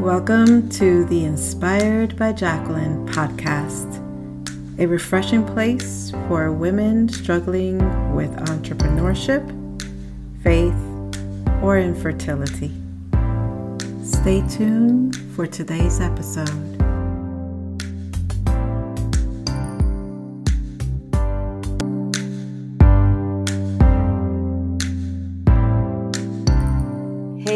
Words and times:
Welcome 0.00 0.70
to 0.70 1.04
the 1.04 1.26
Inspired 1.26 2.16
by 2.16 2.32
Jacqueline 2.32 3.06
podcast, 3.08 3.98
a 4.78 4.86
refreshing 4.86 5.44
place 5.44 6.10
for 6.26 6.50
women 6.50 7.10
struggling 7.10 7.76
with 8.14 8.34
entrepreneurship, 8.46 9.44
faith, 10.42 10.72
or 11.62 11.78
infertility. 11.78 12.72
Stay 14.02 14.42
tuned 14.48 15.16
for 15.36 15.46
today's 15.46 16.00
episode. 16.00 16.79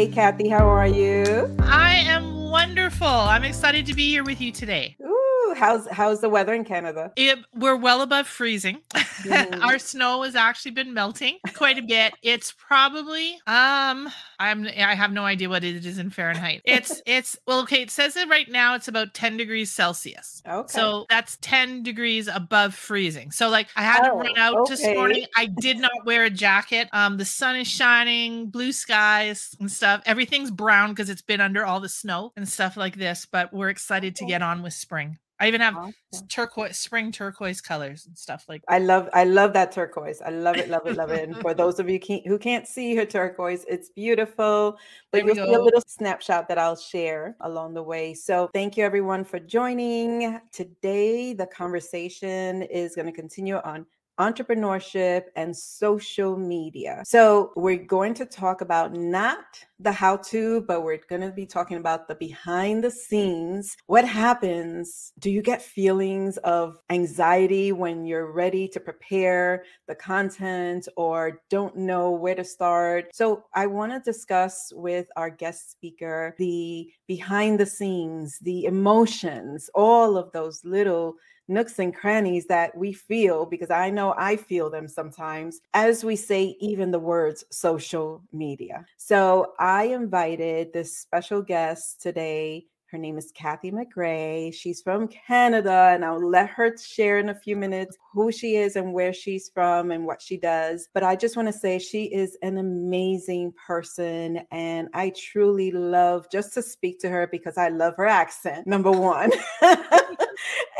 Hey, 0.05 0.11
Cathy, 0.11 0.49
how 0.49 0.67
are 0.67 0.85
you? 0.85 1.57
I 1.61 1.95
am 1.95 2.51
wonderful. 2.51 3.07
I'm 3.07 3.43
excited 3.43 3.87
to 3.87 3.95
be 3.95 4.07
here 4.07 4.23
with 4.23 4.39
you 4.39 4.51
today. 4.51 4.95
Ooh, 5.03 5.55
how's 5.57 5.87
how's 5.87 6.21
the 6.21 6.29
weather 6.29 6.53
in 6.53 6.63
Canada? 6.63 7.11
It, 7.15 7.39
we're 7.55 7.75
well 7.75 8.03
above 8.03 8.27
freezing. 8.27 8.81
Mm-hmm. 9.23 9.63
Our 9.63 9.79
snow 9.79 10.23
has 10.23 10.35
actually 10.35 10.71
been 10.71 10.93
melting 10.93 11.37
quite 11.53 11.77
a 11.77 11.81
bit. 11.81 12.13
It's 12.21 12.51
probably 12.51 13.33
um 13.47 14.09
I'm 14.39 14.65
I 14.67 14.95
have 14.95 15.11
no 15.11 15.23
idea 15.23 15.49
what 15.49 15.63
it 15.63 15.85
is 15.85 15.97
in 15.97 16.09
Fahrenheit. 16.09 16.61
It's 16.65 17.01
it's 17.05 17.37
well 17.47 17.61
okay, 17.61 17.81
it 17.81 17.91
says 17.91 18.15
it 18.17 18.27
right 18.29 18.49
now 18.49 18.75
it's 18.75 18.87
about 18.87 19.13
10 19.13 19.37
degrees 19.37 19.71
Celsius. 19.71 20.41
Okay. 20.47 20.67
So 20.71 21.05
that's 21.09 21.37
10 21.41 21.83
degrees 21.83 22.27
above 22.27 22.73
freezing. 22.75 23.31
So 23.31 23.49
like 23.49 23.67
I 23.75 23.83
had 23.83 24.01
Oh, 24.05 24.09
to 24.09 24.27
run 24.27 24.37
out 24.37 24.55
okay. 24.57 24.75
this 24.75 24.85
morning. 24.95 25.25
I 25.35 25.45
did 25.45 25.77
not 25.77 25.91
wear 26.05 26.25
a 26.25 26.29
jacket. 26.29 26.89
Um 26.91 27.17
the 27.17 27.25
sun 27.25 27.55
is 27.55 27.67
shining, 27.67 28.49
blue 28.49 28.71
skies 28.71 29.55
and 29.59 29.71
stuff. 29.71 30.01
Everything's 30.05 30.51
brown 30.51 30.89
because 30.89 31.09
it's 31.09 31.21
been 31.21 31.41
under 31.41 31.65
all 31.65 31.79
the 31.79 31.89
snow 31.89 32.33
and 32.35 32.47
stuff 32.47 32.77
like 32.77 32.95
this, 32.97 33.25
but 33.25 33.53
we're 33.53 33.69
excited 33.69 34.15
to 34.17 34.25
get 34.25 34.41
on 34.41 34.61
with 34.61 34.73
spring. 34.73 35.17
I 35.39 35.47
even 35.47 35.61
have 35.61 35.75
Awesome. 35.75 36.27
turquoise 36.29 36.77
spring 36.77 37.11
turquoise 37.11 37.61
colors 37.61 38.05
and 38.05 38.17
stuff 38.17 38.45
like 38.47 38.63
I 38.67 38.79
love 38.79 39.09
I 39.13 39.25
love 39.25 39.53
that 39.53 39.71
turquoise. 39.71 40.21
I 40.21 40.29
love 40.29 40.57
it, 40.57 40.69
love 40.69 40.87
it, 40.87 40.95
love 40.95 41.11
it. 41.11 41.27
And 41.29 41.39
for 41.39 41.53
those 41.53 41.79
of 41.79 41.87
you 41.87 41.99
can't, 41.99 42.25
who 42.25 42.39
can't 42.39 42.67
see 42.67 42.95
her 42.95 43.05
turquoise, 43.05 43.63
it's 43.67 43.89
beautiful. 43.89 44.77
But 45.11 45.23
you'll 45.23 45.35
see 45.35 45.53
a 45.53 45.59
little 45.59 45.83
snapshot 45.87 46.47
that 46.47 46.57
I'll 46.57 46.75
share 46.75 47.35
along 47.41 47.75
the 47.75 47.83
way. 47.83 48.13
So 48.15 48.49
thank 48.53 48.75
you 48.75 48.83
everyone 48.83 49.23
for 49.23 49.39
joining. 49.39 50.39
Today 50.51 51.33
the 51.33 51.45
conversation 51.47 52.63
is 52.63 52.95
going 52.95 53.05
to 53.07 53.11
continue 53.11 53.57
on 53.57 53.85
entrepreneurship 54.19 55.23
and 55.35 55.55
social 55.55 56.37
media. 56.37 57.03
So 57.05 57.51
we're 57.55 57.83
going 57.83 58.13
to 58.15 58.25
talk 58.25 58.61
about 58.61 58.93
not 58.93 59.45
the 59.79 59.91
how 59.91 60.17
to, 60.17 60.61
but 60.61 60.83
we're 60.83 60.99
going 61.09 61.21
to 61.21 61.31
be 61.31 61.45
talking 61.45 61.77
about 61.77 62.07
the 62.07 62.15
behind 62.15 62.83
the 62.83 62.91
scenes. 62.91 63.75
What 63.87 64.07
happens? 64.07 65.11
Do 65.19 65.29
you 65.29 65.41
get 65.41 65.61
feelings 65.61 66.37
of 66.37 66.79
anxiety 66.89 67.73
when 67.73 68.05
you're 68.05 68.31
ready 68.31 68.67
to 68.69 68.79
prepare 68.79 69.65
the 69.87 69.95
content 69.95 70.87
or 70.95 71.41
don't 71.49 71.75
know 71.75 72.11
where 72.11 72.35
to 72.35 72.43
start? 72.43 73.09
So 73.13 73.43
I 73.53 73.67
want 73.67 73.91
to 73.91 73.99
discuss 73.99 74.71
with 74.73 75.07
our 75.17 75.29
guest 75.29 75.71
speaker 75.71 76.35
the 76.37 76.89
behind 77.07 77.59
the 77.59 77.65
scenes, 77.65 78.39
the 78.39 78.65
emotions, 78.65 79.69
all 79.75 80.17
of 80.17 80.31
those 80.31 80.63
little 80.63 81.15
nooks 81.47 81.79
and 81.79 81.95
crannies 81.95 82.45
that 82.47 82.75
we 82.77 82.93
feel 82.93 83.45
because 83.45 83.69
I 83.69 83.89
know 83.89 84.13
I 84.17 84.35
feel 84.35 84.69
them 84.69 84.87
sometimes 84.87 85.61
as 85.73 86.03
we 86.03 86.15
say 86.15 86.55
even 86.59 86.91
the 86.91 86.99
words 86.99 87.43
social 87.51 88.23
media. 88.31 88.85
So 88.97 89.53
I 89.59 89.85
invited 89.85 90.73
this 90.73 90.97
special 90.97 91.41
guest 91.41 92.01
today. 92.01 92.65
Her 92.91 92.97
name 92.99 93.17
is 93.17 93.31
Cathy 93.35 93.71
MacRae. 93.71 94.53
She's 94.53 94.81
from 94.81 95.09
Canada, 95.09 95.89
and 95.93 96.05
I'll 96.05 96.29
let 96.29 96.49
her 96.51 96.77
share 96.77 97.17
in 97.17 97.29
a 97.29 97.35
few 97.35 97.57
minutes 97.57 97.97
who 98.13 98.31
she 98.31 98.55
is 98.55 98.75
and 98.75 98.93
where 98.93 99.11
she's 99.11 99.49
from 99.49 99.91
and 99.91 100.05
what 100.05 100.21
she 100.21 100.37
does. 100.37 100.87
But 100.93 101.03
I 101.03 101.15
just 101.15 101.35
want 101.35 101.47
to 101.49 101.51
say 101.51 101.77
she 101.77 102.05
is 102.05 102.37
an 102.41 102.57
amazing 102.57 103.53
person, 103.67 104.41
and 104.51 104.87
I 104.93 105.11
truly 105.17 105.71
love 105.71 106.27
just 106.31 106.53
to 106.53 106.61
speak 106.61 106.99
to 106.99 107.09
her 107.09 107.27
because 107.27 107.57
I 107.57 107.69
love 107.69 107.95
her 107.97 108.07
accent, 108.07 108.65
number 108.65 108.91
one. 108.91 109.31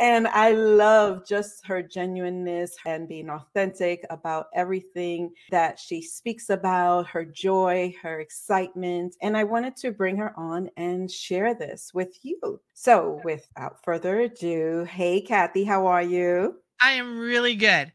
and 0.00 0.26
I 0.28 0.52
love 0.52 1.26
just 1.26 1.66
her 1.66 1.82
genuineness 1.82 2.76
and 2.86 3.08
being 3.08 3.30
authentic 3.30 4.04
about 4.10 4.46
everything 4.54 5.32
that 5.50 5.78
she 5.78 6.02
speaks 6.02 6.50
about, 6.50 7.06
her 7.08 7.24
joy, 7.24 7.94
her 8.02 8.20
excitement. 8.20 9.16
And 9.22 9.36
I 9.36 9.44
wanted 9.44 9.76
to 9.76 9.92
bring 9.92 10.16
her 10.16 10.32
on 10.38 10.70
and 10.76 11.10
share 11.10 11.54
this 11.54 11.92
with 11.94 12.18
you. 12.22 12.60
So, 12.74 13.20
without 13.24 13.82
further 13.84 14.20
ado, 14.20 14.84
hey, 14.84 15.20
Cathy, 15.20 15.64
how 15.64 15.86
are 15.86 16.02
you? 16.02 16.56
I 16.80 16.92
am 16.92 17.18
really 17.18 17.54
good. 17.54 17.92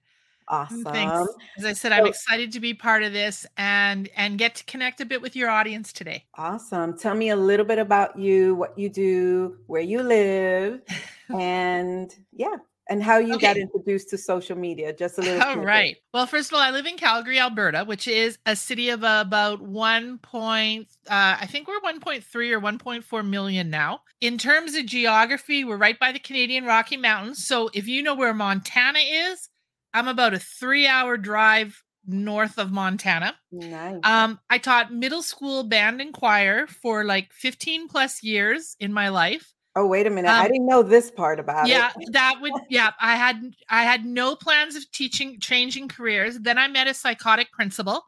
Awesome. 0.51 0.84
Thanks. 0.84 1.34
As 1.57 1.63
I 1.63 1.72
said, 1.72 1.94
I'm 1.94 2.06
excited 2.06 2.51
to 2.51 2.59
be 2.59 2.73
part 2.73 3.03
of 3.03 3.13
this 3.13 3.45
and 3.56 4.09
and 4.17 4.38
get 4.38 4.56
to 4.56 4.66
connect 4.66 5.00
a 5.00 5.06
bit 5.06 5.22
with 5.22 5.34
your 5.34 5.50
audience 5.50 5.94
today. 5.94 6.25
Awesome. 6.38 6.97
Tell 6.97 7.16
me 7.16 7.29
a 7.29 7.38
little 7.38 7.66
bit 7.66 7.79
about 7.79 8.19
you, 8.19 8.56
what 8.56 8.78
you 8.78 8.90
do, 8.90 9.57
where 9.67 9.81
you 9.81 10.03
live, 10.03 10.81
and 11.34 12.13
yeah, 12.34 12.57
and 12.90 13.01
how 13.01 13.17
you 13.17 13.40
got 13.40 13.56
introduced 13.56 14.09
to 14.09 14.17
social 14.17 14.57
media. 14.57 14.91
Just 14.91 15.17
a 15.17 15.22
little. 15.22 15.41
All 15.41 15.53
snippet. 15.53 15.66
right. 15.66 15.97
Well, 16.13 16.25
first 16.25 16.51
of 16.51 16.56
all, 16.56 16.61
I 16.61 16.72
live 16.72 16.85
in 16.85 16.97
Calgary, 16.97 17.40
Alberta, 17.40 17.85
which 17.85 18.06
is 18.06 18.38
a 18.45 18.57
city 18.57 18.90
of 18.90 19.03
about 19.03 19.61
1. 19.61 20.17
Point, 20.17 20.90
uh, 21.07 21.38
I 21.40 21.45
think 21.45 21.69
we're 21.69 21.79
1.3 21.79 22.51
or 22.51 22.59
1.4 22.59 23.25
million 23.25 23.69
now. 23.69 24.01
In 24.19 24.38
terms 24.38 24.75
of 24.75 24.85
geography, 24.85 25.63
we're 25.63 25.78
right 25.78 25.97
by 25.97 26.11
the 26.11 26.19
Canadian 26.19 26.66
Rocky 26.66 26.97
Mountains. 26.97 27.45
So 27.45 27.69
if 27.73 27.88
you 27.88 28.03
know 28.03 28.16
where 28.16 28.34
Montana 28.34 29.00
is, 29.00 29.47
I'm 29.94 30.07
about 30.07 30.34
a 30.34 30.38
3-hour 30.38 31.18
drive 31.18 31.81
north 32.07 32.57
of 32.57 32.72
Montana. 32.72 33.35
Nice. 33.52 34.00
Um, 34.03 34.40
I 34.50 34.57
taught 34.57 34.94
middle 34.94 35.22
school 35.22 35.63
band 35.63 36.02
and 36.02 36.13
choir 36.13 36.68
for 36.68 37.03
like 37.03 37.31
15 37.34 37.88
plus 37.88 38.24
years 38.24 38.75
in 38.79 38.91
my 38.94 39.09
life. 39.09 39.53
oh, 39.75 39.85
wait 39.88 40.07
a 40.07 40.09
minute. 40.09 40.29
I 40.29 40.46
um, 40.46 40.52
didn't 40.52 40.66
know 40.66 40.84
this 40.84 41.12
part 41.12 41.40
about 41.40 41.68
Yeah, 41.68 41.91
it. 42.00 42.12
that 42.13 42.35
would 42.41 42.53
yeah, 42.69 42.91
I 43.00 43.16
had 43.16 43.41
I 43.69 43.84
had 43.84 44.03
no 44.06 44.35
plans 44.35 44.75
of 44.75 44.90
teaching 44.91 45.40
changing 45.40 45.88
careers. 45.90 46.40
Then 46.40 46.58
I 46.58 46.68
met 46.68 46.88
a 46.88 46.94
psychotic 46.94 47.52
principal 47.52 48.03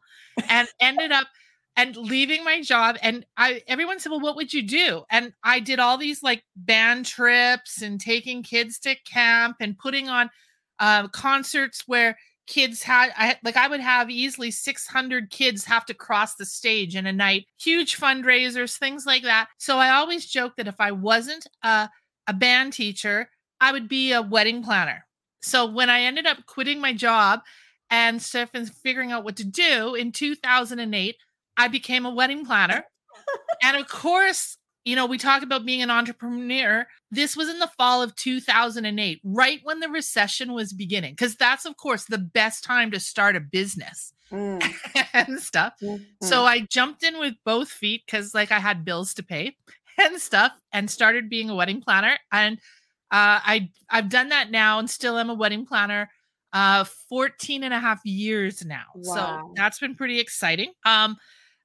and 0.48 0.68
ended 0.80 1.12
up 1.12 1.28
and 1.76 1.96
leaving 1.96 2.44
my 2.44 2.60
job 2.62 2.96
and 3.02 3.24
I 3.36 3.62
everyone 3.68 3.98
said, 4.00 4.10
"Well, 4.10 4.20
what 4.20 4.36
would 4.36 4.52
you 4.52 4.62
do?" 4.62 5.04
And 5.10 5.32
I 5.42 5.60
did 5.60 5.78
all 5.78 5.96
these 5.98 6.22
like 6.22 6.42
band 6.56 7.06
trips 7.06 7.80
and 7.82 8.00
taking 8.00 8.42
kids 8.42 8.78
to 8.80 8.94
camp 9.04 9.56
and 9.60 9.78
putting 9.78 10.08
on 10.08 10.30
uh, 10.78 11.08
concerts 11.08 11.84
where 11.86 12.16
kids 12.46 12.82
had 12.82 13.10
I 13.16 13.36
like 13.42 13.56
I 13.56 13.68
would 13.68 13.80
have 13.80 14.10
easily 14.10 14.50
600 14.50 15.30
kids 15.30 15.64
have 15.64 15.86
to 15.86 15.94
cross 15.94 16.34
the 16.34 16.44
stage 16.44 16.94
in 16.94 17.06
a 17.06 17.12
night 17.12 17.46
huge 17.58 17.98
fundraisers 17.98 18.76
things 18.76 19.06
like 19.06 19.22
that. 19.22 19.48
So 19.58 19.78
I 19.78 19.90
always 19.90 20.26
joke 20.26 20.54
that 20.56 20.68
if 20.68 20.78
I 20.78 20.92
wasn't 20.92 21.46
a 21.62 21.88
a 22.26 22.32
band 22.32 22.74
teacher 22.74 23.30
I 23.60 23.72
would 23.72 23.88
be 23.88 24.12
a 24.12 24.20
wedding 24.20 24.62
planner. 24.62 25.06
So 25.40 25.66
when 25.66 25.88
I 25.88 26.02
ended 26.02 26.26
up 26.26 26.44
quitting 26.46 26.80
my 26.80 26.92
job 26.92 27.40
and 27.90 28.20
stuff 28.20 28.50
and 28.52 28.70
figuring 28.70 29.12
out 29.12 29.24
what 29.24 29.36
to 29.36 29.44
do 29.44 29.94
in 29.94 30.12
2008 30.12 31.16
I 31.56 31.68
became 31.68 32.04
a 32.04 32.14
wedding 32.14 32.44
planner. 32.44 32.84
And 33.62 33.78
of 33.78 33.88
course 33.88 34.58
you 34.84 34.94
know 34.96 35.06
we 35.06 35.18
talk 35.18 35.42
about 35.42 35.64
being 35.64 35.82
an 35.82 35.90
entrepreneur 35.90 36.86
this 37.10 37.36
was 37.36 37.48
in 37.48 37.58
the 37.58 37.70
fall 37.78 38.02
of 38.02 38.14
2008 38.16 39.20
right 39.24 39.60
when 39.62 39.80
the 39.80 39.88
recession 39.88 40.52
was 40.52 40.72
beginning 40.72 41.12
because 41.12 41.36
that's 41.36 41.64
of 41.64 41.76
course 41.76 42.04
the 42.04 42.18
best 42.18 42.64
time 42.64 42.90
to 42.90 43.00
start 43.00 43.36
a 43.36 43.40
business 43.40 44.12
Mm, 44.32 44.64
and 45.12 45.38
stuff 45.38 45.74
mm, 45.82 46.02
so 46.22 46.44
i 46.44 46.60
jumped 46.60 47.02
in 47.02 47.18
with 47.18 47.34
both 47.44 47.68
feet 47.68 48.02
because 48.06 48.34
like 48.34 48.50
i 48.50 48.58
had 48.58 48.82
bills 48.82 49.12
to 49.14 49.22
pay 49.22 49.54
and 49.98 50.18
stuff 50.18 50.52
and 50.72 50.90
started 50.90 51.28
being 51.28 51.50
a 51.50 51.54
wedding 51.54 51.82
planner 51.82 52.18
and 52.32 52.58
uh, 53.10 53.38
I 53.44 53.70
I've 53.90 54.08
done 54.08 54.30
that 54.30 54.50
now 54.50 54.80
and 54.80 54.90
still 54.90 55.18
am 55.18 55.30
a 55.30 55.34
wedding 55.34 55.66
planner 55.66 56.10
uh 56.52 56.84
14 57.08 57.62
and 57.62 57.74
a 57.74 57.78
half 57.78 58.00
years 58.04 58.64
now. 58.64 58.84
Wow. 58.94 59.14
So 59.14 59.52
that's 59.54 59.78
been 59.78 59.94
pretty 59.94 60.18
exciting. 60.18 60.72
Um 60.84 61.16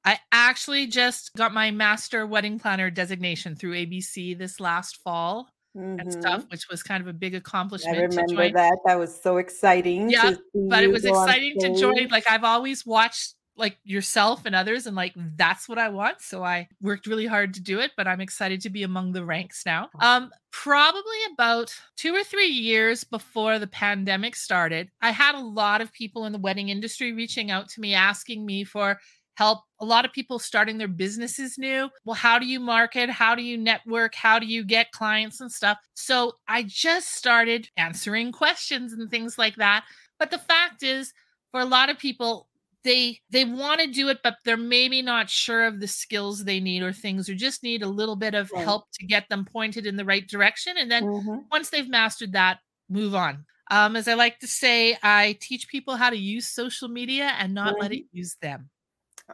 I 0.09 0.19
actually 0.31 0.87
just 0.87 1.35
got 1.35 1.53
my 1.53 1.69
master 1.69 2.25
wedding 2.25 2.57
planner 2.57 2.89
designation 2.89 3.55
through 3.55 3.73
ABC 3.73 4.35
this 4.35 4.59
last 4.59 4.97
fall 5.03 5.51
and 5.75 5.99
mhm. 5.99 6.11
stuff, 6.11 6.45
which 6.49 6.67
was 6.67 6.81
kind 6.81 6.99
of 6.99 7.07
a 7.07 7.13
big 7.13 7.35
accomplishment. 7.35 7.95
I 7.95 8.01
remember 8.01 8.49
that. 8.49 8.79
That 8.87 8.97
was 8.97 9.15
so 9.21 9.37
exciting. 9.37 10.09
Yeah, 10.09 10.33
But 10.67 10.83
it 10.83 10.87
was 10.87 11.05
exciting 11.05 11.59
to 11.59 11.75
join. 11.75 12.07
Like 12.07 12.27
I've 12.27 12.43
always 12.43 12.87
watched 12.87 13.35
like 13.55 13.77
yourself 13.83 14.45
and 14.45 14.55
others 14.55 14.87
and 14.87 14.95
like 14.95 15.13
that's 15.35 15.69
what 15.69 15.77
I 15.77 15.89
want. 15.89 16.23
So 16.23 16.43
I 16.43 16.67
worked 16.81 17.05
really 17.05 17.27
hard 17.27 17.53
to 17.53 17.61
do 17.61 17.79
it, 17.79 17.91
but 17.95 18.07
I'm 18.07 18.21
excited 18.21 18.61
to 18.61 18.71
be 18.71 18.81
among 18.81 19.11
the 19.11 19.23
ranks 19.23 19.63
now. 19.63 19.89
Um 19.99 20.31
probably 20.51 21.19
about 21.33 21.71
2 21.97 22.15
or 22.15 22.23
3 22.23 22.47
years 22.47 23.03
before 23.03 23.59
the 23.59 23.67
pandemic 23.67 24.35
started, 24.35 24.89
I 25.01 25.11
had 25.11 25.35
a 25.35 25.39
lot 25.39 25.81
of 25.81 25.93
people 25.93 26.25
in 26.25 26.31
the 26.31 26.39
wedding 26.39 26.69
industry 26.69 27.11
reaching 27.11 27.51
out 27.51 27.69
to 27.69 27.81
me 27.81 27.93
asking 27.93 28.43
me 28.43 28.63
for 28.63 28.97
help 29.39 29.63
a 29.79 29.85
lot 29.85 30.03
of 30.03 30.11
people 30.11 30.37
starting 30.37 30.77
their 30.77 30.89
businesses 30.89 31.57
new. 31.57 31.89
Well, 32.03 32.13
how 32.13 32.39
do 32.39 32.45
you 32.45 32.59
market? 32.59 33.09
How 33.09 33.35
do 33.35 33.41
you 33.41 33.57
network? 33.57 34.13
How 34.13 34.37
do 34.37 34.45
you 34.45 34.65
get 34.65 34.91
clients 34.91 35.39
and 35.39 35.49
stuff? 35.49 35.77
So 35.93 36.33
I 36.45 36.63
just 36.67 37.15
started 37.15 37.69
answering 37.77 38.33
questions 38.33 38.91
and 38.91 39.09
things 39.09 39.37
like 39.37 39.55
that. 39.55 39.85
But 40.19 40.29
the 40.29 40.39
fact 40.39 40.83
is, 40.83 41.13
for 41.51 41.61
a 41.61 41.65
lot 41.65 41.89
of 41.89 41.97
people, 41.97 42.49
they 42.83 43.19
they 43.29 43.43
want 43.43 43.81
to 43.81 43.87
do 43.87 44.07
it 44.07 44.19
but 44.23 44.37
they're 44.45 44.55
maybe 44.55 45.01
not 45.01 45.29
sure 45.29 45.67
of 45.67 45.81
the 45.81 45.87
skills 45.87 46.45
they 46.45 46.61
need 46.61 46.81
or 46.81 46.93
things 46.93 47.27
or 47.27 47.35
just 47.35 47.61
need 47.61 47.83
a 47.83 47.87
little 47.87 48.15
bit 48.15 48.33
of 48.33 48.49
right. 48.51 48.63
help 48.63 48.85
to 48.93 49.05
get 49.05 49.27
them 49.27 49.43
pointed 49.43 49.85
in 49.85 49.97
the 49.97 50.05
right 50.05 50.29
direction 50.29 50.77
and 50.77 50.89
then 50.89 51.03
mm-hmm. 51.03 51.39
once 51.51 51.69
they've 51.69 51.89
mastered 51.89 52.31
that 52.31 52.59
move 52.87 53.13
on 53.13 53.43
um, 53.69 53.97
as 53.97 54.07
i 54.07 54.13
like 54.13 54.39
to 54.39 54.47
say 54.47 54.97
i 55.03 55.37
teach 55.41 55.67
people 55.67 55.97
how 55.97 56.09
to 56.09 56.15
use 56.15 56.47
social 56.47 56.87
media 56.87 57.33
and 57.37 57.53
not 57.53 57.73
mm-hmm. 57.73 57.81
let 57.81 57.91
it 57.91 58.05
use 58.13 58.37
them 58.41 58.69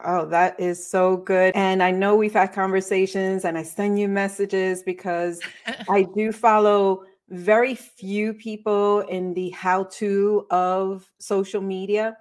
Oh, 0.04 0.26
that 0.28 0.60
is 0.60 0.86
so 0.86 1.18
good. 1.18 1.56
And 1.56 1.82
I 1.82 1.92
know 1.92 2.16
we've 2.16 2.34
had 2.34 2.54
conversations 2.54 3.46
and 3.46 3.58
I 3.58 3.64
send 3.64 4.00
you 4.00 4.08
messages 4.08 4.84
because 4.84 5.42
I 5.90 6.06
do 6.16 6.32
follow 6.32 7.04
very 7.30 7.76
few 7.76 8.34
people 8.34 9.02
in 9.02 9.34
the 9.34 9.50
how 9.52 9.86
to 9.86 10.46
of 10.50 11.10
social 11.20 11.62
media. 11.62 12.18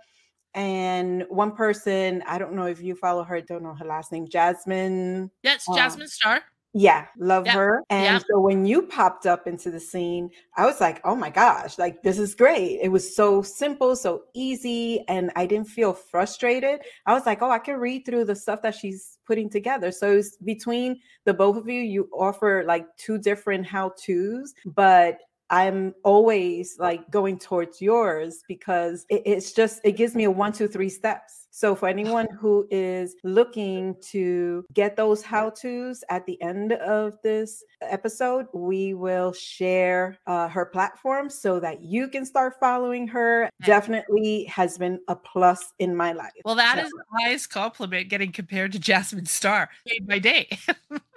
And 0.54 1.24
one 1.28 1.52
person, 1.52 2.22
I 2.26 2.38
don't 2.38 2.54
know 2.54 2.66
if 2.66 2.80
you 2.80 2.94
follow 2.94 3.24
her, 3.24 3.40
don't 3.40 3.64
know 3.64 3.74
her 3.74 3.84
last 3.84 4.12
name, 4.12 4.28
Jasmine. 4.28 5.30
Yes, 5.42 5.68
um, 5.68 5.74
Jasmine 5.74 6.08
Star. 6.08 6.42
Yeah, 6.76 7.06
love 7.16 7.46
yep. 7.46 7.54
her. 7.54 7.84
And 7.88 8.16
yep. 8.16 8.24
so 8.28 8.40
when 8.40 8.66
you 8.66 8.82
popped 8.82 9.26
up 9.26 9.46
into 9.46 9.70
the 9.70 9.78
scene, 9.78 10.28
I 10.56 10.66
was 10.66 10.80
like, 10.80 11.00
oh 11.04 11.14
my 11.14 11.30
gosh, 11.30 11.78
like 11.78 12.02
this 12.02 12.18
is 12.18 12.34
great. 12.34 12.80
It 12.82 12.88
was 12.88 13.14
so 13.14 13.42
simple, 13.42 13.94
so 13.94 14.24
easy, 14.34 15.04
and 15.06 15.30
I 15.36 15.46
didn't 15.46 15.68
feel 15.68 15.92
frustrated. 15.92 16.80
I 17.06 17.14
was 17.14 17.26
like, 17.26 17.42
oh, 17.42 17.50
I 17.50 17.60
can 17.60 17.76
read 17.76 18.04
through 18.04 18.24
the 18.24 18.34
stuff 18.34 18.60
that 18.62 18.74
she's 18.74 19.18
putting 19.24 19.48
together. 19.48 19.92
So 19.92 20.16
it's 20.16 20.36
between 20.38 20.98
the 21.24 21.32
both 21.32 21.56
of 21.56 21.68
you, 21.68 21.80
you 21.80 22.08
offer 22.12 22.64
like 22.66 22.86
two 22.96 23.18
different 23.18 23.66
how 23.66 23.92
to's, 23.96 24.52
but 24.66 25.18
I'm 25.50 25.94
always 26.02 26.76
like 26.80 27.08
going 27.08 27.38
towards 27.38 27.80
yours 27.80 28.42
because 28.48 29.06
it, 29.10 29.22
it's 29.24 29.52
just, 29.52 29.80
it 29.84 29.92
gives 29.92 30.16
me 30.16 30.24
a 30.24 30.30
one, 30.30 30.52
two, 30.52 30.66
three 30.66 30.88
steps 30.88 31.43
so, 31.56 31.76
for 31.76 31.88
anyone 31.88 32.26
who 32.40 32.66
is 32.68 33.14
looking 33.22 33.94
to 34.10 34.64
get 34.72 34.96
those 34.96 35.22
how 35.22 35.50
to's 35.50 36.02
at 36.10 36.26
the 36.26 36.42
end 36.42 36.72
of 36.72 37.16
this 37.22 37.62
episode, 37.80 38.46
we 38.52 38.92
will 38.92 39.32
share 39.32 40.18
uh, 40.26 40.48
her 40.48 40.66
platform 40.66 41.30
so 41.30 41.60
that 41.60 41.80
you 41.80 42.08
can 42.08 42.26
start 42.26 42.58
following 42.58 43.06
her. 43.06 43.48
Definitely 43.64 44.46
has 44.46 44.78
been 44.78 44.98
a 45.06 45.14
plus 45.14 45.72
in 45.78 45.94
my 45.94 46.10
life. 46.10 46.32
Well, 46.44 46.56
that 46.56 46.78
so. 46.78 46.86
is 46.86 46.90
the 46.90 47.04
highest 47.20 47.50
compliment 47.50 48.08
getting 48.08 48.32
compared 48.32 48.72
to 48.72 48.80
Jasmine 48.80 49.26
Star 49.26 49.70
day 49.86 50.00
by 50.00 50.18
day. 50.18 50.58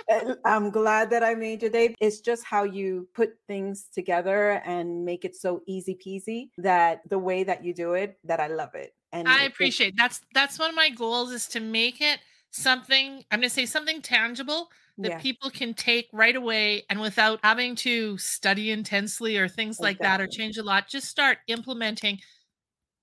I'm 0.45 0.69
glad 0.69 1.10
that 1.10 1.24
I 1.24 1.33
made 1.33 1.63
your 1.63 1.72
day. 1.72 1.95
It's 2.00 2.19
just 2.22 2.45
how 2.45 2.63
you 2.63 3.07
put 3.16 3.33
things 3.48 3.88
together 3.92 4.62
and 4.66 5.04
make 5.04 5.25
it 5.25 5.36
so 5.36 5.63
easy 5.66 5.95
peasy 5.95 6.50
that 6.60 7.01
the 7.10 7.18
way 7.18 7.44
that 7.44 7.66
you 7.66 7.74
do 7.74 7.94
it, 7.94 8.19
that 8.24 8.40
I 8.40 8.48
love 8.48 8.75
it. 8.75 8.94
And 9.12 9.27
I 9.27 9.44
appreciate 9.44 9.95
that's 9.98 10.21
that's 10.33 10.59
one 10.59 10.69
of 10.69 10.75
my 10.75 10.89
goals 10.89 11.31
is 11.31 11.48
to 11.50 11.59
make 11.59 12.01
it 12.01 12.19
something 12.51 13.24
I'm 13.31 13.39
going 13.39 13.50
to 13.50 13.50
say 13.50 13.65
something 13.65 14.01
tangible 14.01 14.69
that 15.00 15.12
yeah. 15.12 15.19
people 15.19 15.50
can 15.50 15.74
take 15.74 16.07
right 16.12 16.36
away 16.36 16.83
and 16.89 17.00
without 17.00 17.39
having 17.44 17.75
to 17.75 18.18
study 18.18 18.71
intensely 18.71 19.38
or 19.38 19.48
things 19.48 19.80
like 19.80 19.98
exactly. 19.98 20.07
that 20.07 20.21
or 20.21 20.27
change 20.27 20.57
a 20.57 20.63
lot 20.63 20.88
just 20.88 21.07
start 21.07 21.38
implementing 21.48 22.19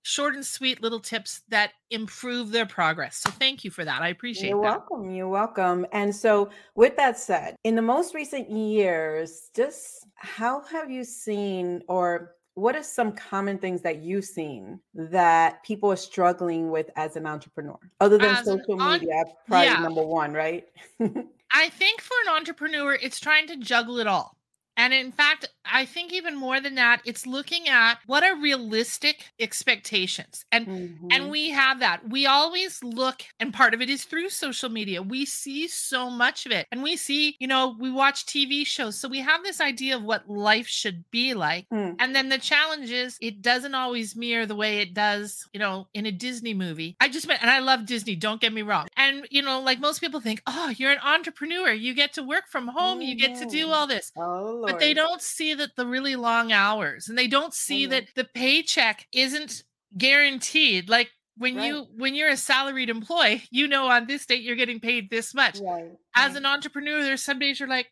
short 0.04 0.34
and 0.34 0.44
sweet 0.44 0.82
little 0.82 1.00
tips 1.00 1.40
that 1.48 1.72
improve 1.90 2.50
their 2.52 2.66
progress. 2.66 3.16
So 3.16 3.30
thank 3.30 3.64
you 3.64 3.70
for 3.70 3.86
that. 3.86 4.02
I 4.02 4.08
appreciate 4.08 4.50
You're 4.50 4.62
that. 4.62 4.82
welcome. 4.90 5.10
You're 5.10 5.28
welcome. 5.28 5.86
And 5.92 6.14
so 6.14 6.50
with 6.74 6.94
that 6.96 7.18
said, 7.18 7.56
in 7.64 7.74
the 7.74 7.82
most 7.82 8.14
recent 8.14 8.50
years, 8.50 9.48
just 9.56 10.06
how 10.16 10.60
have 10.66 10.90
you 10.90 11.04
seen 11.04 11.82
or 11.88 12.34
what 12.54 12.76
are 12.76 12.82
some 12.82 13.12
common 13.12 13.58
things 13.58 13.82
that 13.82 13.98
you've 13.98 14.24
seen 14.24 14.80
that 14.94 15.62
people 15.64 15.90
are 15.90 15.96
struggling 15.96 16.70
with 16.70 16.90
as 16.96 17.16
an 17.16 17.26
entrepreneur? 17.26 17.78
Other 18.00 18.18
than 18.18 18.36
as 18.36 18.44
social 18.44 18.80
on- 18.80 19.00
media 19.00 19.24
probably 19.46 19.66
yeah. 19.66 19.80
number 19.80 20.04
one 20.04 20.32
right? 20.32 20.64
I 21.52 21.68
think 21.70 22.00
for 22.00 22.14
an 22.26 22.36
entrepreneur 22.36 22.94
it's 22.94 23.20
trying 23.20 23.46
to 23.48 23.56
juggle 23.56 23.98
it 23.98 24.06
all 24.06 24.36
and 24.76 24.92
in 24.92 25.12
fact, 25.12 25.48
I 25.64 25.84
think 25.84 26.12
even 26.12 26.36
more 26.36 26.60
than 26.60 26.74
that, 26.74 27.00
it's 27.04 27.26
looking 27.26 27.68
at 27.68 27.98
what 28.06 28.24
are 28.24 28.36
realistic 28.36 29.32
expectations. 29.38 30.44
And 30.52 30.66
mm-hmm. 30.66 31.08
and 31.10 31.30
we 31.30 31.50
have 31.50 31.80
that. 31.80 32.08
We 32.08 32.26
always 32.26 32.82
look 32.82 33.22
and 33.40 33.52
part 33.52 33.74
of 33.74 33.80
it 33.80 33.88
is 33.88 34.04
through 34.04 34.30
social 34.30 34.68
media. 34.68 35.02
We 35.02 35.24
see 35.24 35.68
so 35.68 36.10
much 36.10 36.46
of 36.46 36.52
it. 36.52 36.66
And 36.70 36.82
we 36.82 36.96
see, 36.96 37.36
you 37.38 37.46
know, 37.46 37.76
we 37.78 37.90
watch 37.90 38.26
TV 38.26 38.66
shows. 38.66 38.98
So 38.98 39.08
we 39.08 39.20
have 39.20 39.42
this 39.42 39.60
idea 39.60 39.96
of 39.96 40.02
what 40.02 40.28
life 40.28 40.66
should 40.66 41.04
be 41.10 41.34
like. 41.34 41.66
Mm. 41.72 41.96
And 41.98 42.14
then 42.14 42.28
the 42.28 42.38
challenge 42.38 42.90
is 42.90 43.16
it 43.20 43.42
doesn't 43.42 43.74
always 43.74 44.16
mirror 44.16 44.46
the 44.46 44.56
way 44.56 44.78
it 44.78 44.92
does, 44.92 45.48
you 45.52 45.60
know, 45.60 45.88
in 45.94 46.06
a 46.06 46.12
Disney 46.12 46.54
movie. 46.54 46.96
I 47.00 47.08
just 47.08 47.26
met 47.26 47.40
and 47.40 47.50
I 47.50 47.60
love 47.60 47.86
Disney, 47.86 48.16
don't 48.16 48.40
get 48.40 48.52
me 48.52 48.62
wrong. 48.62 48.86
And 48.96 49.26
you 49.30 49.42
know, 49.42 49.60
like 49.60 49.80
most 49.80 50.00
people 50.00 50.20
think, 50.20 50.42
"Oh, 50.46 50.72
you're 50.76 50.92
an 50.92 50.98
entrepreneur. 51.04 51.72
You 51.72 51.94
get 51.94 52.14
to 52.14 52.22
work 52.22 52.48
from 52.48 52.68
home, 52.68 52.98
mm-hmm. 52.98 53.08
you 53.08 53.16
get 53.16 53.38
to 53.38 53.46
do 53.46 53.64
mm-hmm. 53.64 53.74
all 53.74 53.86
this." 53.86 54.12
Oh 54.16 54.63
but 54.66 54.78
they 54.78 54.94
don't 54.94 55.22
see 55.22 55.54
that 55.54 55.76
the 55.76 55.86
really 55.86 56.16
long 56.16 56.52
hours 56.52 57.08
and 57.08 57.16
they 57.16 57.26
don't 57.26 57.54
see 57.54 57.84
mm-hmm. 57.84 57.92
that 57.92 58.08
the 58.14 58.24
paycheck 58.24 59.06
isn't 59.12 59.62
guaranteed. 59.96 60.88
Like 60.88 61.10
when 61.36 61.56
right. 61.56 61.66
you 61.66 61.86
when 61.96 62.14
you're 62.14 62.28
a 62.28 62.36
salaried 62.36 62.90
employee, 62.90 63.42
you 63.50 63.68
know 63.68 63.86
on 63.86 64.06
this 64.06 64.26
date 64.26 64.42
you're 64.42 64.56
getting 64.56 64.80
paid 64.80 65.10
this 65.10 65.34
much. 65.34 65.58
Right. 65.60 65.92
As 66.14 66.32
right. 66.32 66.36
an 66.38 66.46
entrepreneur, 66.46 67.02
there's 67.02 67.22
some 67.22 67.38
days 67.38 67.60
you're 67.60 67.68
like, 67.68 67.90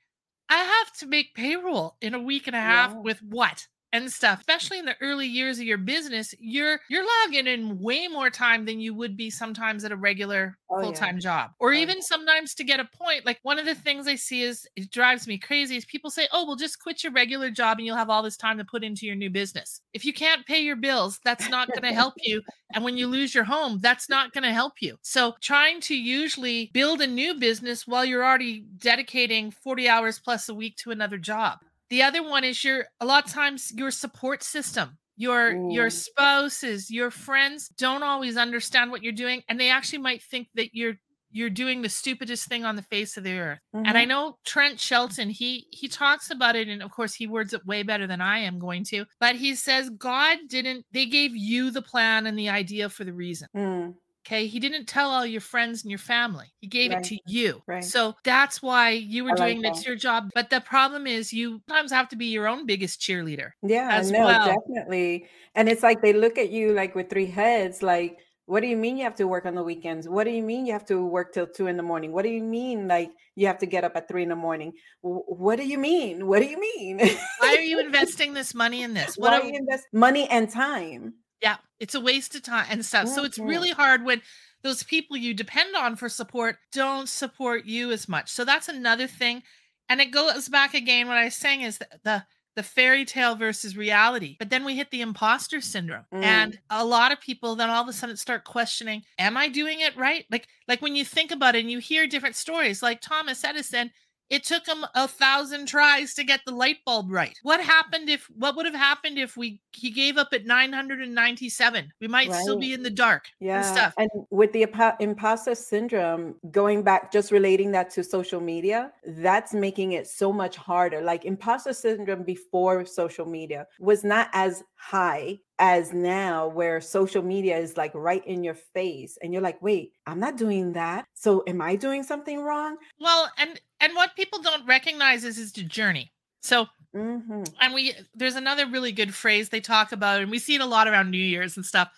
I 0.49 0.59
have 0.59 0.93
to 0.99 1.07
make 1.07 1.35
payroll 1.35 1.97
in 2.01 2.15
a 2.15 2.21
week 2.21 2.47
and 2.47 2.57
a 2.57 2.61
half 2.61 2.93
yeah. 2.93 3.01
with 3.01 3.23
what? 3.23 3.67
And 3.93 4.11
stuff 4.11 4.41
especially 4.41 4.79
in 4.79 4.85
the 4.85 4.97
early 5.01 5.27
years 5.27 5.59
of 5.59 5.65
your 5.65 5.79
business 5.79 6.35
you're 6.39 6.81
you're 6.89 7.05
logging 7.25 7.47
in 7.47 7.79
way 7.79 8.09
more 8.09 8.31
time 8.31 8.65
than 8.65 8.81
you 8.81 8.95
would 8.95 9.17
be 9.17 9.31
sometimes 9.31 9.85
at 9.85 9.93
a 9.93 9.97
regular 9.97 10.57
oh, 10.71 10.81
full-time 10.81 11.17
yeah. 11.17 11.21
job 11.21 11.51
or 11.61 11.73
oh, 11.73 11.77
even 11.77 11.97
yeah. 11.97 12.03
sometimes 12.03 12.55
to 12.55 12.65
get 12.65 12.81
a 12.81 12.89
point 12.97 13.27
like 13.27 13.39
one 13.43 13.59
of 13.59 13.67
the 13.67 13.75
things 13.75 14.09
i 14.09 14.15
see 14.15 14.43
is 14.43 14.67
it 14.77 14.91
drives 14.91 15.27
me 15.27 15.39
crazy 15.39 15.77
is 15.77 15.85
people 15.85 16.11
say 16.11 16.27
oh 16.33 16.47
well 16.47 16.57
just 16.57 16.83
quit 16.83 17.05
your 17.05 17.13
regular 17.13 17.51
job 17.51 17.79
and 17.79 17.87
you'll 17.87 17.97
have 17.97 18.11
all 18.11 18.23
this 18.23 18.37
time 18.37 18.59
to 18.59 18.65
put 18.65 18.83
into 18.83 19.07
your 19.07 19.17
new 19.17 19.31
business 19.31 19.81
if 19.93 20.05
you 20.05 20.13
can't 20.13 20.47
pay 20.47 20.61
your 20.61 20.77
bills 20.77 21.21
that's 21.25 21.49
not 21.49 21.69
going 21.69 21.83
to 21.83 21.93
help 21.93 22.15
you 22.23 22.41
and 22.75 22.83
when 22.83 22.97
you 22.97 23.07
lose 23.07 23.35
your 23.35 23.45
home 23.45 23.79
that's 23.81 24.09
not 24.09 24.33
going 24.33 24.45
to 24.45 24.53
help 24.53 24.75
you 24.81 24.97
so 25.03 25.35
trying 25.41 25.81
to 25.81 25.95
usually 25.95 26.71
build 26.73 27.01
a 27.01 27.07
new 27.07 27.35
business 27.35 27.87
while 27.87 28.05
you're 28.05 28.25
already 28.25 28.65
dedicating 28.79 29.51
40 29.51 29.89
hours 29.89 30.19
plus 30.19 30.49
a 30.49 30.55
week 30.55 30.77
to 30.77 30.91
another 30.91 31.19
job 31.19 31.59
the 31.93 32.03
other 32.03 32.23
one 32.23 32.43
is 32.43 32.65
your 32.65 32.87
a 33.01 33.05
lot 33.05 33.27
of 33.27 33.31
times 33.31 33.71
your 33.71 33.91
support 33.91 34.43
system. 34.43 34.97
Your 35.19 35.53
Ooh. 35.53 35.71
your 35.71 35.91
spouses, 35.91 36.91
your 36.91 37.11
friends 37.11 37.69
don't 37.69 38.03
always 38.03 38.39
understand 38.39 38.91
what 38.91 39.03
you're 39.03 39.13
doing 39.13 39.43
and 39.47 39.61
they 39.61 39.69
actually 39.69 39.99
might 39.99 40.23
think 40.23 40.49
that 40.55 40.71
you're 40.73 40.95
you're 41.31 41.51
doing 41.51 41.83
the 41.83 41.91
stupidest 41.91 42.49
thing 42.49 42.65
on 42.65 42.77
the 42.77 42.83
face 42.83 43.19
of 43.19 43.25
the 43.25 43.39
earth. 43.39 43.59
Mm-hmm. 43.77 43.85
And 43.87 43.99
I 43.99 44.03
mm-hmm. 44.03 44.09
know 44.09 44.39
Trent 44.47 44.81
Shelton, 44.81 45.29
he 45.29 45.67
he 45.71 45.87
talks 45.87 46.31
about 46.31 46.57
it 46.57 46.67
and 46.67 46.83
of 46.83 46.91
course 46.91 47.13
he 47.13 47.27
words 47.27 47.53
it 47.53 47.67
way 47.67 47.83
better 47.83 48.07
than 48.07 48.23
I 48.23 48.39
am 48.39 48.59
going 48.59 48.85
to, 48.85 49.05
but 49.21 49.37
he 49.37 49.55
says 49.55 49.91
God 49.91 50.39
didn't 50.49 50.87
they 50.93 51.05
gave 51.05 51.37
you 51.37 51.71
the 51.71 51.83
plan 51.83 52.27
and 52.27 52.39
the 52.39 52.49
idea 52.49 52.89
for 52.89 53.05
the 53.05 53.13
reason. 53.13 53.49
Mm. 53.55 53.95
Okay. 54.27 54.47
He 54.47 54.61
didn't 54.61 54.87
tell 54.87 55.11
all 55.11 55.27
your 55.27 55.41
friends 55.41 55.83
and 55.83 55.91
your 55.91 55.99
family. 55.99 56.47
He 56.61 56.69
gave 56.69 56.93
right. 56.93 56.99
it 56.99 57.09
to 57.09 57.19
you. 57.27 57.63
Right. 57.67 57.85
So 57.85 58.15
that's 58.23 58.63
why 58.63 58.91
you 58.91 59.25
were 59.25 59.33
I 59.33 59.35
doing 59.35 59.63
like 59.63 59.85
your 59.85 59.97
job. 59.97 60.31
But 60.35 60.49
the 60.49 60.61
problem 60.61 61.07
is 61.07 61.33
you 61.33 61.61
sometimes 61.69 61.91
have 61.93 62.09
to 62.11 62.17
be 62.17 62.27
your 62.27 62.47
own 62.47 62.65
biggest 62.65 63.01
cheerleader. 63.01 63.51
Yeah, 63.63 64.01
no, 64.07 64.27
well. 64.27 64.47
definitely. 64.47 65.27
And 65.55 65.69
it's 65.69 65.83
like 65.83 66.03
they 66.03 66.13
look 66.13 66.39
at 66.39 66.51
you 66.51 66.73
like 66.73 66.95
with 66.95 67.11
three 67.11 67.27
heads, 67.27 67.83
like, 67.83 68.19
what 68.47 68.61
do 68.61 68.67
you 68.67 68.77
mean 68.77 68.97
you 68.97 69.05
have 69.05 69.17
to 69.17 69.27
work 69.27 69.47
on 69.47 69.55
the 69.55 69.63
weekends? 69.63 70.09
What 70.09 70.25
do 70.25 70.31
you 70.31 70.43
mean 70.43 70.67
you 70.67 70.73
have 70.73 70.85
to 70.87 71.05
work 71.05 71.33
till 71.33 71.47
two 71.47 71.69
in 71.69 71.77
the 71.77 71.83
morning? 71.83 72.13
What 72.13 72.23
do 72.23 72.29
you 72.29 72.43
mean 72.43 72.89
like 72.89 73.11
you 73.35 73.47
have 73.47 73.59
to 73.59 73.67
get 73.67 73.85
up 73.85 73.97
at 73.97 74.09
three 74.09 74.23
in 74.23 74.29
the 74.29 74.37
morning? 74.37 74.73
What 75.01 75.57
do 75.57 75.67
you 75.67 75.79
mean? 75.79 76.27
What 76.27 76.41
do 76.41 76.47
you 76.47 76.61
mean? 76.61 76.99
why 77.39 77.57
are 77.57 77.61
you 77.61 77.81
investing 77.87 78.35
this 78.35 78.55
money 78.55 78.83
in 78.83 78.95
this? 78.95 79.17
What 79.17 79.31
why 79.31 79.41
are 79.41 79.45
you 79.45 79.57
invest 79.57 79.87
money 79.93 80.29
and 80.29 80.51
time? 80.51 81.15
Yeah, 81.43 81.57
it's 81.81 81.95
a 81.95 82.01
waste 82.01 82.35
of 82.37 82.43
time 82.43 82.67
and 82.71 82.85
stuff. 82.85 83.09
So 83.09 83.25
it's 83.25 83.39
really 83.39 83.71
hard 83.71 84.05
when 84.05 84.23
those 84.63 84.85
people 84.85 85.17
you 85.17 85.35
depend 85.35 85.75
on 85.75 85.97
for 85.97 86.09
support 86.09 86.57
don't 86.73 87.09
support 87.09 87.65
you 87.65 87.91
as 87.91 88.09
much. 88.09 88.31
So 88.31 88.45
that's 88.45 88.69
another 88.69 89.09
thing. 89.09 89.43
And 89.89 90.01
it 90.01 90.13
goes 90.13 90.49
back 90.49 90.73
again. 90.75 91.09
What 91.09 91.19
I 91.19 91.25
was 91.25 91.35
saying 91.35 91.63
is 91.63 91.79
the, 91.79 91.89
the 92.05 92.25
the 92.55 92.63
fairy 92.63 93.07
tale 93.07 93.35
versus 93.35 93.79
reality. 93.79 94.37
But 94.39 94.51
then 94.51 94.65
we 94.65 94.77
hit 94.77 94.91
the 94.91 95.01
imposter 95.01 95.61
syndrome. 95.63 96.05
Mm. 96.13 96.23
And 96.23 96.59
a 96.69 96.85
lot 96.85 97.11
of 97.11 97.21
people 97.21 97.57
then 97.57 97.71
all 97.71 97.83
of 97.83 97.89
a 97.89 97.93
sudden 97.93 98.17
start 98.17 98.45
questioning, 98.45 99.03
am 99.19 99.37
I 99.37 99.49
doing 99.49 99.81
it 99.81 99.97
right? 99.97 100.27
Like 100.31 100.47
like 100.69 100.83
when 100.83 100.95
you 100.95 101.05
think 101.05 101.31
about 101.31 101.55
it 101.57 101.61
and 101.61 101.71
you 101.71 101.79
hear 101.79 102.07
different 102.07 102.37
stories, 102.37 102.83
like 102.83 103.01
Thomas 103.01 103.43
Edison, 103.43 103.91
it 104.33 104.45
took 104.45 104.67
him 104.67 104.87
a 104.95 105.07
thousand 105.07 105.67
tries 105.67 106.15
to 106.15 106.25
get 106.25 106.41
the 106.47 106.53
light 106.53 106.79
bulb 106.87 107.11
right. 107.11 107.39
What 107.43 107.61
happened 107.61 108.09
if 108.09 108.25
what 108.35 108.57
would 108.57 108.65
have 108.65 108.75
happened 108.75 109.19
if 109.19 109.37
we 109.37 109.61
he 109.73 109.91
gave 109.91 110.17
up 110.17 110.29
at 110.33 110.47
997? 110.47 111.93
We 112.01 112.09
might 112.09 112.31
right. 112.31 112.41
still 112.41 112.59
be 112.59 112.73
in 112.73 112.83
the 112.83 112.91
dark. 112.91 113.27
Yeah. 113.41 113.59
And 113.59 113.67
stuff. 113.67 113.95
And 113.99 114.11
with 114.31 114.53
the 114.55 114.67
imposter 115.01 115.55
syndrome, 115.55 116.37
going 116.51 116.83
back, 116.83 117.13
just 117.13 117.31
relating 117.31 117.73
that 117.73 117.91
to 117.91 118.03
social 118.03 118.41
media, 118.41 118.93
that's 119.07 119.53
making 119.53 119.93
it 119.93 120.07
so 120.07 120.33
much 120.33 120.57
harder. 120.57 121.03
Like 121.03 121.27
imposter 121.27 121.75
syndrome 121.75 122.23
before 122.23 122.87
social 122.87 123.27
media 123.27 123.67
was 123.81 124.03
not 124.03 124.31
as 124.33 124.65
high 124.77 125.39
as 125.59 125.93
now 125.93 126.49
where 126.49 126.81
social 126.81 127.23
media 127.23 127.57
is 127.57 127.77
like 127.77 127.93
right 127.95 128.27
in 128.27 128.43
your 128.43 128.55
face 128.55 129.17
and 129.23 129.33
you're 129.33 129.43
like 129.43 129.63
wait 129.63 129.93
i'm 130.09 130.19
not 130.19 130.37
doing 130.37 130.73
that 130.73 131.07
so 131.15 131.45
am 131.47 131.61
i 131.61 131.77
doing 131.77 132.03
something 132.03 132.41
wrong 132.41 132.77
well 132.99 133.31
and 133.39 133.61
and 133.83 133.95
what 133.95 134.17
people 134.17 134.41
don't 134.41 134.67
recognize 134.67 135.25
is 135.25 135.37
is 135.37 135.53
the 135.53 135.63
journey 135.63 136.11
so 136.41 136.67
mm-hmm. 136.97 137.43
and 137.61 137.75
we 137.75 137.93
there's 138.15 138.37
another 138.37 138.67
really 138.67 138.93
good 138.93 139.15
phrase 139.15 139.51
they 139.51 139.61
talk 139.61 139.93
about 139.93 140.23
and 140.23 140.31
we 140.31 140.39
see 140.39 140.55
it 140.55 140.63
a 140.63 140.67
lot 140.67 140.89
around 140.89 141.11
new 141.11 141.19
year's 141.19 141.57
and 141.57 141.67
stuff 141.67 141.91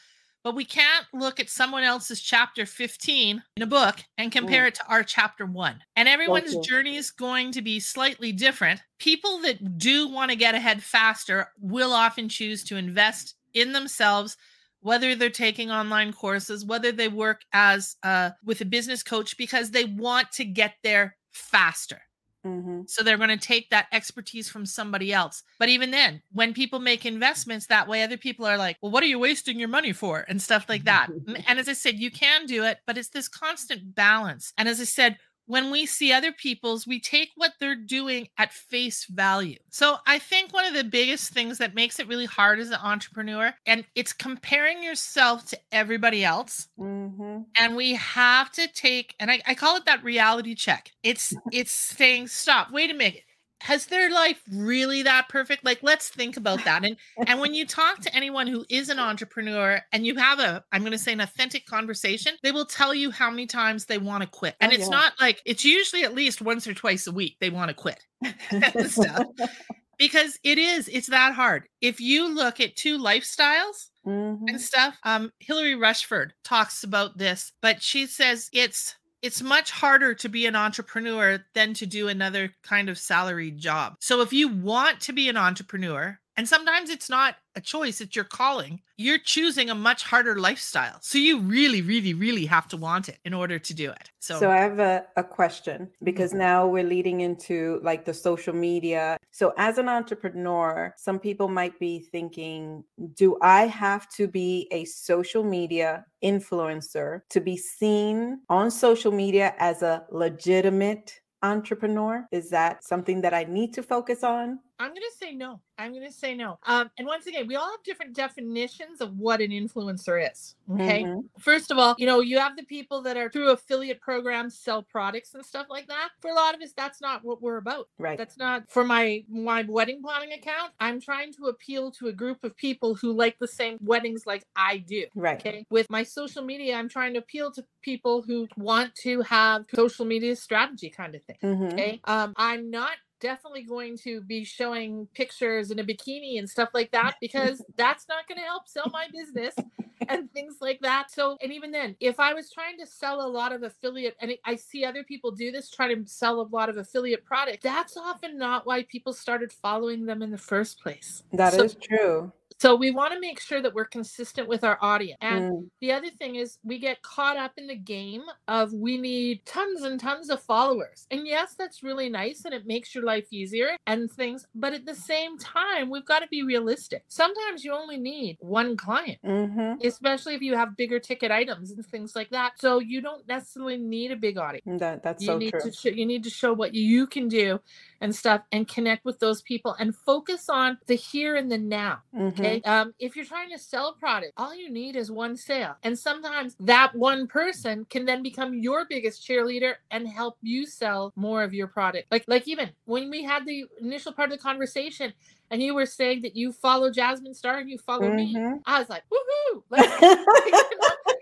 but 0.43 0.55
we 0.55 0.65
can't 0.65 1.07
look 1.15 1.41
at 1.41 1.49
someone 1.49 1.85
else's 1.85 2.21
chapter 2.21 2.67
15 2.67 3.43
in 3.57 3.63
a 3.63 3.67
book 3.67 3.97
and 4.19 4.31
compare 4.31 4.65
mm. 4.65 4.69
it 4.69 4.75
to 4.75 4.87
our 4.89 5.03
chapter 5.03 5.47
1 5.47 5.83
and 5.97 6.09
everyone's 6.09 6.57
journey 6.67 6.97
is 6.97 7.11
going 7.11 7.53
to 7.53 7.63
be 7.63 7.79
slightly 7.79 8.33
different 8.33 8.81
people 8.99 9.41
that 9.43 9.79
do 9.79 10.09
want 10.09 10.31
to 10.31 10.37
get 10.37 10.55
ahead 10.55 10.83
faster 10.83 11.49
will 11.61 11.93
often 11.93 12.29
choose 12.29 12.65
to 12.65 12.77
invest 12.77 13.37
in 13.53 13.73
themselves 13.73 14.37
whether 14.81 15.15
they're 15.15 15.31
taking 15.31 15.71
online 15.71 16.13
courses 16.13 16.65
whether 16.65 16.93
they 16.93 17.09
work 17.09 17.43
as 17.53 17.97
uh, 18.03 18.31
with 18.45 18.61
a 18.61 18.67
business 18.67 19.03
coach 19.03 19.37
because 19.39 19.71
they 19.71 19.85
want 19.85 20.31
to 20.33 20.45
get 20.45 20.75
there 20.83 21.17
faster. 21.35 22.01
Mm-hmm. 22.47 22.83
so 22.87 23.03
they're 23.03 23.17
going 23.17 23.31
to 23.31 23.39
take 23.39 23.71
that 23.71 23.87
expertise 23.91 24.51
from 24.51 24.67
somebody 24.67 25.15
else. 25.15 25.43
But 25.59 25.71
even 25.71 25.91
then 25.91 26.21
when 26.33 26.53
people 26.53 26.79
make 26.79 27.07
investments 27.07 27.67
that 27.69 27.89
way 27.89 28.03
other 28.03 28.19
people 28.19 28.45
are 28.45 28.59
like 28.59 28.77
well 28.83 28.93
what 28.93 29.03
are 29.03 29.07
you 29.07 29.19
wasting 29.19 29.59
your 29.59 29.71
money 29.71 29.95
for? 29.95 30.27
and 30.29 30.43
stuff 30.43 30.69
like 30.69 30.85
that. 30.85 31.09
And 31.49 31.59
as 31.59 31.71
i 31.71 31.73
said 31.73 31.99
you 31.99 32.11
can 32.11 32.45
do 32.45 32.63
it 32.65 32.79
but 32.87 32.99
it's 32.99 33.09
this 33.09 33.29
constant 33.29 33.95
balance. 33.95 34.53
And 34.59 34.69
as 34.69 34.79
i 34.79 34.85
said 34.85 35.17
when 35.47 35.71
we 35.71 35.87
see 35.87 36.13
other 36.13 36.33
people's, 36.33 36.87
we 36.87 37.01
take 37.01 37.31
what 37.37 37.53
they're 37.61 37.75
doing 37.75 38.29
at 38.39 38.53
face 38.53 39.05
value. 39.07 39.59
So 39.71 39.97
I 40.07 40.19
think 40.19 40.53
one 40.53 40.65
of 40.65 40.75
the 40.75 40.85
biggest 40.85 41.33
things 41.33 41.59
that 41.59 41.75
makes 41.75 41.99
it 41.99 42.09
really 42.09 42.27
hard 42.27 42.59
as 42.59 42.71
an 42.71 42.79
entrepreneur, 42.83 43.55
and 43.67 43.85
it's 43.95 44.13
comparing 44.13 44.83
yourself 44.83 45.47
to 45.51 45.59
everybody 45.73 46.25
else. 46.25 46.69
Mm-hmm. 46.79 47.43
And 47.59 47.77
we 47.77 47.95
have 47.95 48.51
to 48.53 48.69
take, 48.69 49.15
and 49.21 49.31
I, 49.31 49.41
I 49.47 49.55
call 49.55 49.77
it 49.77 49.85
that 49.87 50.05
reality 50.05 50.55
check. 50.55 50.93
It's 51.03 51.35
it's 51.53 51.73
saying, 51.73 52.29
stop, 52.29 52.71
wait 52.71 52.91
a 52.91 52.95
minute 52.95 53.23
has 53.65 53.87
their 53.87 54.11
life 54.11 54.43
really 54.53 55.03
that 55.03 55.29
perfect? 55.29 55.65
Like 55.65 55.81
let's 55.83 56.09
think 56.09 56.37
about 56.37 56.65
that. 56.65 56.85
And 56.85 56.97
and 57.27 57.41
when 57.41 57.55
you 57.55 57.67
talk 57.67 58.01
to 58.01 58.15
anyone 58.15 58.47
who 58.47 58.65
is 58.69 58.89
an 58.89 58.99
entrepreneur 58.99 59.81
and 59.93 60.07
you 60.07 60.15
have 60.17 60.39
a 60.39 60.65
i'm 60.73 60.83
going 60.83 60.93
to 60.93 60.99
say 60.99 61.13
an 61.13 61.21
authentic 61.21 61.67
conversation 61.67 62.35
they 62.43 62.53
will 62.53 62.65
tell 62.65 62.95
you 62.95 63.11
how 63.11 63.31
many 63.31 63.47
times 63.47 63.87
they 63.87 63.99
want 63.99 64.23
to 64.23 64.29
quit 64.29 64.57
and 64.61 64.73
oh, 64.73 64.75
it's 64.75 64.85
yeah. 64.85 64.97
not 64.97 65.13
like 65.21 65.41
it's 65.45 65.65
usually 65.65 66.05
at 66.05 66.15
least 66.15 66.43
once 66.43 66.67
or 66.67 66.75
twice 66.75 67.07
a 67.07 67.13
week 67.13 67.37
they 67.41 67.51
want 67.51 67.69
to 67.69 67.75
quit 67.75 68.05
because 69.99 70.39
it 70.43 70.59
is 70.59 70.89
it's 70.89 71.09
that 71.09 71.35
hard. 71.35 71.65
If 71.81 72.01
you 72.01 72.35
look 72.35 72.61
at 72.61 72.77
two 72.77 72.99
lifestyles 72.99 73.91
mm-hmm. 74.07 74.49
and 74.49 74.61
stuff 74.61 74.97
um 75.05 75.33
Hilary 75.41 75.75
Rushford 75.75 76.35
talks 76.45 76.85
about 76.85 77.19
this 77.19 77.53
but 77.61 77.83
she 77.83 78.07
says 78.07 78.49
it's 78.53 78.97
it's 79.25 79.41
much 79.41 79.71
harder 79.71 80.13
to 80.13 80.29
be 80.29 80.45
an 80.45 80.55
entrepreneur 80.55 81.43
than 81.55 81.73
to 81.73 81.87
do 81.87 82.09
another 82.09 82.53
kind 82.63 82.91
of 82.91 82.99
salaried 82.99 83.57
job. 83.57 83.97
So 83.99 84.21
if 84.21 84.35
you 84.35 84.49
want 84.49 85.01
to 85.01 85.15
be 85.15 85.31
an 85.31 85.39
entrepreneur, 85.39 86.21
and 86.37 86.49
sometimes 86.49 86.91
it's 86.91 87.09
not 87.09 87.37
a 87.55 87.61
choice, 87.61 88.01
it's 88.01 88.17
your 88.17 88.25
calling. 88.25 88.81
You're 88.97 89.19
choosing 89.19 89.71
a 89.71 89.75
much 89.75 90.03
harder 90.03 90.39
lifestyle. 90.39 90.99
So 91.01 91.19
you 91.19 91.39
really, 91.39 91.81
really, 91.81 92.15
really 92.15 92.47
have 92.47 92.67
to 92.69 92.77
want 92.77 93.09
it 93.09 93.19
in 93.25 93.33
order 93.33 93.59
to 93.59 93.75
do 93.75 93.91
it. 93.91 94.11
So, 94.19 94.41
so 94.41 94.51
I 94.51 94.57
have 94.57 94.81
a, 94.81 95.05
a 95.17 95.23
question 95.23 95.91
because 96.03 96.31
mm-hmm. 96.31 96.41
now 96.41 96.67
we're 96.67 96.85
leading 96.85 97.21
into 97.21 97.81
like 97.83 98.05
the 98.05 98.15
social 98.15 98.55
media. 98.55 99.17
So, 99.31 99.53
as 99.57 99.79
an 99.79 99.89
entrepreneur, 99.89 100.93
some 100.97 101.19
people 101.19 101.49
might 101.49 101.79
be 101.79 102.01
thinking, 102.11 102.85
do 103.15 103.37
I 103.41 103.67
have 103.67 104.09
to 104.11 104.27
be 104.27 104.69
a 104.73 104.85
social 104.87 105.45
media 105.45 106.05
influencer 106.25 107.21
to 107.31 107.41
be 107.41 107.57
seen 107.57 108.41
on 108.49 108.71
social 108.71 109.13
media 109.13 109.55
as 109.59 109.83
a 109.83 110.05
legitimate 110.11 111.21
entrepreneur? 111.45 112.27
Is 112.33 112.51
that 112.51 112.83
something 112.83 113.21
that 113.21 113.35
I 113.35 113.45
need 113.45 113.75
to 113.75 113.83
focus 113.83 114.25
on? 114.25 114.59
I'm 114.79 114.91
going 114.91 115.03
to 115.03 115.17
say 115.19 115.35
no. 115.35 115.61
I'm 115.79 115.93
going 115.93 116.07
to 116.07 116.13
say 116.13 116.35
no. 116.35 116.59
Um, 116.67 116.91
and 116.99 117.07
once 117.07 117.27
again, 117.27 117.47
we 117.47 117.57
all 117.57 117.71
have 117.71 117.83
different 117.85 118.15
definitions 118.15 119.01
of 119.01 119.17
what 119.19 119.41
an 119.41 119.51
influencer 119.51 120.31
is. 120.31 120.55
Okay. 120.73 121.05
Mm-hmm. 121.05 121.21
First 121.39 121.71
of 121.71 121.79
all, 121.79 121.95
you 121.99 122.07
know, 122.07 122.21
you 122.21 122.39
have 122.39 122.57
the 122.57 122.65
people 122.65 123.03
that 123.03 123.17
are 123.17 123.31
through 123.31 123.51
affiliate 123.51 124.01
programs 124.01 124.59
sell 124.59 124.83
products 124.83 125.35
and 125.35 125.45
stuff 125.45 125.67
like 125.69 125.89
that. 125.89 126.11
For 126.21 126.31
a 126.31 126.35
lot 126.35 126.55
of 126.55 126.61
us, 126.61 126.73
that's 126.77 127.01
not 127.01 127.25
what 127.25 127.43
we're 127.43 127.57
about. 127.57 127.89
Right. 127.99 128.19
That's 128.19 128.37
not 128.37 128.71
for 128.71 128.85
my 128.85 129.25
my 129.29 129.65
wedding 129.69 130.03
planning 130.03 130.33
account. 130.33 130.73
I'm 130.81 131.01
trying 131.01 131.33
to 131.35 131.47
appeal 131.47 131.91
to 131.93 132.09
a 132.09 132.13
group 132.13 132.43
of 132.45 132.57
people 132.57 132.95
who 132.95 133.13
like 133.13 133.39
the 133.39 133.49
same 133.49 133.79
weddings 133.81 134.27
like 134.27 134.45
I 134.57 134.79
do. 134.79 135.07
Right. 135.15 135.39
Okay. 135.39 135.67
With 135.71 135.91
my 135.91 136.03
social 136.03 136.43
media, 136.43 136.77
I'm 136.77 136.89
trying 136.89 137.15
to 137.15 137.21
appeal 137.21 137.51
to 137.53 137.65
people 137.83 138.23
who 138.23 138.49
want 138.57 138.95
to 138.97 139.23
have 139.23 139.67
social 139.75 140.05
media 140.05 140.37
strategy 140.37 140.91
kind 140.91 141.15
of 141.15 141.23
thing. 141.23 141.37
Mm-hmm. 141.43 141.65
Okay. 141.65 142.01
Um, 142.05 142.33
I'm 142.37 142.71
not 142.71 142.93
definitely 143.25 143.63
going 143.63 143.97
to 143.97 144.21
be 144.21 144.45
showing 144.45 145.09
pictures 145.15 145.71
in 145.71 145.79
a 145.79 145.85
bikini 145.85 146.39
and 146.39 146.49
stuff 146.49 146.69
like 146.75 146.91
that 146.93 147.15
because 147.23 147.65
that's 147.77 148.07
not 148.07 148.29
going 148.29 148.39
to 148.39 148.45
help 148.45 148.69
sell 148.69 148.91
my 148.93 149.07
business 149.13 149.55
and 150.09 150.31
things 150.33 150.57
like 150.61 150.79
that. 150.83 151.11
So, 151.11 151.39
and 151.43 151.51
even 151.51 151.71
then, 151.71 151.97
if 152.01 152.21
I 152.21 152.35
was 152.35 152.53
trying 152.53 152.79
to 152.79 152.87
sell 152.87 153.23
a 153.23 153.27
lot 153.27 153.53
of 153.53 153.63
affiliate, 153.63 154.15
and 154.21 154.35
I 154.45 154.57
see 154.57 154.85
other 154.85 155.03
people 155.03 155.31
do 155.31 155.51
this, 155.51 155.71
try 155.71 155.93
to 155.95 156.07
sell 156.07 156.43
a 156.43 156.49
lot 156.53 156.69
of 156.69 156.77
affiliate 156.77 157.25
product, 157.25 157.63
that's 157.63 157.97
often 157.97 158.37
not 158.37 158.67
why 158.67 158.83
people 158.83 159.15
started 159.15 159.51
following 159.51 160.05
them 160.05 160.21
in 160.21 160.31
the 160.31 160.39
first 160.39 160.79
place. 160.81 161.23
That 161.33 161.55
so, 161.55 161.65
is 161.65 161.77
true. 161.77 162.31
So 162.65 162.75
we 162.75 162.93
want 162.93 163.13
to 163.13 163.21
make 163.21 163.41
sure 163.41 163.61
that 163.61 163.75
we're 163.75 163.85
consistent 163.85 164.49
with 164.49 164.65
our 164.65 164.79
audience. 164.81 165.19
And 165.21 165.53
mm. 165.53 165.69
the 165.83 165.93
other 165.93 166.09
thing 166.19 166.37
is 166.37 166.57
we 166.65 166.79
get 166.79 167.03
caught 167.03 167.37
up 167.37 167.53
in 167.59 167.67
the 167.67 167.77
game 167.77 168.23
of 168.49 168.73
we 168.73 168.97
need 168.97 169.45
tons 169.45 169.83
and 169.83 170.01
tons 170.01 170.31
of 170.31 170.41
followers. 170.41 171.07
And 171.11 171.27
yes, 171.27 171.57
that's 171.59 171.83
really 171.83 172.09
nice 172.09 172.47
and 172.47 172.55
it 172.55 172.67
makes 172.67 172.95
your 172.95 173.05
life 173.05 173.27
easier 173.31 173.77
and 173.87 174.11
things, 174.11 174.47
but 174.55 174.73
at 174.73 174.87
the 174.87 174.95
same 174.95 175.37
time, 175.37 175.91
we've 175.91 176.07
got 176.07 176.21
to 176.21 176.27
be 176.29 176.43
realistic. 176.43 177.05
Sometimes 177.07 177.65
you 177.65 177.75
only 177.75 177.99
need 177.99 178.39
one 178.41 178.79
client, 178.79 179.19
mm-hmm. 179.23 179.87
especially 179.87 180.35
if 180.35 180.41
you 180.41 180.57
have 180.57 180.75
bigger 180.75 180.99
ticket 180.99 181.31
items 181.31 181.71
and 181.71 181.85
things 181.85 182.17
like 182.17 182.31
that. 182.31 182.53
So 182.59 182.79
you 182.79 183.03
don't 183.03 183.29
necessarily 183.29 183.77
need 183.77 184.11
a 184.11 184.17
big 184.17 184.39
audience. 184.39 184.81
That, 184.81 185.03
that's 185.03 185.23
you 185.23 185.27
so 185.27 185.37
need 185.37 185.51
true. 185.51 185.61
To 185.61 185.71
sh- 185.71 185.97
you 185.97 186.07
need 186.07 186.25
to 186.25 186.31
show 186.31 186.55
what 186.55 186.73
you 186.73 187.07
can 187.07 187.29
do 187.29 187.61
and 188.01 188.17
stuff 188.17 188.41
and 188.53 188.67
connect 188.67 189.05
with 189.05 189.19
those 189.19 189.43
people 189.43 189.77
and 189.79 189.95
focus 189.95 190.49
on 190.49 190.79
the 190.87 190.95
here 190.95 191.37
and 191.37 191.53
the 191.53 191.59
now. 191.59 191.99
Mm-hmm. 192.15 192.41
Okay. 192.41 192.54
Um, 192.65 192.95
if 192.99 193.17
you're 193.17 193.25
trying 193.25 193.51
to 193.51 193.59
sell 193.59 193.89
a 193.89 193.99
product, 193.99 194.33
all 194.37 194.55
you 194.55 194.71
need 194.71 194.97
is 194.97 195.11
one 195.11 195.37
sale. 195.37 195.77
And 195.83 195.99
sometimes 195.99 196.57
that 196.61 196.95
one 196.95 197.27
person 197.27 197.87
can 197.91 198.05
then 198.05 198.23
become 198.23 198.55
your 198.55 198.87
biggest 198.89 199.27
cheerleader 199.27 199.75
and 199.91 200.09
help 200.09 200.37
you 200.43 200.67
sell 200.67 201.13
more 201.17 201.43
of 201.43 201.55
your 201.55 201.67
product. 201.67 202.11
Like, 202.11 202.25
like 202.27 202.49
even 202.49 202.71
when 202.85 203.11
we 203.11 203.23
had 203.23 203.47
the 203.47 203.65
initial 203.81 204.13
part 204.13 204.31
of 204.31 204.39
the 204.39 204.43
conversation, 204.43 205.13
and 205.51 205.63
you 205.63 205.75
were 205.75 205.87
saying 205.87 206.23
that 206.23 206.35
you 206.35 206.53
follow 206.53 206.91
Jasmine 206.91 207.35
Star 207.35 207.59
and 207.59 207.71
you 207.71 207.79
follow 207.79 208.09
mm-hmm. 208.09 208.55
me. 208.55 208.61
I 208.67 208.79
was 208.79 208.89
like, 208.89 209.03
woohoo! 209.13 209.63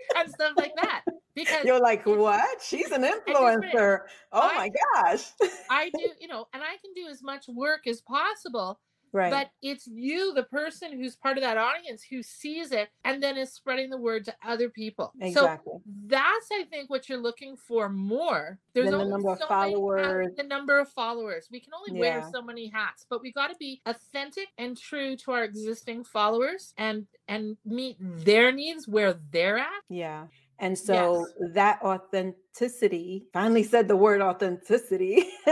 and 0.17 0.29
stuff 0.31 0.53
like 0.57 0.73
that. 0.81 1.01
Because 1.35 1.65
you're 1.65 1.79
like, 1.79 2.05
what? 2.05 2.61
She's 2.61 2.91
an 2.91 3.03
influencer. 3.03 4.01
Oh 4.31 4.41
I, 4.41 4.55
my 4.55 4.71
gosh. 4.93 5.31
I 5.69 5.89
do, 5.89 6.09
you 6.19 6.27
know, 6.27 6.47
and 6.53 6.61
I 6.61 6.77
can 6.77 6.93
do 6.95 7.09
as 7.09 7.23
much 7.23 7.45
work 7.47 7.87
as 7.87 8.01
possible. 8.01 8.79
Right. 9.13 9.31
But 9.31 9.51
it's 9.61 9.87
you, 9.87 10.33
the 10.33 10.43
person 10.43 10.91
who's 10.91 11.15
part 11.15 11.37
of 11.37 11.43
that 11.43 11.55
audience, 11.55 12.03
who 12.03 12.23
sees 12.23 12.71
it 12.71 12.89
and 13.05 13.21
then 13.21 13.37
is 13.37 13.53
spreading 13.53 13.91
the 13.91 13.97
word 13.97 14.25
to 14.25 14.35
other 14.43 14.69
people. 14.69 15.13
Exactly. 15.21 15.73
So 15.73 15.81
that's, 16.07 16.49
I 16.51 16.63
think, 16.63 16.89
what 16.89 17.07
you're 17.07 17.21
looking 17.21 17.55
for 17.55 17.89
more. 17.89 18.57
There's 18.73 18.91
only 18.91 19.05
the 19.05 19.11
number 19.11 19.35
so 19.37 19.43
of 19.43 19.47
followers. 19.47 20.29
the 20.35 20.43
number 20.43 20.79
of 20.79 20.89
followers. 20.89 21.47
We 21.51 21.59
can 21.59 21.73
only 21.73 21.99
yeah. 21.99 22.17
wear 22.17 22.29
so 22.33 22.41
many 22.41 22.69
hats, 22.69 23.05
but 23.07 23.21
we 23.21 23.31
got 23.31 23.49
to 23.49 23.55
be 23.57 23.81
authentic 23.85 24.47
and 24.57 24.75
true 24.75 25.15
to 25.17 25.31
our 25.31 25.43
existing 25.43 26.05
followers 26.05 26.73
and 26.77 27.05
and 27.27 27.55
meet 27.63 27.97
their 27.99 28.51
needs 28.51 28.87
where 28.87 29.13
they're 29.31 29.59
at. 29.59 29.83
Yeah. 29.89 30.25
And 30.59 30.77
so 30.77 31.25
yes. 31.39 31.51
that 31.53 31.81
authenticity, 31.83 33.25
finally 33.33 33.63
said 33.63 33.87
the 33.87 33.95
word 33.95 34.21
authenticity. 34.21 35.27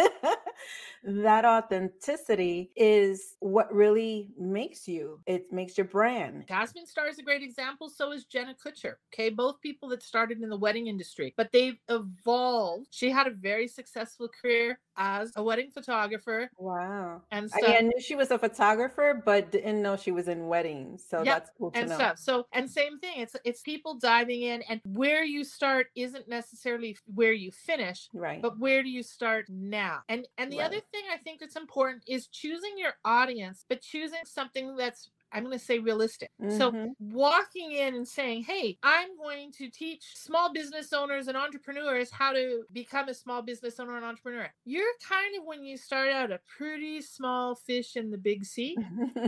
that 1.04 1.46
authenticity 1.46 2.72
is 2.76 3.36
what 3.40 3.74
really 3.74 4.30
makes 4.38 4.88
you. 4.88 5.20
It 5.26 5.52
makes 5.52 5.78
your 5.78 5.86
brand. 5.86 6.46
Jasmine 6.48 6.86
Star 6.86 7.08
is 7.08 7.20
a 7.20 7.24
great 7.24 7.44
example. 7.44 7.90
So 7.90 8.12
is 8.12 8.26
Jenna 8.26 8.56
Kutcher. 8.56 8.96
Okay. 9.14 9.30
Both 9.30 9.62
people 9.62 9.90
that 9.90 10.04
started 10.04 10.42
in 10.42 10.50
the 10.50 10.58
wedding 10.58 10.88
industry, 10.88 11.34
but 11.38 11.52
they've 11.52 11.80
evolved. 11.90 12.88
She 12.92 13.10
had 13.10 13.28
a 13.28 13.32
very 13.32 13.68
successful 13.68 14.30
career 14.30 14.80
as 14.98 15.32
a 15.36 15.44
wedding 15.44 15.72
photographer. 15.72 16.50
Wow. 16.58 17.22
And 17.32 17.50
I, 17.54 17.62
mean, 17.62 17.76
I 17.78 17.82
knew 17.82 18.00
she 18.00 18.16
was 18.16 18.32
a 18.32 18.38
photographer, 18.38 19.22
but 19.26 19.52
didn't 19.52 19.82
know 19.82 19.96
she 19.96 20.12
was 20.12 20.28
in 20.28 20.48
weddings. 20.48 21.04
So 21.08 21.24
Yep, 21.24 21.26
that's 21.26 21.52
cool 21.58 21.72
to 21.72 21.80
and 21.80 21.90
know. 21.90 21.96
stuff. 21.96 22.20
So 22.20 22.46
and 22.54 22.70
same 22.70 23.00
thing. 23.00 23.14
It's 23.18 23.36
it's 23.46 23.62
people 23.62 23.96
diving 23.96 24.42
in 24.44 24.62
and 24.70 24.82
where 24.86 25.24
you 25.24 25.44
start 25.44 25.88
isn't 25.96 26.28
necessarily 26.28 26.98
where 27.14 27.34
you 27.34 27.52
finish, 27.52 28.10
Right. 28.14 28.42
but 28.42 28.60
where 28.60 28.84
do 28.84 28.90
you 28.90 29.04
start 29.04 29.46
now? 29.50 30.02
And 30.10 30.28
and 30.38 30.52
the 30.52 30.58
Right. 30.58 30.66
other 30.66 30.82
thing 30.92 31.04
I 31.12 31.18
think 31.18 31.40
that's 31.40 31.56
important 31.56 32.04
is 32.08 32.28
choosing 32.28 32.78
your 32.78 32.94
audience, 33.06 33.66
but 33.68 33.82
choosing 33.82 34.20
something 34.26 34.76
that's 34.76 35.10
I'm 35.32 35.44
going 35.44 35.58
to 35.58 35.64
say 35.64 35.80
realistic. 35.80 36.32
So 36.48 36.74
Mhm. 36.74 36.96
walking 37.00 37.72
in 37.72 37.96
and 37.96 38.08
saying, 38.08 38.44
"Hey, 38.44 38.78
I'm 38.84 39.18
going 39.18 39.52
to 39.54 39.70
teach 39.70 40.04
small 40.16 40.52
business 40.54 40.94
owners 40.94 41.28
and 41.28 41.38
entrepreneurs 41.38 42.12
how 42.12 42.34
to 42.34 42.66
become 42.72 43.10
a 43.10 43.14
small 43.14 43.42
business 43.42 43.80
owner 43.80 43.96
and 43.96 44.06
entrepreneur." 44.06 44.54
You're 44.66 44.94
kind 45.08 45.36
of 45.38 45.46
when 45.46 45.64
you 45.64 45.78
start 45.78 46.10
out 46.10 46.32
a 46.32 46.42
pretty 46.58 47.02
small 47.02 47.56
fish 47.56 47.96
in 47.96 48.12
the 48.12 48.18
big 48.18 48.46
sea 48.46 48.82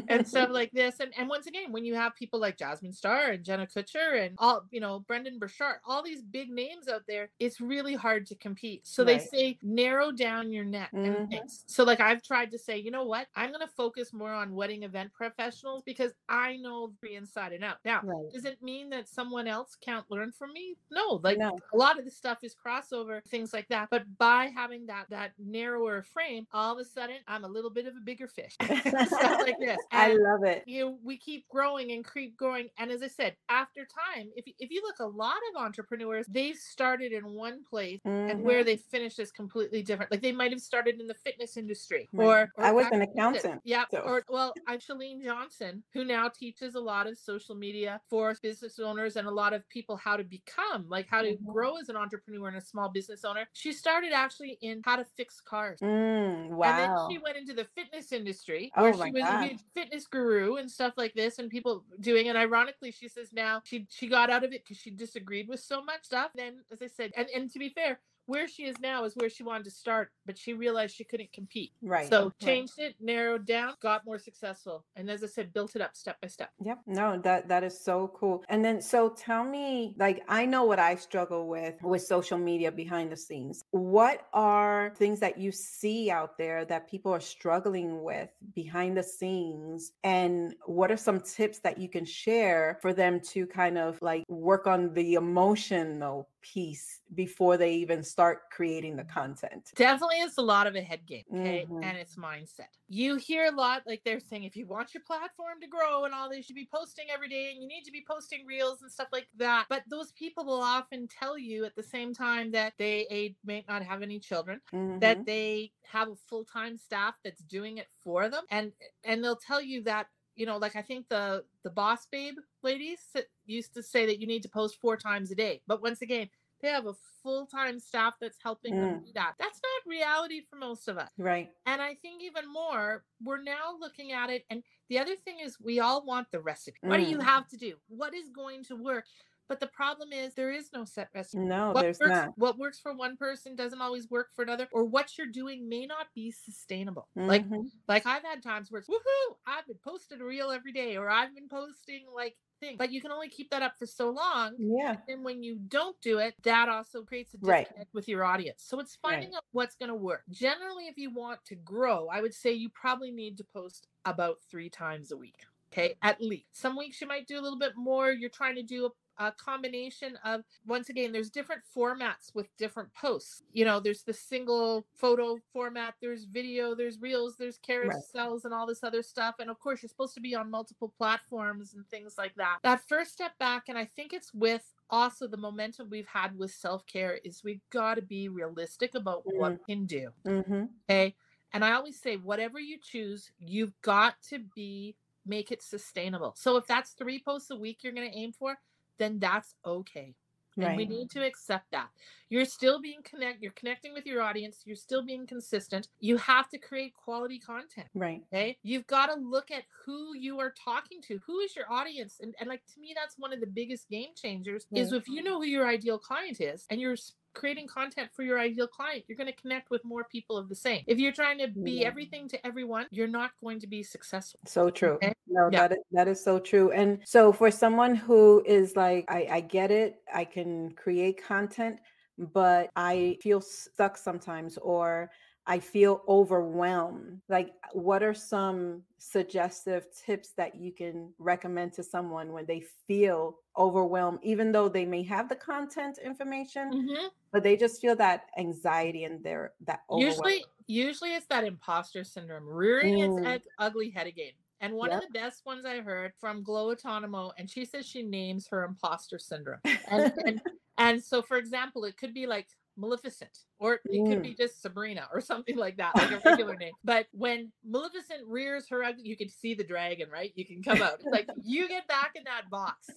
and 0.08 0.28
stuff 0.28 0.50
like 0.52 0.72
this. 0.74 1.00
And 1.00 1.14
and 1.18 1.30
once 1.30 1.48
again, 1.48 1.72
when 1.72 1.86
you 1.86 1.96
have 1.96 2.16
people 2.16 2.40
like 2.40 2.58
Jasmine 2.58 2.92
Star 2.94 3.32
and 3.32 3.46
Jenna 3.46 3.68
Kutcher 3.68 4.26
and 4.26 4.36
all 4.38 4.68
you 4.72 4.80
know, 4.82 5.00
Brendon 5.00 5.40
Burchard, 5.40 5.78
all 5.86 6.04
these 6.04 6.22
big 6.22 6.50
names 6.50 6.88
out 6.88 7.04
there, 7.08 7.30
it's 7.40 7.62
really 7.62 7.96
hard 7.96 8.26
to 8.28 8.36
compete. 8.36 8.86
So 8.86 9.04
they 9.06 9.18
say 9.20 9.58
narrow 9.62 10.12
down 10.12 10.52
your 10.52 10.66
net 10.66 10.92
and 11.04 11.20
Mhm. 11.20 11.32
things. 11.32 11.64
So 11.68 11.84
like 11.86 12.02
I've 12.02 12.22
tried 12.22 12.52
to 12.52 12.58
say, 12.60 12.78
you 12.78 12.92
know 12.92 13.06
what? 13.06 13.28
I'm 13.36 13.52
gonna 13.52 13.68
focus 13.68 14.12
more 14.14 14.34
on 14.34 14.54
wedding 14.56 14.84
event 14.84 15.14
professionals 15.14 15.84
because 15.94 16.14
I 16.28 16.58
know 16.58 16.94
the 17.02 17.16
inside 17.16 17.54
and 17.54 17.64
out. 17.64 17.78
Now, 17.86 18.02
Right. 18.04 18.32
does 18.34 18.46
it 18.46 18.62
mean 18.62 18.90
that 18.90 19.08
someone 19.08 19.48
else 19.48 19.76
can't 19.76 20.10
learn 20.10 20.32
from 20.32 20.52
me? 20.54 20.76
No, 20.92 21.20
like 21.24 21.38
No. 21.38 21.58
a 21.74 21.78
lot 21.78 22.00
of 22.00 22.06
the 22.06 22.12
stuff 22.12 22.40
is 22.44 22.56
crossover, 22.56 23.24
things 23.26 23.54
like 23.54 23.68
that. 23.70 23.90
But 23.90 24.18
by 24.18 24.48
having 24.48 24.86
that 24.88 25.10
that 25.10 25.34
narrower 25.38 26.02
frame, 26.02 26.48
all 26.52 26.74
of 26.74 26.80
a 26.80 26.86
sudden 26.86 27.18
I'm 27.28 27.44
a 27.44 27.48
little 27.48 27.70
bit 27.70 27.86
of 27.88 27.96
a 27.96 28.00
bigger 28.00 28.28
fish. 28.28 28.56
Stuff 28.64 29.40
like 29.42 29.60
this. 29.60 29.78
I 29.92 30.14
love 30.14 30.44
it. 30.44 30.64
you 30.68 30.84
know, 30.86 30.98
we 31.04 31.18
keep 31.18 31.48
growing 31.50 31.92
and 31.92 32.06
keep 32.12 32.36
growing. 32.38 32.70
And 32.78 32.92
as 32.92 33.04
I 33.04 33.08
said, 33.08 33.36
after 33.50 33.86
time, 33.86 34.32
if 34.36 34.46
if 34.60 34.72
you 34.72 34.82
look 34.82 35.00
a 35.00 35.06
lot 35.06 35.38
of 35.54 35.62
entrepreneurs, 35.62 36.26
they've 36.28 36.56
started 36.58 37.12
in 37.12 37.34
one 37.34 37.64
place 37.64 38.00
and 38.06 38.40
Mhm. 38.40 38.44
where 38.44 38.64
they 38.64 38.78
finish 38.78 39.20
is 39.20 39.32
completely 39.32 39.84
different. 39.84 40.12
Like 40.12 40.22
they 40.22 40.32
might 40.32 40.52
have 40.52 40.62
started 40.62 41.00
in 41.00 41.08
the 41.08 41.14
fitness 41.14 41.58
industry 41.58 42.10
Right. 42.14 42.26
or, 42.26 42.52
or 42.58 42.64
I 42.64 42.72
was 42.72 42.88
an 42.92 43.02
accountant, 43.02 43.62
Yeah. 43.64 43.86
so- 43.92 44.02
Or 44.02 44.24
well, 44.30 44.54
I'm 44.68 44.80
Chalene 44.80 45.22
Johnson, 45.24 45.83
who 45.94 46.04
now 46.06 46.30
teaches 46.30 46.76
a 46.76 46.80
lot 46.80 47.08
of 47.08 47.18
social 47.18 47.56
media 47.56 48.02
for 48.10 48.34
business 48.42 48.80
owners 48.80 49.16
and 49.16 49.28
a 49.28 49.32
lot 49.32 49.54
of 49.54 49.68
people 49.70 49.98
how 49.98 50.18
to 50.18 50.24
become, 50.24 50.88
like 50.90 51.08
how 51.10 51.22
to 51.22 51.34
Mhm. 51.34 51.46
grow 51.46 51.78
as 51.78 51.90
an 51.90 51.96
entrepreneur 51.96 52.48
and 52.48 52.58
a 52.58 52.62
small 52.62 52.90
business 52.90 53.26
owner. 53.26 53.48
She 53.54 53.74
started 53.74 54.14
actually 54.14 54.58
in 54.62 54.82
how 54.86 54.96
to 54.98 55.06
fix 55.06 55.42
cars. 55.42 55.82
Mm, 55.82 56.58
And 56.64 56.78
then 56.78 56.96
she 56.96 57.18
went 57.18 57.36
into 57.38 57.54
the 57.54 57.66
fitness 57.66 58.12
industry 58.14 58.74
Oh 58.76 58.84
where 58.84 58.94
she 58.94 59.12
was 59.12 59.24
God. 59.24 59.30
a 59.30 59.36
huge 59.38 59.60
fitness 59.74 60.08
guru 60.08 60.56
and 60.56 60.72
stuff 60.72 60.94
like 60.96 61.14
this 61.14 61.38
and 61.40 61.50
people 61.50 61.86
doing 62.00 62.28
it. 62.28 62.36
Ironically, 62.38 62.92
she 62.92 63.10
says 63.10 63.34
now 63.34 63.62
she 63.66 63.86
she 63.90 64.08
got 64.08 64.30
out 64.30 64.44
of 64.46 64.54
it 64.54 64.64
because 64.64 64.78
she 64.78 64.90
disagreed 64.92 65.50
with 65.50 65.60
so 65.60 65.84
much 65.84 66.06
stuff. 66.06 66.32
Then, 66.36 66.64
as 66.72 66.82
I 66.82 66.88
said, 66.88 67.12
and, 67.18 67.28
and 67.30 67.52
to 67.52 67.60
be 67.60 67.70
fair, 67.70 68.00
where 68.26 68.48
she 68.48 68.64
is 68.64 68.80
now 68.80 69.04
is 69.04 69.14
where 69.16 69.30
she 69.30 69.44
wanted 69.44 69.66
to 69.66 69.72
start, 69.72 70.10
but 70.26 70.38
she 70.38 70.54
realized 70.54 70.96
she 70.96 71.04
couldn't 71.04 71.32
compete. 71.34 71.72
Right. 71.82 72.10
So 72.10 72.26
right. 72.26 72.40
changed 72.42 72.80
it, 72.80 72.96
narrowed 73.00 73.46
down, 73.46 73.74
got 73.82 74.06
more 74.06 74.20
successful. 74.20 74.86
And 74.96 75.10
as 75.10 75.24
I 75.24 75.28
said, 75.28 75.54
built 75.54 75.76
it 75.76 75.82
up 75.82 75.96
step 75.96 76.20
by 76.22 76.28
step. 76.28 76.50
Yep. 76.64 76.80
No, 76.88 77.20
that 77.20 77.48
that 77.48 77.64
is 77.64 77.80
so 77.80 78.12
cool. 78.16 78.44
And 78.50 78.64
then 78.64 78.82
so 78.82 79.10
tell 79.10 79.44
me, 79.44 79.96
like 79.98 80.24
I 80.28 80.46
know 80.46 80.64
what 80.64 80.80
I 80.80 80.96
struggle 80.96 81.48
with 81.48 81.76
with 81.82 82.02
social 82.02 82.38
media 82.38 82.72
behind 82.72 83.12
the 83.12 83.18
scenes. 83.18 83.64
What 83.72 84.28
are 84.34 84.94
things 84.98 85.20
that 85.20 85.38
you 85.38 85.52
see 85.52 86.10
out 86.10 86.38
there 86.38 86.66
that 86.66 86.90
people 86.90 87.12
are 87.12 87.20
struggling 87.20 88.04
with 88.04 88.30
behind 88.56 88.98
the 88.98 89.04
scenes? 89.04 89.92
And 90.04 90.56
what 90.66 90.92
are 90.92 90.98
some 90.98 91.20
tips 91.20 91.60
that 91.60 91.78
you 91.78 91.90
can 91.90 92.06
share 92.06 92.78
for 92.82 92.94
them 92.94 93.20
to 93.32 93.46
kind 93.48 93.78
of 93.78 94.02
like 94.02 94.24
work 94.28 94.68
on 94.68 94.94
the 94.94 95.16
emotional 95.16 96.30
piece 96.44 97.02
before 97.16 97.58
they 97.58 97.74
even 97.76 98.04
start 98.04 98.52
creating 98.52 98.96
the 98.98 99.06
content? 99.06 99.74
Definitely 99.76 100.18
it's 100.18 100.38
a 100.38 100.42
lot 100.44 100.68
of 100.68 100.76
a 100.76 100.84
head 100.84 101.08
game, 101.08 101.24
okay? 101.34 101.68
Mhm. 101.68 101.82
And 101.82 101.98
it's 101.98 102.16
mindset. 102.16 102.68
You 102.88 103.16
hear 103.16 103.46
a 103.48 103.52
lot 103.56 103.88
like 103.88 104.04
they're 104.06 104.20
saying 104.20 104.44
if 104.44 104.56
you 104.56 104.68
want 104.68 104.94
your 104.94 105.02
platform 105.02 105.60
to 105.62 105.68
grow 105.68 106.06
and 106.06 106.14
all 106.14 106.30
this, 106.30 106.38
you 106.38 106.44
should 106.44 106.56
be 106.56 106.70
posting 106.72 107.08
every 107.10 107.28
day 107.28 107.52
and 107.52 107.60
you 107.60 107.68
need 107.68 107.84
to 107.86 107.92
be 107.92 108.06
posting 108.08 108.46
reels 108.46 108.84
and 108.84 108.92
stuff 108.92 109.08
like 109.12 109.30
that. 109.38 109.66
But 109.70 109.84
those 109.90 110.12
people 110.12 110.46
will 110.46 110.62
often 110.62 111.08
tell 111.08 111.40
you 111.40 111.66
at 111.66 111.76
the 111.76 111.82
same 111.82 112.14
time 112.14 112.52
that 112.52 112.74
they 112.78 113.08
a, 113.10 113.36
may 113.44 113.66
not 113.68 113.82
have 113.84 114.04
any 114.04 114.20
children, 114.20 114.62
Mhm. 114.72 115.00
that 115.00 115.26
they 115.26 115.74
have 115.86 116.10
a 116.10 116.16
full-time 116.16 116.78
staff 116.78 117.16
that's 117.24 117.42
doing 117.44 117.80
it 117.80 117.88
for 118.04 118.30
them. 118.30 118.46
And 118.52 118.74
and 119.04 119.24
they'll 119.24 119.36
tell 119.38 119.62
you 119.62 119.82
that 119.84 120.08
you 120.36 120.46
know, 120.46 120.58
like 120.58 120.76
I 120.76 120.82
think 120.82 121.10
the 121.10 121.44
the 121.64 121.70
boss 121.70 122.06
babe 122.12 122.36
ladies 122.64 123.00
used 123.46 123.74
to 123.76 123.84
say 123.84 124.06
that 124.06 124.20
you 124.20 124.28
need 124.28 124.44
to 124.44 124.50
post 124.50 124.80
four 124.82 124.98
times 124.98 125.32
a 125.32 125.36
day. 125.36 125.62
But 125.68 125.82
once 125.82 126.02
again, 126.02 126.30
they 126.62 126.70
have 126.70 126.86
a 126.86 126.94
full-time 127.22 127.78
staff 127.80 128.14
that's 128.22 128.38
helping 128.42 128.74
them 128.80 129.02
do 129.06 129.12
that. 129.16 129.34
That's 129.38 129.60
not 129.62 129.92
reality 129.92 130.42
for 130.50 130.56
most 130.56 130.88
of 130.88 130.98
us. 130.98 131.12
Right. 131.18 131.50
And 131.66 131.82
I 131.82 131.96
think 131.96 132.24
even 132.24 132.52
more, 132.52 133.04
we're 133.22 133.42
now 133.42 133.76
looking 133.80 134.14
at 134.14 134.30
it. 134.30 134.46
And 134.50 134.64
the 134.90 134.98
other 135.00 135.16
thing 135.16 135.40
is, 135.44 135.60
we 135.60 135.82
all 135.82 136.06
want 136.06 136.32
the 136.32 136.40
recipe. 136.40 136.78
What 136.82 136.98
do 136.98 137.04
you 137.04 137.18
Mm. 137.18 137.24
have 137.24 137.48
to 137.50 137.58
do? 137.58 137.76
What 137.88 138.14
is 138.14 138.30
going 138.30 138.64
to 138.66 138.76
work? 138.78 139.06
But 139.54 139.60
the 139.60 139.68
problem 139.68 140.12
is, 140.12 140.34
there 140.34 140.50
is 140.52 140.72
no 140.74 140.84
set 140.84 141.10
recipe. 141.14 141.46
No, 141.46 141.74
what, 141.74 141.82
there's 141.84 142.00
works, 142.02 142.18
not. 142.18 142.34
what 142.38 142.58
works 142.58 142.80
for 142.80 142.92
one 142.96 143.16
person 143.16 143.56
doesn't 143.56 143.82
always 143.82 144.10
work 144.10 144.30
for 144.34 144.42
another, 144.42 144.68
or 144.72 144.84
what 144.84 145.16
you're 145.16 145.28
doing 145.28 145.70
may 145.70 145.86
not 145.86 146.08
be 146.16 146.32
sustainable. 146.32 147.08
Like, 147.16 147.44
Mhm. 147.46 147.70
like 147.88 148.08
I've 148.08 148.24
had 148.24 148.42
times 148.42 148.72
where 148.72 148.80
it's 148.80 148.90
woohoo, 148.90 149.36
I've 149.46 149.68
been 149.68 149.78
posting 149.78 150.20
a 150.22 150.26
reel 150.26 150.50
every 150.50 150.72
day, 150.72 150.98
or 150.98 151.08
I've 151.08 151.36
been 151.36 151.48
posting 151.50 152.08
like 152.12 152.36
things, 152.60 152.80
but 152.80 152.92
you 152.92 153.00
can 153.00 153.12
only 153.12 153.30
keep 153.30 153.52
that 153.52 153.62
up 153.62 153.78
for 153.78 153.86
so 153.86 154.10
long. 154.10 154.56
yeah. 154.58 154.98
And 155.08 155.24
when 155.24 155.44
you 155.44 155.60
don't 155.60 156.02
do 156.02 156.18
it, 156.18 156.34
that 156.42 156.68
also 156.68 157.04
creates 157.04 157.36
a 157.36 157.38
Right. 157.42 157.68
disconnect 157.68 157.94
with 157.94 158.08
your 158.08 158.24
audience. 158.24 158.64
So 158.64 158.80
it's 158.80 158.96
finding 158.96 159.36
out 159.36 159.44
what's 159.52 159.76
going 159.76 159.90
to 159.90 159.96
work. 159.96 160.24
Generally, 160.32 160.88
if 160.88 160.98
you 160.98 161.12
want 161.14 161.46
to 161.46 161.56
grow, 161.56 162.08
I 162.08 162.22
would 162.22 162.34
say 162.34 162.54
you 162.54 162.70
probably 162.72 163.12
need 163.12 163.38
to 163.38 163.44
post 163.44 163.88
about 164.04 164.42
three 164.50 164.72
times 164.72 165.12
a 165.12 165.18
week. 165.18 165.46
Okay, 165.72 165.96
at 166.04 166.22
least. 166.22 166.46
Some 166.56 166.78
weeks 166.78 167.02
you 167.02 167.08
might 167.08 167.28
do 167.28 167.40
a 167.40 167.42
little 167.42 167.58
bit 167.58 167.76
more. 167.76 168.12
You're 168.12 168.30
trying 168.30 168.54
to 168.56 168.62
do 168.64 168.86
a 168.86 168.92
a 169.18 169.32
combination 169.32 170.18
of 170.24 170.44
once 170.66 170.90
again 170.90 171.12
there's 171.12 171.30
different 171.30 171.62
formats 171.76 172.34
with 172.34 172.48
different 172.58 172.94
posts. 172.94 173.44
You 173.52 173.66
know 173.66 173.80
there's 173.80 174.04
the 174.04 174.14
single 174.14 174.86
photo 174.96 175.38
format 175.52 175.96
there's 176.02 176.26
video 176.26 176.76
there's 176.76 177.00
reels 177.00 177.36
there's 177.38 177.60
carousels 177.60 178.46
and 178.46 178.54
all 178.54 178.68
this 178.68 178.84
other 178.84 179.04
stuff. 179.04 179.36
And 179.40 179.50
of 179.50 179.60
course 179.60 179.82
you're 179.82 179.90
supposed 179.90 180.16
to 180.16 180.22
be 180.22 180.36
on 180.36 180.50
multiple 180.50 180.94
platforms 180.98 181.74
and 181.74 181.88
things 181.88 182.16
like 182.18 182.36
that. 182.36 182.60
That 182.64 182.82
first 182.88 183.14
step 183.14 183.38
back 183.40 183.70
and 183.70 183.78
i 183.78 183.86
think 183.86 184.14
it's 184.14 184.34
with 184.34 184.74
also 184.90 185.28
the 185.28 185.38
momentum 185.38 185.90
we've 185.90 186.08
had 186.08 186.38
with 186.38 186.52
self-care 186.52 187.20
is 187.24 187.44
we've 187.44 187.62
got 187.72 187.96
to 187.96 188.02
be 188.02 188.30
realistic 188.30 188.96
about 188.96 189.24
what 189.26 189.52
we 189.52 189.76
can 189.76 189.86
do. 189.86 190.10
Hmm 190.26 190.64
okay? 190.90 191.16
And 191.54 191.64
i 191.64 191.74
always 191.74 192.00
say 192.00 192.18
whatever 192.18 192.60
you 192.60 192.78
choose 192.82 193.32
you've 193.40 193.74
got 193.82 194.16
to 194.30 194.40
be 194.56 194.96
make 195.26 195.52
it 195.52 195.62
sustainable. 195.62 196.34
So 196.36 196.58
if 196.58 196.68
that's 196.68 196.92
three 196.92 197.22
posts 197.24 197.50
a 197.50 197.56
week 197.56 197.80
you're 197.82 197.94
going 197.94 198.10
to 198.10 198.18
aim 198.18 198.34
for 198.34 198.58
then 199.00 199.20
that's 199.20 199.56
okay 199.66 200.16
and 200.58 200.78
we 200.78 200.86
need 200.86 201.10
to 201.12 201.26
accept 201.26 201.66
that. 201.72 201.88
You're 202.30 202.46
still 202.46 202.82
being 202.82 203.02
connect 203.04 203.42
you're 203.42 203.52
connecting 203.52 203.94
with 203.94 204.06
your 204.06 204.22
audience 204.22 204.62
you're 204.66 204.76
still 204.76 205.06
being 205.06 205.28
consistent 205.28 205.88
you 206.00 206.18
have 206.18 206.50
to 206.50 206.58
create 206.58 206.94
quality 206.94 207.40
content 207.40 207.88
Right. 207.94 208.22
okay? 208.34 208.58
You've 208.64 208.88
got 208.88 209.08
to 209.08 209.16
look 209.16 209.52
at 209.52 209.64
who 209.86 210.16
you 210.16 210.40
are 210.40 210.54
talking 210.64 211.02
to 211.08 211.20
who 211.28 211.40
is 211.40 211.56
your 211.56 211.72
audience 211.72 212.18
and, 212.22 212.34
and 212.40 212.50
like 212.50 212.62
to 212.74 212.80
me 212.80 212.94
that's 212.96 213.16
one 213.18 213.34
of 213.34 213.40
the 213.40 213.48
biggest 213.48 213.88
game 213.90 214.10
changers 214.16 214.66
is 214.74 214.94
if 214.94 215.08
you 215.08 215.22
know 215.22 215.40
who 215.40 215.46
your 215.46 215.68
ideal 215.68 216.00
client 216.00 216.42
is 216.42 216.66
and 216.70 216.82
you're 216.82 216.96
creating 217.34 217.68
content 217.68 218.10
for 218.14 218.24
your 218.24 218.40
ideal 218.40 218.68
client 218.68 219.04
you're 219.08 219.18
going 219.18 219.28
to 219.32 219.42
connect 219.42 219.70
with 219.70 219.84
more 219.84 220.04
people 220.06 220.38
of 220.38 220.50
the 220.50 220.56
same 220.56 220.84
if 220.88 220.98
you're 221.00 221.12
trying 221.12 221.38
to 221.38 221.48
be 221.48 221.82
Yeah. 221.82 221.88
everything 221.88 222.28
to 222.30 222.46
everyone 222.46 222.86
you're 222.92 223.08
not 223.08 223.32
going 223.42 223.60
to 223.60 223.68
be 223.68 223.84
successful 223.84 224.40
So 224.46 224.70
true. 224.70 224.96
Okay. 224.96 225.14
No, 225.28 225.50
Yeah. 225.52 225.68
that 225.68 225.72
is 225.72 225.84
that 225.92 226.08
is 226.08 226.24
so 226.24 226.40
true. 226.40 226.72
And 226.72 227.00
so 227.06 227.32
for 227.32 227.50
someone 227.50 227.96
who 227.96 228.44
is 228.46 228.76
like, 228.76 229.06
I, 229.10 229.28
I 229.32 229.42
get 229.42 229.72
it, 229.72 229.96
I 230.14 230.26
can 230.26 230.72
create 230.74 231.24
content, 231.24 231.80
but 232.18 232.70
I 232.76 233.18
feel 233.22 233.42
stuck 233.42 233.98
sometimes, 233.98 234.58
or 234.58 235.10
I 235.46 235.60
feel 235.60 236.04
overwhelmed. 236.08 237.22
Like, 237.28 237.54
what 237.74 238.02
are 238.02 238.14
some 238.14 238.84
suggestive 238.98 239.88
tips 240.06 240.32
that 240.38 240.56
you 240.56 240.72
can 240.72 241.14
recommend 241.18 241.74
to 241.74 241.84
someone 241.84 242.32
when 242.32 242.46
they 242.46 242.62
feel 242.88 243.40
overwhelmed, 243.58 244.20
even 244.24 244.52
though 244.52 244.70
they 244.70 244.86
may 244.86 245.04
have 245.04 245.28
the 245.30 245.36
content 245.36 245.98
information, 245.98 246.72
Mhm. 246.90 247.10
but 247.32 247.44
they 247.44 247.58
just 247.58 247.82
feel 247.82 247.96
that 247.98 248.30
anxiety 248.38 249.04
and 249.04 249.24
they're 249.24 249.54
that. 249.62 249.82
Usually, 249.92 250.46
usually 250.68 251.14
it's 251.14 251.28
that 251.28 251.44
imposter 251.44 252.04
syndrome 252.06 252.48
rearing 252.48 253.00
its 253.00 253.14
Mm. 253.16 253.36
ug- 253.36 253.48
ugly 253.60 253.90
head 253.90 254.08
again. 254.08 254.34
And 254.62 254.74
one 254.76 254.92
Yep. 254.92 255.02
of 255.02 255.08
the 255.10 255.20
best 255.20 255.46
ones 255.46 255.66
I 255.66 255.82
heard 255.82 256.14
from 256.16 256.42
Glow 256.42 256.74
Autonomo, 256.74 257.34
and 257.38 257.50
she 257.52 257.66
says 257.66 257.86
she 257.86 258.02
names 258.02 258.48
her 258.48 258.64
imposter 258.64 259.20
syndrome. 259.20 259.60
And, 259.66 260.14
and, 260.26 260.42
and 260.78 261.04
so, 261.04 261.22
for 261.22 261.36
example, 261.36 261.84
it 261.84 261.98
could 261.98 262.14
be 262.14 262.28
like 262.28 262.48
Maleficent, 262.78 263.40
or 263.60 263.80
it 263.86 264.08
could 264.08 264.22
be 264.22 264.34
just 264.34 264.62
Sabrina, 264.62 265.08
or 265.14 265.22
something 265.22 265.56
like 265.58 265.78
that, 265.78 265.96
like 265.96 266.12
a 266.12 266.20
regular 266.26 266.56
name. 266.60 266.74
But 266.84 267.08
when 267.12 267.52
Maleficent 267.66 268.22
rears 268.28 268.68
her 268.70 268.84
ugly, 268.84 269.04
you 269.04 269.16
can 269.16 269.30
see 269.30 269.54
the 269.54 269.64
dragon, 269.64 270.10
right? 270.12 270.32
You 270.36 270.46
can 270.46 270.64
come 270.64 270.82
out. 270.82 270.96
It's 270.96 271.06
like 271.12 271.30
you 271.44 271.68
get 271.68 271.88
back 271.88 272.12
in 272.16 272.24
that 272.26 272.50
box. 272.50 272.90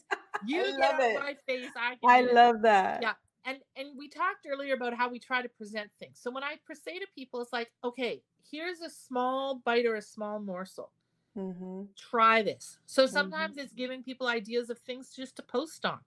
You 0.45 0.65
get 0.79 0.95
out 0.95 1.01
it. 1.01 1.15
my 1.19 1.35
face. 1.47 1.71
I 1.77 1.97
can 1.97 2.11
I 2.11 2.23
do 2.23 2.29
it." 2.29 2.35
love 2.35 2.63
that. 2.63 3.01
Yeah. 3.03 3.13
and 3.45 3.59
and 3.77 3.89
we 3.97 4.09
talked 4.09 4.47
earlier 4.51 4.75
about 4.75 4.95
how 4.95 5.09
we 5.09 5.19
try 5.19 5.41
to 5.41 5.49
present 5.49 5.91
things 5.99 6.19
so 6.21 6.31
when 6.31 6.43
i 6.43 6.57
per- 6.67 6.75
say 6.75 6.99
to 6.99 7.07
people 7.15 7.41
it's 7.41 7.53
like 7.53 7.71
okay 7.85 8.21
here's 8.51 8.81
a 8.81 8.91
small 8.91 9.61
bite 9.65 9.87
or 9.87 9.95
a 9.95 10.03
small 10.03 10.41
morsel 10.41 10.91
hmm 11.35 11.83
try 11.97 12.43
this 12.43 12.79
so 12.87 13.07
sometimes 13.07 13.57
it's 13.57 13.73
giving 13.73 14.03
people 14.03 14.27
ideas 14.27 14.69
of 14.69 14.79
things 14.81 15.13
just 15.15 15.37
to 15.37 15.43
post 15.43 15.85
on 15.85 15.99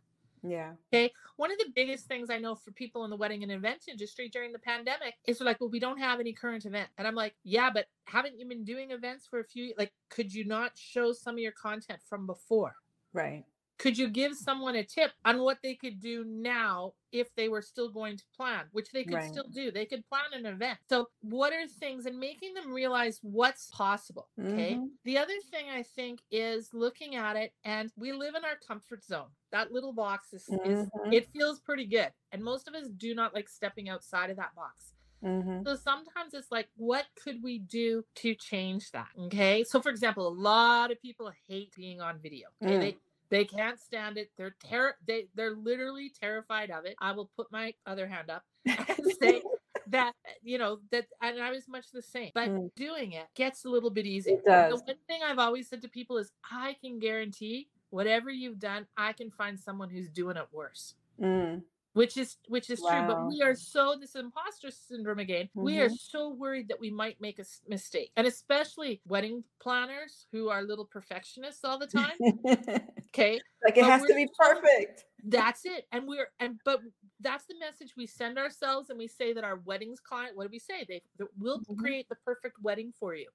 Yeah. 0.41 0.71
okay 0.93 1.11
one 1.35 1.51
of 1.51 1.57
the 1.57 1.71
biggest 1.75 2.05
things 2.05 2.29
i 2.29 2.37
know 2.37 2.55
for 2.55 2.71
people 2.71 3.03
in 3.03 3.09
the 3.09 3.15
wedding 3.15 3.43
and 3.43 3.51
event 3.51 3.85
industry 3.89 4.29
during 4.29 4.51
the 4.51 4.59
pandemic 4.59 5.15
is 5.27 5.41
like 5.41 5.59
well 5.59 5.69
we 5.69 5.79
don't 5.79 5.99
have 5.99 6.19
any 6.19 6.33
current 6.33 6.65
event 6.65 6.89
and 6.97 7.07
i'm 7.07 7.15
like 7.15 7.35
yeah 7.43 7.69
but 7.73 7.87
haven't 8.05 8.39
you 8.39 8.47
been 8.47 8.63
doing 8.63 8.91
events 8.91 9.27
for 9.27 9.39
a 9.39 9.43
few 9.43 9.73
like 9.77 9.91
could 10.09 10.33
you 10.33 10.45
not 10.45 10.71
show 10.75 11.11
some 11.11 11.35
of 11.35 11.39
your 11.39 11.51
content 11.51 11.99
from 12.07 12.25
before 12.25 12.75
Right. 13.13 13.43
Could 13.79 13.97
you 13.97 14.09
give 14.09 14.35
someone 14.35 14.75
a 14.75 14.83
tip 14.83 15.11
on 15.25 15.39
what 15.39 15.57
they 15.63 15.73
could 15.73 15.99
do 15.99 16.23
now 16.25 16.93
if 17.11 17.33
they 17.35 17.49
were 17.49 17.61
still 17.61 17.89
going 17.89 18.15
to 18.17 18.23
plan 18.35 18.65
which 18.71 18.91
they 18.91 19.03
could 19.03 19.15
Right. 19.15 19.23
still 19.23 19.47
do 19.51 19.71
they 19.71 19.85
could 19.85 20.05
plan 20.07 20.25
an 20.33 20.45
event 20.45 20.77
so 20.87 21.07
what 21.21 21.51
are 21.53 21.65
things 21.67 22.05
and 22.05 22.19
making 22.19 22.53
them 22.53 22.71
realize 22.71 23.19
what's 23.23 23.67
possible 23.71 24.29
okay 24.39 24.75
Mhm. 24.75 24.89
the 25.05 25.17
other 25.17 25.39
thing 25.49 25.69
i 25.69 25.81
think 25.81 26.19
is 26.29 26.71
looking 26.73 27.15
at 27.15 27.35
it 27.35 27.53
and 27.63 27.91
we 27.95 28.11
live 28.11 28.35
in 28.35 28.45
our 28.45 28.57
comfort 28.57 29.03
zone 29.03 29.29
that 29.51 29.71
little 29.71 29.93
box 29.93 30.33
is, 30.33 30.47
is 30.65 30.87
Mhm. 30.89 31.13
it 31.13 31.27
feels 31.31 31.59
pretty 31.59 31.85
good 31.85 32.13
and 32.31 32.43
most 32.43 32.67
of 32.67 32.75
us 32.75 32.87
do 32.89 33.15
not 33.15 33.33
like 33.33 33.49
stepping 33.49 33.89
outside 33.89 34.29
of 34.29 34.37
that 34.37 34.53
box 34.55 34.93
Mhm. 35.23 35.65
so 35.65 35.75
sometimes 35.75 36.33
it's 36.33 36.49
like, 36.51 36.69
what 36.77 37.05
could 37.21 37.43
we 37.43 37.59
do 37.59 38.05
to 38.15 38.33
change 38.35 38.91
that? 38.91 39.09
Okay. 39.17 39.65
So 39.65 39.81
for 39.81 39.89
example, 39.89 40.25
a 40.25 40.29
lot 40.29 40.91
of 40.91 41.01
people 41.01 41.29
hate 41.49 41.75
being 41.75 41.99
on 41.99 42.19
video. 42.19 42.47
Okay. 42.63 42.75
Mm. 42.77 42.79
They 42.79 42.97
they 43.29 43.45
can't 43.45 43.79
stand 43.79 44.17
it. 44.17 44.31
They're 44.37 44.55
ter- 44.69 44.95
they 45.05 45.27
they're 45.35 45.55
literally 45.55 46.11
terrified 46.19 46.71
of 46.71 46.85
it. 46.85 46.95
I 46.99 47.11
will 47.11 47.29
put 47.35 47.51
my 47.51 47.73
other 47.85 48.07
hand 48.07 48.29
up 48.29 48.43
and 48.65 49.11
say 49.21 49.41
that 49.87 50.13
you 50.43 50.57
know 50.57 50.79
that 50.91 51.05
and 51.21 51.41
I 51.41 51.51
was 51.51 51.67
much 51.67 51.91
the 51.91 52.01
same. 52.01 52.31
But 52.33 52.49
Mm. 52.49 52.71
doing 52.75 53.13
it 53.13 53.27
gets 53.35 53.65
a 53.65 53.69
little 53.69 53.89
bit 53.89 54.05
easier. 54.05 54.35
It 54.37 54.45
does. 54.45 54.69
The 54.79 54.85
one 54.93 54.97
thing 55.07 55.21
I've 55.23 55.39
always 55.39 55.67
said 55.69 55.81
to 55.83 55.87
people 55.89 56.17
is 56.17 56.31
I 56.49 56.75
can 56.81 56.99
guarantee 56.99 57.69
whatever 57.91 58.29
you've 58.29 58.59
done, 58.59 58.85
I 58.97 59.13
can 59.13 59.31
find 59.31 59.59
someone 59.59 59.89
who's 59.89 60.09
doing 60.09 60.37
it 60.37 60.45
worse 60.51 60.95
Mm. 61.21 61.63
Which 61.93 62.17
is 62.17 62.37
which 62.47 62.69
is 62.69 62.79
true 62.81 63.03
but 63.05 63.21
we 63.25 63.41
are 63.41 63.55
so 63.55 63.95
this 63.99 64.15
imposter 64.15 64.69
syndrome 64.71 65.19
again 65.19 65.49
we 65.55 65.79
are 65.79 65.89
Mhm. 65.89 65.97
so 65.99 66.29
worried 66.29 66.67
that 66.67 66.79
we 66.79 66.89
might 66.91 67.19
make 67.19 67.39
a 67.39 67.45
mistake 67.67 68.11
and 68.15 68.27
especially 68.27 69.01
wedding 69.07 69.43
planners 69.59 70.27
who 70.31 70.49
are 70.49 70.61
little 70.63 70.85
perfectionists 70.85 71.63
all 71.63 71.77
the 71.79 71.87
time 71.87 72.17
okay 73.09 73.39
like 73.63 73.77
it 73.77 73.81
But 73.81 73.91
has 73.91 74.03
to 74.05 74.13
be 74.15 74.27
perfect. 74.37 75.05
that's 75.25 75.65
it 75.65 75.85
and 75.91 76.07
we're 76.07 76.29
and 76.39 76.59
but 76.63 76.79
that's 77.19 77.45
the 77.45 77.55
message 77.59 77.93
we 77.97 78.05
send 78.07 78.37
ourselves 78.37 78.89
and 78.89 78.97
we 78.97 79.07
say 79.07 79.33
that 79.33 79.43
our 79.43 79.57
weddings 79.57 79.99
client 79.99 80.35
what 80.37 80.43
do 80.43 80.49
we 80.51 80.59
say 80.59 80.85
they, 80.87 81.01
they 81.17 81.25
will 81.37 81.59
Mhm. 81.69 81.77
create 81.77 82.07
the 82.07 82.15
perfect 82.15 82.57
wedding 82.61 82.93
for 82.97 83.15
you 83.15 83.27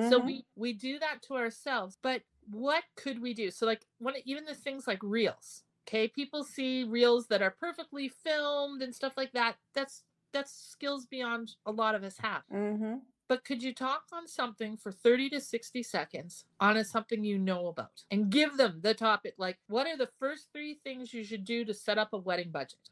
so 0.00 0.18
Mhm. 0.18 0.26
we 0.26 0.44
we 0.56 0.72
do 0.72 0.98
that 0.98 1.22
to 1.22 1.34
ourselves 1.34 1.96
but 2.02 2.22
what 2.50 2.82
could 2.96 3.20
we 3.20 3.34
do 3.34 3.50
so 3.50 3.66
like 3.66 3.86
one 3.98 4.14
even 4.24 4.44
the 4.44 4.54
things 4.54 4.86
like 4.86 4.98
reels 5.02 5.62
okay 5.88 6.06
people 6.06 6.44
see 6.44 6.84
reels 6.84 7.26
that 7.28 7.42
are 7.42 7.50
perfectly 7.50 8.08
filmed 8.08 8.82
and 8.82 8.94
stuff 8.94 9.14
like 9.16 9.32
that 9.32 9.56
that's 9.74 10.04
that's 10.32 10.52
skills 10.52 11.06
beyond 11.06 11.52
a 11.66 11.72
lot 11.72 11.94
of 11.94 12.04
us 12.04 12.18
have 12.18 12.42
Mhm. 12.52 13.00
but 13.28 13.44
could 13.44 13.62
you 13.62 13.74
talk 13.74 14.04
on 14.12 14.26
something 14.26 14.76
for 14.76 14.92
30 14.92 15.30
to 15.30 15.40
60 15.40 15.82
seconds 15.82 16.44
on 16.60 16.76
a, 16.76 16.84
something 16.84 17.24
you 17.24 17.38
know 17.38 17.66
about 17.68 18.04
and 18.10 18.30
give 18.30 18.56
them 18.56 18.80
the 18.82 18.94
topic 18.94 19.34
like 19.38 19.58
what 19.68 19.86
are 19.86 19.96
the 19.96 20.10
first 20.18 20.52
three 20.52 20.74
things 20.84 21.14
you 21.14 21.24
should 21.24 21.44
do 21.44 21.64
to 21.64 21.72
set 21.72 21.98
up 21.98 22.12
a 22.12 22.18
wedding 22.18 22.50
budget 22.50 22.90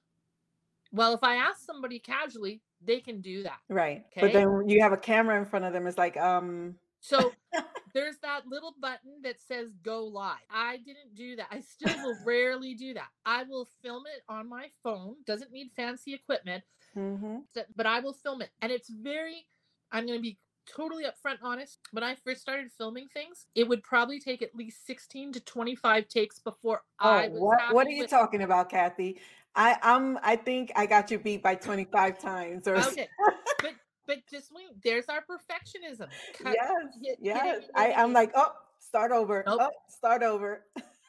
well 0.92 1.12
if 1.12 1.22
i 1.22 1.36
ask 1.36 1.60
somebody 1.60 1.98
casually 1.98 2.62
they 2.80 3.00
can 3.00 3.20
do 3.20 3.42
that 3.42 3.60
Right. 3.68 4.04
Okay. 4.06 4.20
But 4.20 4.32
then 4.32 4.68
you 4.68 4.80
have 4.82 4.92
a 4.92 4.96
camera 4.96 5.36
in 5.38 5.44
front 5.44 5.64
of 5.64 5.72
them. 5.72 5.86
It's 5.86 5.98
like, 5.98 6.16
um, 6.16 6.76
So 7.06 7.32
there's 7.94 8.16
that 8.22 8.48
little 8.48 8.74
button 8.80 9.22
that 9.22 9.36
says 9.40 9.72
go 9.82 10.04
live. 10.04 10.34
I 10.50 10.78
didn't 10.78 11.14
do 11.14 11.36
that. 11.36 11.46
I 11.50 11.60
still 11.60 11.94
will 12.02 12.16
rarely 12.26 12.74
do 12.74 12.94
that. 12.94 13.08
I 13.24 13.44
will 13.44 13.68
film 13.82 14.04
it 14.14 14.22
on 14.28 14.48
my 14.48 14.66
phone. 14.82 15.14
Doesn't 15.24 15.52
need 15.52 15.70
fancy 15.76 16.14
equipment, 16.14 16.64
mhm. 16.96 17.42
but 17.76 17.86
I 17.86 18.00
will 18.00 18.12
film 18.12 18.42
it. 18.42 18.50
And 18.60 18.72
it's 18.72 18.90
very, 18.90 19.46
I'm 19.92 20.06
going 20.06 20.18
to 20.18 20.22
be 20.22 20.38
totally 20.68 21.04
upfront 21.04 21.38
honest. 21.42 21.78
When 21.92 22.02
I 22.02 22.16
first 22.16 22.40
started 22.40 22.72
filming 22.76 23.06
things, 23.14 23.46
it 23.54 23.68
would 23.68 23.84
probably 23.84 24.18
take 24.18 24.42
at 24.42 24.54
least 24.54 24.84
16 24.86 25.34
to 25.34 25.40
25 25.40 26.08
takes 26.08 26.40
before 26.40 26.82
Oh, 27.00 27.08
I 27.08 27.28
was 27.28 27.40
what 27.40 27.74
what 27.74 27.86
are 27.86 27.90
you 27.90 28.02
with- 28.02 28.10
talking 28.10 28.42
about, 28.42 28.68
Cathy? 28.68 29.20
I 29.54 29.76
I'm 29.80 30.18
I 30.22 30.36
think 30.36 30.72
I 30.76 30.86
got 30.86 31.10
you 31.10 31.18
beat 31.18 31.42
by 31.42 31.54
25 31.54 32.18
times 32.18 32.66
or 32.68 32.76
Okay. 32.76 33.08
but 33.62 33.72
but 34.06 34.18
just 34.30 34.52
wait. 34.54 34.66
There's 34.82 35.06
our 35.08 35.20
perfectionism. 35.20 36.08
Cut- 36.42 36.54
yes, 36.54 36.70
hit- 37.02 37.04
hit 37.04 37.18
yes. 37.20 37.64
it, 37.64 37.70
I, 37.74 37.82
hit 37.84 37.90
it, 37.90 37.98
I'm 37.98 38.12
like, 38.12 38.32
oh, 38.34 38.52
start 38.78 39.12
over. 39.12 39.42
Nope. 39.46 39.58
Oh, 39.62 39.70
start 39.88 40.22
over. 40.22 40.64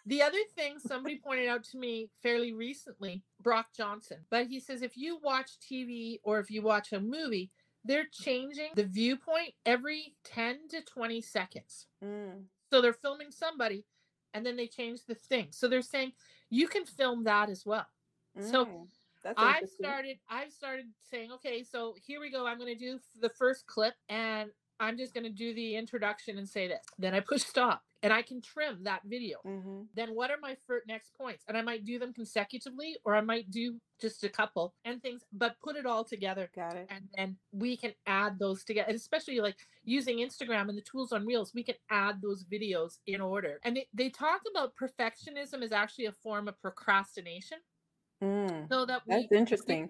The 0.06 0.22
other 0.22 0.40
thing 0.56 0.80
somebody 0.86 1.20
pointed 1.24 1.48
out 1.50 1.64
to 1.66 1.78
me 1.78 2.10
fairly 2.24 2.54
recently, 2.54 3.24
Brock 3.42 3.68
Johnson, 3.76 4.20
but 4.30 4.48
he 4.48 4.60
says 4.60 4.82
if 4.82 4.98
you 4.98 5.20
watch 5.22 5.52
TV 5.60 6.20
or 6.24 6.40
if 6.40 6.50
you 6.50 6.62
watch 6.62 6.94
a 6.94 7.00
movie, 7.00 7.52
they're 7.84 8.08
changing 8.12 8.70
the 8.76 8.84
viewpoint 8.84 9.54
every 9.66 10.16
10 10.26 10.68
to 10.70 10.82
20 10.82 11.22
seconds. 11.22 11.88
Mm, 12.04 12.44
So 12.70 12.82
they're 12.82 12.94
filming 12.94 13.32
somebody 13.32 13.86
and 14.34 14.46
then 14.46 14.58
they 14.58 14.68
change 14.68 15.00
the 15.08 15.16
thing. 15.16 15.48
So 15.52 15.68
they're 15.68 15.82
saying 15.82 16.12
you 16.50 16.68
can 16.68 16.86
film 16.86 17.24
that 17.26 17.50
as 17.50 17.66
well. 17.66 17.86
So 18.40 18.66
mm. 18.66 18.88
That's 19.28 19.40
I 19.40 19.62
started 19.82 20.18
I 20.30 20.48
started 20.50 20.86
saying, 21.12 21.32
okay, 21.34 21.64
so 21.64 21.96
here 22.06 22.20
we 22.22 22.32
go. 22.32 22.46
I'm 22.48 22.58
going 22.58 22.74
to 22.74 22.80
do 22.80 23.00
the 23.20 23.30
first 23.30 23.66
clip 23.68 23.94
and 24.10 24.50
I'm 24.80 24.98
just 24.98 25.14
going 25.14 25.24
to 25.26 25.30
do 25.32 25.54
the 25.54 25.76
introduction 25.76 26.38
and 26.38 26.48
say 26.48 26.68
this. 26.68 26.84
Then 26.98 27.14
I 27.14 27.20
push 27.20 27.42
stop 27.54 27.82
and 28.04 28.14
I 28.14 28.22
can 28.22 28.42
trim 28.42 28.84
that 28.84 29.02
video 29.06 29.38
Mhm. 29.46 29.88
then 29.96 30.10
what 30.14 30.30
are 30.32 30.38
my 30.40 30.56
next 30.88 31.14
points 31.16 31.44
and 31.48 31.58
i 31.58 31.62
might 31.64 31.84
do 31.84 31.98
them 31.98 32.14
consecutively 32.14 32.96
or 33.04 33.16
i 33.16 33.22
might 33.22 33.50
do 33.50 33.80
just 34.00 34.24
a 34.24 34.30
couple 34.30 34.76
and 34.86 35.02
things 35.02 35.24
but 35.34 35.56
put 35.64 35.76
it 35.76 35.86
all 35.88 36.04
together 36.04 36.48
Got 36.56 36.76
it. 36.76 36.88
and 36.92 37.10
then 37.16 37.38
we 37.52 37.76
can 37.76 37.94
add 38.06 38.38
those 38.38 38.64
together 38.64 38.88
and 38.90 38.96
especially 38.96 39.40
like 39.40 39.58
using 39.84 40.18
instagram 40.20 40.70
and 40.70 40.78
the 40.78 40.84
tools 40.84 41.12
on 41.12 41.26
reels 41.26 41.54
we 41.56 41.64
can 41.64 41.76
add 41.90 42.22
those 42.22 42.44
videos 42.46 43.00
in 43.08 43.20
order 43.20 43.60
and 43.64 43.78
it, 43.80 43.88
they 43.94 44.10
talk 44.10 44.42
about 44.52 44.74
perfectionism 44.76 45.64
as 45.64 45.72
actually 45.72 46.06
a 46.06 46.12
form 46.12 46.48
of 46.48 46.60
procrastination 46.62 47.58
Mm, 48.24 48.68
so 48.70 48.86
that 48.86 49.02
we 49.08 49.16
That's 49.16 49.32
interesting. 49.32 49.90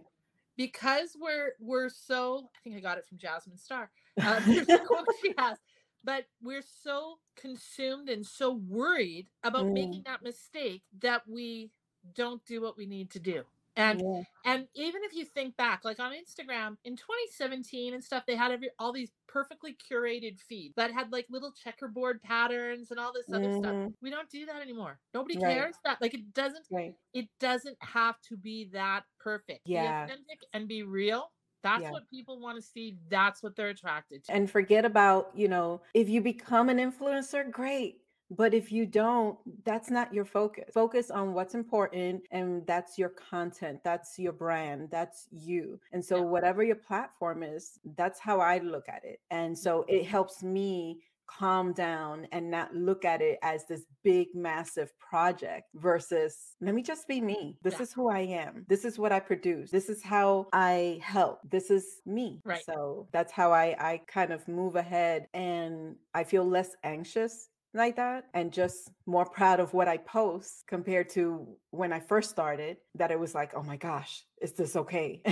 because 0.57 1.15
we're 1.19 1.53
we're 1.59 1.89
so 1.89 2.49
i 2.55 2.59
think 2.63 2.75
i 2.75 2.79
got 2.79 2.97
it 2.97 3.05
from 3.07 3.17
jasmine 3.17 3.57
star 3.57 3.89
uh, 4.21 4.39
there's 4.45 4.69
a 4.69 4.79
quote 4.79 5.05
she 5.21 5.33
has 5.37 5.57
but 6.03 6.25
we're 6.41 6.63
so 6.83 7.15
consumed 7.35 8.09
and 8.09 8.25
so 8.25 8.53
worried 8.67 9.27
about 9.43 9.65
Mm. 9.67 9.73
making 9.73 10.03
that 10.05 10.23
mistake 10.23 10.83
that 10.99 11.21
we 11.27 11.71
don't 12.15 12.43
do 12.45 12.61
what 12.61 12.77
we 12.77 12.85
need 12.85 13.09
to 13.11 13.19
do 13.19 13.43
and 13.77 14.01
Yeah. 14.01 14.23
and 14.45 14.67
even 14.75 15.03
if 15.03 15.13
you 15.13 15.25
think 15.25 15.55
back 15.57 15.85
like 15.85 15.99
on 15.99 16.11
instagram 16.13 16.77
in 16.83 16.95
2017 16.97 17.93
and 17.93 18.03
stuff 18.03 18.25
they 18.27 18.35
had 18.35 18.51
every 18.51 18.69
all 18.79 18.91
these 18.91 19.11
perfectly 19.27 19.75
curated 19.75 20.39
feeds 20.39 20.75
that 20.75 20.91
had 20.91 21.11
like 21.11 21.25
little 21.29 21.51
checkerboard 21.53 22.21
patterns 22.23 22.91
and 22.91 22.99
all 22.99 23.13
this 23.13 23.31
other 23.33 23.51
stuff 23.51 23.75
Mhm. 23.75 23.93
we 24.01 24.09
don't 24.09 24.29
do 24.29 24.45
that 24.47 24.61
anymore 24.61 24.99
nobody 25.13 25.37
Right. 25.37 25.55
cares 25.55 25.75
that 25.85 26.01
like 26.01 26.13
it 26.13 26.33
doesn't 26.33 26.65
Right. 26.71 26.95
it 27.13 27.29
doesn't 27.39 27.77
have 27.81 28.19
to 28.29 28.37
be 28.37 28.65
that 28.73 29.05
perfect. 29.19 29.61
Yeah. 29.65 30.05
Be 30.05 30.13
authentic 30.13 30.39
and 30.53 30.67
be 30.67 30.83
real. 30.83 31.31
That's 31.63 31.81
Yeah. 31.83 31.91
what 31.91 32.07
people 32.09 32.39
want 32.39 32.55
to 32.57 32.61
see. 32.61 32.97
That's 33.09 33.41
what 33.43 33.55
they're 33.55 33.69
attracted 33.69 34.23
to. 34.25 34.33
And 34.33 34.49
forget 34.49 34.85
about, 34.85 35.31
you 35.35 35.47
know, 35.47 35.81
if 35.93 36.07
you 36.09 36.21
become 36.21 36.69
an 36.69 36.77
influencer, 36.77 37.49
great. 37.51 38.01
But 38.29 38.53
if 38.53 38.71
you 38.71 38.85
don't, 38.85 39.37
that's 39.63 39.89
not 39.89 40.13
your 40.13 40.25
focus. 40.25 40.65
Focus 40.73 41.09
on 41.11 41.33
what's 41.33 41.55
important 41.55 42.23
and 42.31 42.65
that's 42.67 42.97
your 42.97 43.09
content, 43.09 43.79
that's 43.83 44.19
your 44.19 44.33
brand, 44.33 44.89
that's 44.91 45.27
you. 45.31 45.79
And 45.93 46.03
so, 46.03 46.17
Yeah. 46.17 46.23
whatever 46.23 46.63
your 46.63 46.75
platform 46.75 47.43
is, 47.43 47.79
that's 47.95 48.19
how 48.19 48.39
I 48.41 48.57
look 48.59 48.89
at 48.89 49.03
it. 49.05 49.21
And 49.31 49.55
mm-hmm. 49.55 49.61
so, 49.61 49.85
it 49.87 50.05
helps 50.05 50.43
me 50.43 51.01
calm 51.27 51.73
down 51.73 52.25
and 52.31 52.49
not 52.49 52.73
look 52.73 53.03
at 53.03 53.21
it 53.21 53.37
as 53.43 53.65
this 53.65 53.83
big 54.01 54.33
massive 54.33 54.97
project 54.97 55.65
versus 55.75 56.55
let 56.61 56.73
me 56.73 56.81
just 56.81 57.05
be 57.05 57.19
me 57.19 57.57
this 57.63 57.73
Yeah. 57.73 57.81
is 57.81 57.91
who 57.91 58.09
i 58.09 58.19
am 58.19 58.65
this 58.69 58.85
is 58.85 58.97
what 58.97 59.11
i 59.11 59.19
produce 59.19 59.69
this 59.69 59.89
is 59.89 60.01
how 60.01 60.47
i 60.53 60.99
help 61.03 61.41
this 61.49 61.69
is 61.69 62.01
me 62.05 62.41
Right. 62.45 62.63
so 62.63 63.09
that's 63.11 63.33
how 63.33 63.51
i 63.51 63.75
i 63.77 64.01
kind 64.07 64.31
of 64.31 64.47
move 64.47 64.77
ahead 64.77 65.27
and 65.33 65.97
i 66.13 66.23
feel 66.23 66.45
less 66.45 66.75
anxious 66.85 67.49
like 67.77 67.95
that 67.95 68.25
and 68.33 68.51
just 68.51 68.89
more 69.05 69.25
proud 69.25 69.59
of 69.59 69.73
what 69.73 69.87
i 69.87 69.97
post 69.97 70.63
compared 70.67 71.09
to 71.09 71.47
when 71.71 71.93
i 71.93 71.99
first 71.99 72.29
started 72.29 72.77
that 72.95 73.11
it 73.11 73.19
was 73.19 73.33
like 73.33 73.53
oh 73.55 73.63
my 73.63 73.77
gosh 73.77 74.23
is 74.41 74.53
this 74.53 74.75
okay 74.75 75.21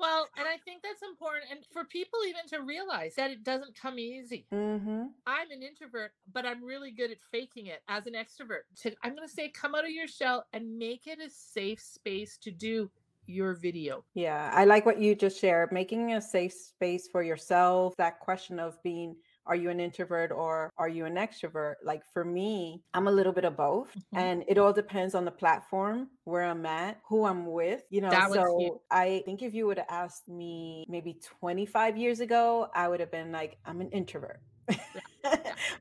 Well, 0.00 0.28
and 0.38 0.48
I 0.48 0.56
think 0.64 0.82
that's 0.82 1.02
important 1.02 1.44
and 1.50 1.60
for 1.72 1.84
people 1.84 2.20
even 2.26 2.46
to 2.48 2.62
realize 2.62 3.14
that 3.16 3.30
it 3.30 3.44
doesn't 3.44 3.78
come 3.78 3.98
easy. 3.98 4.46
hmm 4.50 5.02
I'm 5.26 5.50
an 5.50 5.62
introvert, 5.62 6.12
but 6.32 6.46
I'm 6.46 6.64
really 6.64 6.90
good 6.90 7.10
at 7.10 7.18
faking 7.30 7.66
it 7.66 7.82
as 7.86 8.06
an 8.06 8.14
extrovert. 8.14 8.62
I'm 9.04 9.14
going 9.14 9.28
to 9.28 9.32
say, 9.32 9.50
come 9.50 9.74
out 9.74 9.84
of 9.84 9.90
your 9.90 10.08
shell 10.08 10.46
and 10.54 10.78
make 10.78 11.06
it 11.06 11.18
a 11.20 11.28
safe 11.28 11.80
space 11.80 12.38
to 12.38 12.50
do 12.50 12.90
your 13.26 13.52
video. 13.52 14.04
Yeah, 14.14 14.50
I 14.54 14.64
like 14.64 14.86
what 14.86 14.98
you 14.98 15.14
just 15.14 15.38
shared. 15.38 15.70
Making 15.70 16.14
a 16.14 16.20
safe 16.22 16.54
space 16.54 17.06
for 17.06 17.22
yourself, 17.22 17.94
that 17.98 18.20
question 18.20 18.58
of 18.58 18.82
being, 18.82 19.16
are 19.50 19.56
you 19.56 19.68
an 19.68 19.80
introvert 19.80 20.30
or 20.30 20.70
are 20.78 20.88
you 20.88 21.04
an 21.06 21.16
extrovert? 21.16 21.74
Like 21.82 22.02
for 22.14 22.24
me, 22.24 22.84
I'm 22.94 23.08
a 23.08 23.10
little 23.10 23.32
bit 23.32 23.44
of 23.44 23.56
both. 23.56 23.92
Mhm. 23.96 24.18
And 24.24 24.44
it 24.46 24.58
all 24.58 24.72
depends 24.72 25.16
on 25.16 25.24
the 25.24 25.32
platform 25.32 26.08
where 26.22 26.44
I'm 26.44 26.64
at, 26.64 27.00
who 27.08 27.24
I'm 27.24 27.46
with. 27.46 27.82
You 27.90 28.00
know, 28.02 28.10
That 28.10 28.30
so. 28.30 28.80
I 28.92 29.22
think 29.26 29.42
if 29.42 29.52
you 29.52 29.66
would 29.66 29.78
have 29.78 29.90
asked 29.90 30.28
me 30.28 30.84
maybe 30.88 31.14
25 31.40 31.96
years 31.96 32.20
ago, 32.20 32.68
I 32.74 32.86
would 32.86 33.00
have 33.00 33.10
been 33.10 33.32
like, 33.32 33.58
I'm 33.66 33.80
an 33.80 33.90
introvert. 33.90 34.40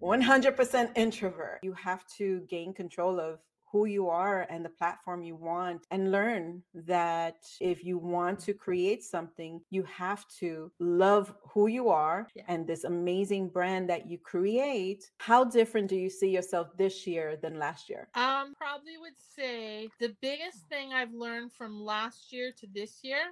100% 0.01 0.91
introvert. 0.95 1.59
You 1.61 1.73
have 1.73 2.03
to 2.17 2.41
gain 2.49 2.73
control 2.73 3.19
of 3.19 3.39
who 3.71 3.85
you 3.85 4.09
are 4.09 4.47
and 4.49 4.63
the 4.65 4.69
platform 4.69 5.21
you 5.23 5.35
want 5.35 5.85
and 5.91 6.11
learn 6.11 6.63
that 6.73 7.37
if 7.61 7.83
you 7.83 7.97
want 7.97 8.39
to 8.39 8.53
create 8.53 9.03
something 9.03 9.61
you 9.69 9.83
have 9.83 10.25
to 10.39 10.71
love 10.79 11.33
who 11.53 11.67
you 11.67 11.89
are 11.89 12.27
Yeah. 12.35 12.43
and 12.47 12.65
this 12.67 12.83
amazing 12.83 13.49
brand 13.49 13.89
that 13.89 14.09
you 14.09 14.17
create 14.17 15.01
how 15.19 15.43
different 15.43 15.87
do 15.87 15.95
you 15.95 16.09
see 16.09 16.29
yourself 16.29 16.67
this 16.77 17.05
year 17.07 17.37
than 17.41 17.59
last 17.59 17.89
year 17.89 18.07
Um, 18.15 18.53
probably 18.55 18.97
would 18.97 19.19
say 19.37 19.89
the 19.99 20.15
biggest 20.21 20.59
thing 20.69 20.93
I've 20.93 21.13
learned 21.13 21.51
from 21.53 21.79
last 21.81 22.31
year 22.33 22.51
to 22.59 22.67
this 22.73 22.99
year 23.03 23.23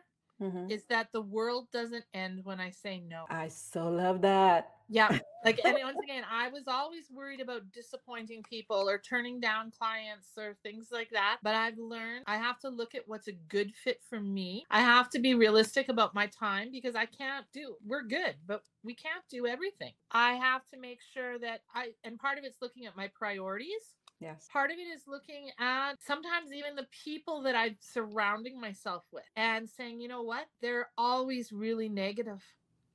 Mhm. 0.41 0.71
is 0.71 0.85
that 0.85 1.11
the 1.11 1.21
world 1.21 1.67
doesn't 1.71 2.05
end 2.13 2.45
when 2.45 2.59
I 2.59 2.69
say 2.69 2.99
no. 2.99 3.25
i 3.29 3.47
so 3.47 3.89
love 3.89 4.21
that 4.21 4.77
Yeah. 4.89 5.19
Like, 5.43 5.59
and 5.63 5.77
once 5.83 5.97
again, 6.03 6.23
I 6.29 6.49
was 6.49 6.67
always 6.67 7.09
worried 7.11 7.41
about 7.41 7.71
disappointing 7.71 8.43
people 8.43 8.89
or 8.89 8.97
turning 8.97 9.39
down 9.39 9.71
clients 9.77 10.29
or 10.37 10.57
things 10.63 10.87
like 10.91 11.09
that. 11.11 11.39
But 11.43 11.55
I've 11.55 11.77
learned 11.77 12.23
I 12.25 12.37
have 12.37 12.59
to 12.61 12.69
look 12.69 12.95
at 12.95 13.07
what's 13.07 13.27
a 13.27 13.33
good 13.33 13.73
fit 13.75 14.01
for 14.09 14.19
me. 14.19 14.65
I 14.69 14.81
have 14.81 15.09
to 15.11 15.19
be 15.19 15.35
realistic 15.35 15.89
about 15.89 16.15
my 16.15 16.27
time 16.27 16.69
because 16.71 16.95
I 16.95 17.05
can't 17.05 17.45
do, 17.53 17.75
we're 17.85 18.03
good, 18.03 18.35
but 18.45 18.63
we 18.83 18.95
can't 18.95 19.23
do 19.29 19.45
everything. 19.45 19.93
I 20.11 20.33
have 20.33 20.61
to 20.73 20.79
make 20.79 20.99
sure 21.13 21.37
that 21.39 21.61
I, 21.73 21.89
and 22.03 22.17
part 22.17 22.37
of 22.37 22.43
it's 22.43 22.61
looking 22.61 22.85
at 22.85 22.95
my 22.95 23.09
priorities. 23.13 23.95
Yes 24.19 24.47
Part 24.51 24.71
of 24.71 24.77
it 24.77 24.81
is 24.81 25.03
looking 25.07 25.49
at 25.59 25.95
sometimes 26.01 26.51
even 26.53 26.75
the 26.75 26.87
people 27.03 27.41
that 27.43 27.55
I'm 27.55 27.77
surrounding 27.79 28.59
myself 28.59 29.03
with 29.11 29.25
and 29.35 29.69
saying, 29.69 29.99
you 29.99 30.07
know 30.07 30.21
what? 30.23 30.45
They're 30.61 30.89
always 30.97 31.51
really 31.51 31.89
negative. 31.89 32.43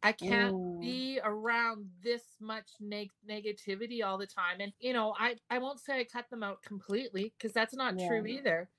I 0.03 0.13
can't 0.13 0.55
Mm. 0.55 0.81
be 0.81 1.21
around 1.23 1.87
this 2.03 2.23
much 2.41 2.69
neg- 2.81 3.11
negativity 3.29 4.05
all 4.05 4.19
the 4.19 4.27
time. 4.27 4.61
And, 4.61 4.73
you 4.81 4.93
know, 4.93 5.15
I, 5.19 5.37
I 5.51 5.59
won't 5.59 5.81
say 5.81 6.01
I 6.01 6.05
cut 6.05 6.29
them 6.31 6.43
out 6.43 6.63
completely 6.63 7.33
because 7.39 7.53
that's 7.53 7.75
not 7.75 7.99
true 7.99 8.27
either. 8.27 8.71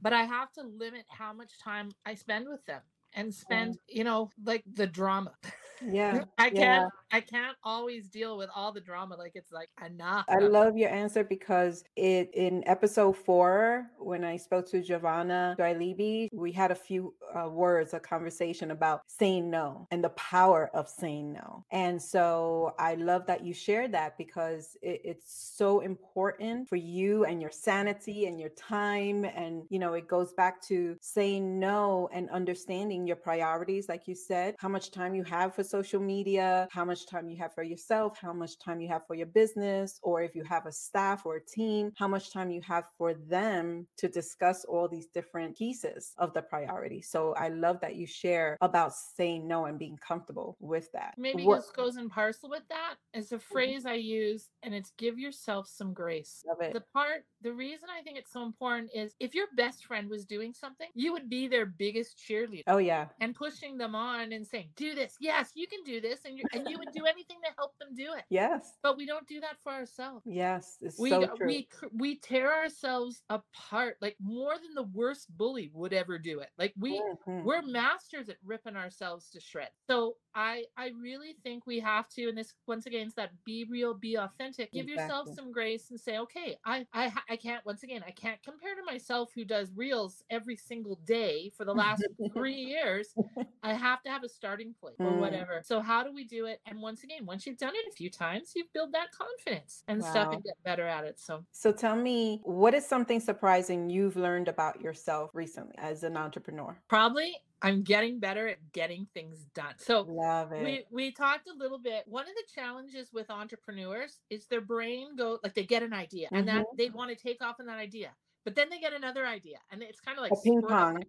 But 0.00 0.12
I 0.12 0.24
have 0.24 0.52
to 0.52 0.62
limit 0.62 1.06
how 1.08 1.32
much 1.32 1.58
time 1.58 1.90
I 2.06 2.14
spend 2.14 2.48
with 2.48 2.64
them 2.66 2.82
and 3.14 3.34
spend, 3.34 3.78
you 3.88 4.04
know, 4.04 4.30
like 4.44 4.62
the 4.70 4.86
drama. 4.86 5.32
yeah 5.86 6.24
I 6.38 6.50
can't 6.50 6.92
I 7.10 7.20
can't 7.20 7.56
always 7.64 8.08
deal 8.08 8.36
with 8.36 8.50
all 8.54 8.72
the 8.72 8.80
drama. 8.80 9.16
Like 9.16 9.32
it's 9.34 9.52
like 9.52 9.70
enough. 9.84 10.26
I 10.28 10.38
love 10.38 10.76
your 10.76 10.90
answer 10.90 11.24
because 11.24 11.84
it 11.96 12.30
in 12.34 12.62
episode 12.66 13.16
four, 13.16 13.86
when 13.98 14.24
I 14.24 14.36
spoke 14.36 14.68
to 14.70 14.82
Giovanna 14.82 15.56
Gailibi, 15.58 16.28
we 16.32 16.52
had 16.52 16.70
a 16.70 16.74
few 16.74 17.14
uh, 17.34 17.48
words, 17.48 17.94
a 17.94 18.00
conversation 18.00 18.70
about 18.72 19.02
saying 19.06 19.48
no 19.48 19.86
and 19.90 20.04
the 20.04 20.10
power 20.10 20.70
of 20.74 20.88
saying 20.88 21.32
no. 21.32 21.64
And 21.70 22.00
so 22.00 22.74
I 22.78 22.94
love 22.96 23.26
that 23.26 23.44
you 23.44 23.54
shared 23.54 23.92
that 23.92 24.18
because 24.18 24.76
it, 24.82 25.00
it's 25.04 25.54
so 25.56 25.80
important 25.80 26.68
for 26.68 26.76
you 26.76 27.24
and 27.24 27.40
your 27.40 27.50
sanity 27.50 28.26
and 28.26 28.38
your 28.38 28.50
time. 28.50 29.24
And, 29.24 29.62
you 29.70 29.78
know, 29.78 29.94
it 29.94 30.08
goes 30.08 30.32
back 30.34 30.62
to 30.68 30.96
saying 31.00 31.58
no 31.58 32.08
and 32.12 32.28
understanding 32.30 33.06
your 33.06 33.16
priorities, 33.16 33.88
like 33.88 34.06
you 34.06 34.14
said, 34.14 34.56
how 34.58 34.68
much 34.68 34.90
time 34.90 35.14
you 35.14 35.24
have 35.24 35.54
for 35.54 35.62
social 35.68 36.00
media, 36.00 36.68
how 36.70 36.84
much 36.84 37.06
time 37.06 37.28
you 37.28 37.36
have 37.36 37.54
for 37.54 37.62
yourself, 37.62 38.18
how 38.20 38.32
much 38.32 38.58
time 38.58 38.80
you 38.80 38.88
have 38.88 39.06
for 39.06 39.14
your 39.14 39.26
business, 39.26 39.98
or 40.02 40.22
if 40.22 40.34
you 40.34 40.44
have 40.44 40.66
a 40.66 40.72
staff 40.72 41.26
or 41.26 41.36
a 41.36 41.44
team, 41.44 41.92
how 41.96 42.08
much 42.08 42.32
time 42.32 42.50
you 42.50 42.60
have 42.62 42.84
for 42.96 43.14
them 43.14 43.86
to 43.96 44.08
discuss 44.08 44.64
all 44.64 44.88
these 44.88 45.06
different 45.06 45.56
pieces 45.56 46.12
of 46.18 46.32
the 46.32 46.42
priority. 46.42 47.02
So 47.02 47.34
I 47.34 47.48
love 47.48 47.80
that 47.80 47.96
you 47.96 48.06
share 48.06 48.56
about 48.60 48.94
saying 48.94 49.46
no 49.46 49.66
and 49.66 49.78
being 49.78 49.98
comfortable 50.06 50.56
with 50.60 50.90
that. 50.92 51.14
Maybe 51.16 51.44
What- 51.44 51.58
this 51.60 51.70
goes 51.70 51.96
in 51.96 52.08
parcel 52.08 52.48
with 52.48 52.66
that. 52.68 52.96
It's 53.14 53.32
a 53.32 53.36
mm-hmm. 53.36 53.52
phrase 53.52 53.86
I 53.86 53.94
use, 53.94 54.50
and 54.62 54.74
it's 54.74 54.92
give 54.96 55.18
yourself 55.18 55.68
some 55.68 55.92
grace. 55.92 56.44
Love 56.46 56.60
it. 56.60 56.72
The 56.72 56.84
part, 56.92 57.24
the 57.42 57.52
reason 57.52 57.88
I 57.90 58.02
think 58.02 58.18
it's 58.18 58.32
so 58.32 58.42
important 58.42 58.90
is 58.94 59.14
if 59.20 59.34
your 59.34 59.46
best 59.56 59.84
friend 59.84 60.08
was 60.08 60.24
doing 60.24 60.52
something, 60.52 60.88
you 60.94 61.12
would 61.12 61.28
be 61.28 61.48
their 61.48 61.66
biggest 61.66 62.18
cheerleader 62.18 62.64
Oh 62.66 62.78
yeah. 62.78 63.06
and 63.20 63.34
pushing 63.34 63.76
them 63.78 63.94
on 63.94 64.32
and 64.32 64.46
saying, 64.46 64.70
"Do 64.76 64.94
this, 64.94 65.16
yes, 65.20 65.52
you 65.58 65.66
can 65.68 65.84
do 65.84 66.00
this," 66.00 66.24
and 66.24 66.38
you 66.38 66.46
and 66.52 66.68
you 66.68 66.78
would 66.78 66.92
do 66.92 67.06
anything 67.06 67.40
to 67.44 67.52
help 67.58 67.78
them 67.78 67.94
do 67.94 68.14
it. 68.14 68.24
Yes. 68.30 68.78
But 68.82 68.96
we 68.96 69.06
don't 69.06 69.26
do 69.28 69.40
that 69.40 69.58
for 69.62 69.72
ourselves. 69.72 70.26
Yes. 70.26 70.78
It's 70.80 70.96
We 70.98 71.10
so 71.10 71.26
true. 71.26 71.48
we 71.48 71.68
we 71.92 72.18
tear 72.18 72.52
ourselves 72.54 73.22
apart 73.30 73.98
like 74.00 74.16
more 74.20 74.58
than 74.58 74.74
the 74.74 74.82
worst 74.84 75.36
bully 75.36 75.70
would 75.74 75.92
ever 75.92 76.18
do 76.18 76.40
it. 76.40 76.50
Like 76.58 76.74
we 76.76 77.04
Mhm. 77.26 77.44
we're 77.44 77.62
masters 77.62 78.28
at 78.28 78.38
ripping 78.42 78.76
ourselves 78.76 79.30
to 79.30 79.40
shreds. 79.40 79.74
So 79.88 80.18
I 80.38 80.66
I 80.76 80.90
really 80.90 81.34
think 81.42 81.66
we 81.66 81.80
have 81.80 82.08
to, 82.10 82.28
and 82.28 82.38
this 82.38 82.54
once 82.66 82.86
again 82.86 83.08
is 83.08 83.14
that 83.14 83.32
be 83.44 83.64
real, 83.64 83.92
be 83.94 84.16
authentic. 84.16 84.72
Give 84.72 84.86
yourself 84.88 85.28
some 85.28 85.50
grace 85.52 85.90
and 85.90 85.98
say, 86.00 86.18
okay, 86.18 86.56
I 86.64 86.86
I 86.92 87.12
I 87.28 87.36
can't 87.36 87.64
once 87.66 87.82
again 87.82 88.04
I 88.06 88.12
can't 88.12 88.42
compare 88.42 88.74
to 88.76 88.84
myself 88.84 89.32
who 89.34 89.44
does 89.44 89.72
reels 89.74 90.22
every 90.30 90.56
single 90.56 90.96
day 91.04 91.50
for 91.56 91.64
the 91.64 91.74
last 91.74 92.06
three 92.34 92.54
years. 92.54 93.16
I 93.64 93.74
have 93.74 94.02
to 94.04 94.10
have 94.10 94.22
a 94.22 94.28
starting 94.28 94.74
point 94.80 94.98
or 95.02 95.14
Mm. 95.16 95.16
whatever. 95.16 95.62
So 95.64 95.80
how 95.80 96.04
do 96.04 96.12
we 96.12 96.24
do 96.24 96.46
it? 96.46 96.60
And 96.66 96.80
once 96.80 97.02
again, 97.02 97.26
once 97.26 97.44
you've 97.44 97.58
done 97.58 97.74
it 97.74 97.88
a 97.88 97.96
few 97.96 98.08
times, 98.10 98.52
you 98.54 98.64
build 98.72 98.92
that 98.92 99.10
confidence 99.10 99.82
and 99.88 100.04
stuff 100.04 100.28
and 100.30 100.44
get 100.44 100.54
better 100.64 100.86
at 100.86 101.04
it. 101.04 101.18
So 101.18 101.44
So 101.52 101.72
tell 101.72 101.94
me, 101.96 102.40
what 102.44 102.72
is 102.74 102.86
something 102.86 103.20
surprising 103.20 103.90
you've 103.90 104.16
learned 104.16 104.48
about 104.48 104.80
yourself 104.80 105.30
recently 105.34 105.74
as 105.76 106.02
an 106.02 106.16
entrepreneur? 106.16 106.82
probably 106.88 107.34
I'm 107.62 107.82
getting 107.82 108.20
better 108.20 108.48
at 108.48 108.58
getting 108.72 109.06
things 109.14 109.46
done. 109.54 109.74
So 109.78 110.02
Love 110.08 110.52
it. 110.52 110.62
we 110.62 110.84
we 110.90 111.12
talked 111.12 111.48
a 111.48 111.56
little 111.56 111.78
bit 111.78 112.04
one 112.06 112.24
of 112.24 112.34
the 112.34 112.44
challenges 112.54 113.08
with 113.12 113.30
entrepreneurs 113.30 114.20
is 114.30 114.46
their 114.46 114.60
brain 114.60 115.16
go 115.16 115.38
like 115.42 115.54
they 115.54 115.64
get 115.64 115.82
an 115.82 115.92
idea 115.92 116.28
and 116.32 116.46
that 116.48 116.62
mm-hmm. 116.62 116.76
they 116.76 116.90
want 116.90 117.10
to 117.10 117.16
take 117.16 117.42
off 117.42 117.56
on 117.60 117.66
that 117.66 117.78
idea 117.78 118.10
but 118.44 118.54
then 118.54 118.68
they 118.70 118.78
get 118.78 118.92
another 118.92 119.26
idea 119.26 119.58
and 119.70 119.82
it's 119.82 120.00
kind 120.00 120.16
of 120.18 120.22
like 120.22 120.32
a 120.32 120.36
ping 120.42 120.62
pong. 120.62 121.02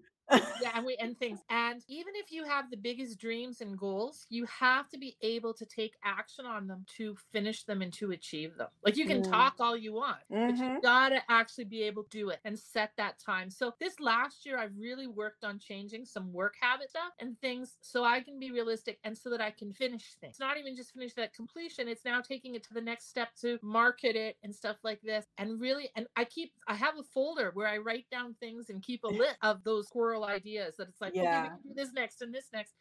Yeah 0.58 0.72
and 0.76 0.86
we 0.86 0.98
end 0.98 1.18
things 1.18 1.44
and 1.50 1.84
even 1.88 2.14
if 2.16 2.32
you 2.32 2.44
have 2.44 2.70
the 2.70 2.78
biggest 2.78 3.20
dreams 3.20 3.62
and 3.62 3.78
goals 3.78 4.26
you 4.30 4.46
have 4.46 4.90
to 4.90 4.98
be 4.98 5.18
able 5.22 5.54
to 5.54 5.66
take 5.66 5.96
action 6.04 6.46
on 6.46 6.68
them 6.68 6.86
to 6.88 7.16
finish 7.32 7.64
them 7.64 7.82
and 7.82 7.94
to 7.94 8.12
achieve 8.12 8.56
them 8.58 8.70
like 8.84 8.98
you 8.98 9.08
can 9.08 9.22
Mm. 9.22 9.24
talk 9.24 9.56
all 9.60 9.78
you 9.78 9.94
want 9.94 10.20
but 10.46 10.56
Mhm. 10.56 10.62
you 10.62 10.82
gotta 10.82 11.22
actually 11.30 11.64
be 11.66 11.84
able 11.84 12.04
to 12.04 12.10
do 12.18 12.30
it 12.30 12.40
and 12.46 12.58
set 12.58 12.92
that 12.98 13.20
time 13.20 13.50
so 13.50 13.74
this 13.80 14.00
last 14.00 14.46
year 14.46 14.58
i've 14.60 14.76
really 14.78 15.08
worked 15.08 15.44
on 15.44 15.60
changing 15.60 16.06
some 16.06 16.32
work 16.34 16.56
habit 16.60 16.90
stuff 16.90 17.14
and 17.20 17.40
things 17.42 17.78
so 17.82 18.04
i 18.04 18.20
can 18.22 18.40
be 18.40 18.52
realistic 18.52 19.00
and 19.04 19.18
so 19.18 19.30
that 19.30 19.42
i 19.42 19.52
can 19.52 19.72
finish 19.74 20.16
things 20.22 20.32
it's 20.32 20.40
not 20.40 20.58
even 20.58 20.76
just 20.76 20.94
finish 20.94 21.14
that 21.14 21.34
completion 21.34 21.88
it's 21.88 22.06
now 22.06 22.22
taking 22.22 22.56
it 22.56 22.64
to 22.64 22.74
the 22.74 22.82
next 22.82 23.08
step 23.10 23.30
to 23.36 23.60
market 23.62 24.16
it 24.16 24.38
and 24.44 24.54
stuff 24.54 24.78
like 24.84 25.02
this 25.02 25.28
and 25.38 25.60
really 25.62 25.90
and 25.96 26.08
i 26.16 26.24
keep 26.26 26.54
i 26.68 26.74
have 26.74 26.98
a 26.98 27.04
folder 27.04 27.52
where 27.54 27.68
i 27.68 27.78
write 27.78 28.08
down 28.12 28.34
things 28.36 28.70
and 28.70 28.82
keep 28.84 29.04
a 29.04 29.08
list 29.08 29.38
of 29.42 29.64
those 29.64 29.88
squirrel 29.88 30.19
ideas 30.24 30.76
that 30.78 30.88
it's 30.90 31.02
like 31.02 31.12
okay 31.12 31.22
Yeah. 31.22 31.44
we 31.44 31.48
can 31.50 31.58
do 31.64 31.74
this 31.76 31.94
next 31.94 32.22
and 32.22 32.34
this 32.34 32.48
next 32.54 32.74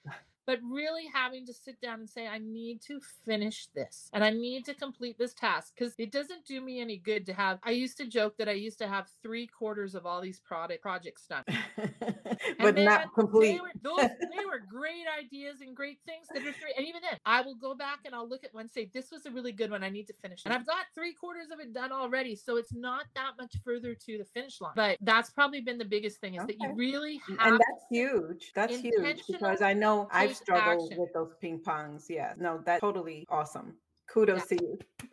but 0.49 0.61
really 0.63 1.05
having 1.13 1.45
to 1.45 1.53
sit 1.53 1.79
down 1.83 2.01
and 2.01 2.09
say, 2.09 2.27
I 2.27 2.39
need 2.39 2.81
to 2.87 3.01
finish 3.27 3.67
this 3.75 4.09
and 4.15 4.25
I 4.25 4.31
need 4.31 4.65
to 4.65 4.73
complete 4.73 5.19
this 5.19 5.35
task 5.35 5.75
because 5.77 5.93
it 5.99 6.11
doesn't 6.11 6.47
do 6.47 6.63
me 6.63 6.81
any 6.81 6.97
good 6.97 7.27
to 7.27 7.35
have. 7.35 7.59
I 7.63 7.73
used 7.73 7.99
to 7.99 8.07
joke 8.07 8.39
that 8.39 8.49
I 8.49 8.53
used 8.53 8.79
to 8.79 8.89
have 8.89 9.09
three 9.23 9.47
quarters 9.47 9.95
of 9.95 10.07
all 10.07 10.23
these 10.23 10.41
product 10.41 10.81
projects 10.81 11.27
done. 11.27 11.45
but 12.59 12.79
not 12.79 13.13
complete. 13.15 13.57
They 13.57 13.61
were, 13.61 13.73
those, 13.83 14.09
they 14.09 14.47
were 14.47 14.63
great 14.71 15.05
ideas 15.23 15.61
and 15.61 15.77
great 15.77 15.99
things 16.07 16.27
that 16.33 16.39
are 16.39 16.53
three. 16.55 16.73
And 16.79 16.87
even 16.87 17.03
then, 17.03 17.19
I 17.27 17.43
will 17.43 17.57
go 17.57 17.75
back 17.75 17.99
and 18.07 18.15
I'll 18.15 18.27
look 18.27 18.43
at 18.43 18.55
one 18.55 18.63
and 18.63 18.71
say, 18.71 18.89
this 18.95 19.11
was 19.13 19.27
a 19.27 19.31
really 19.31 19.53
good 19.53 19.71
one. 19.71 19.85
I 19.85 19.91
need 19.91 20.07
to 20.07 20.15
finish. 20.15 20.47
And 20.47 20.55
I've 20.55 20.67
got 20.67 20.87
three 20.95 21.13
quarters 21.13 21.49
of 21.53 21.61
it 21.61 21.75
done 21.75 21.93
already. 21.93 22.35
So 22.35 22.57
it's 22.57 22.73
not 22.73 23.05
that 23.17 23.33
much 23.39 23.55
further 23.67 23.95
to 23.95 24.17
the 24.17 24.25
finish 24.25 24.63
line. 24.63 24.73
But 24.75 24.97
that's 25.03 25.29
probably 25.29 25.61
been 25.61 25.77
the 25.77 25.85
biggest 25.85 26.23
thing 26.23 26.37
is 26.37 26.45
Okay. 26.45 26.55
that 26.59 26.63
you 26.63 26.75
really 26.75 27.21
have 27.29 27.37
and 27.41 27.53
that's 27.59 27.85
huge. 27.91 28.53
That's 28.55 28.79
huge 28.79 29.27
because 29.29 29.61
I 29.61 29.75
know 29.75 30.09
I've 30.11 30.38
take 30.39 30.45
struggled 30.47 30.91
action. 30.93 31.01
with 31.01 31.13
those 31.13 31.35
ping 31.41 31.61
pongs. 31.61 32.05
Yeah, 32.09 32.35
no, 32.39 32.61
that's 32.65 32.81
totally 32.81 33.27
awesome. 33.29 33.75
Kudos 34.09 34.47
to 34.47 34.55
you. 34.57 34.79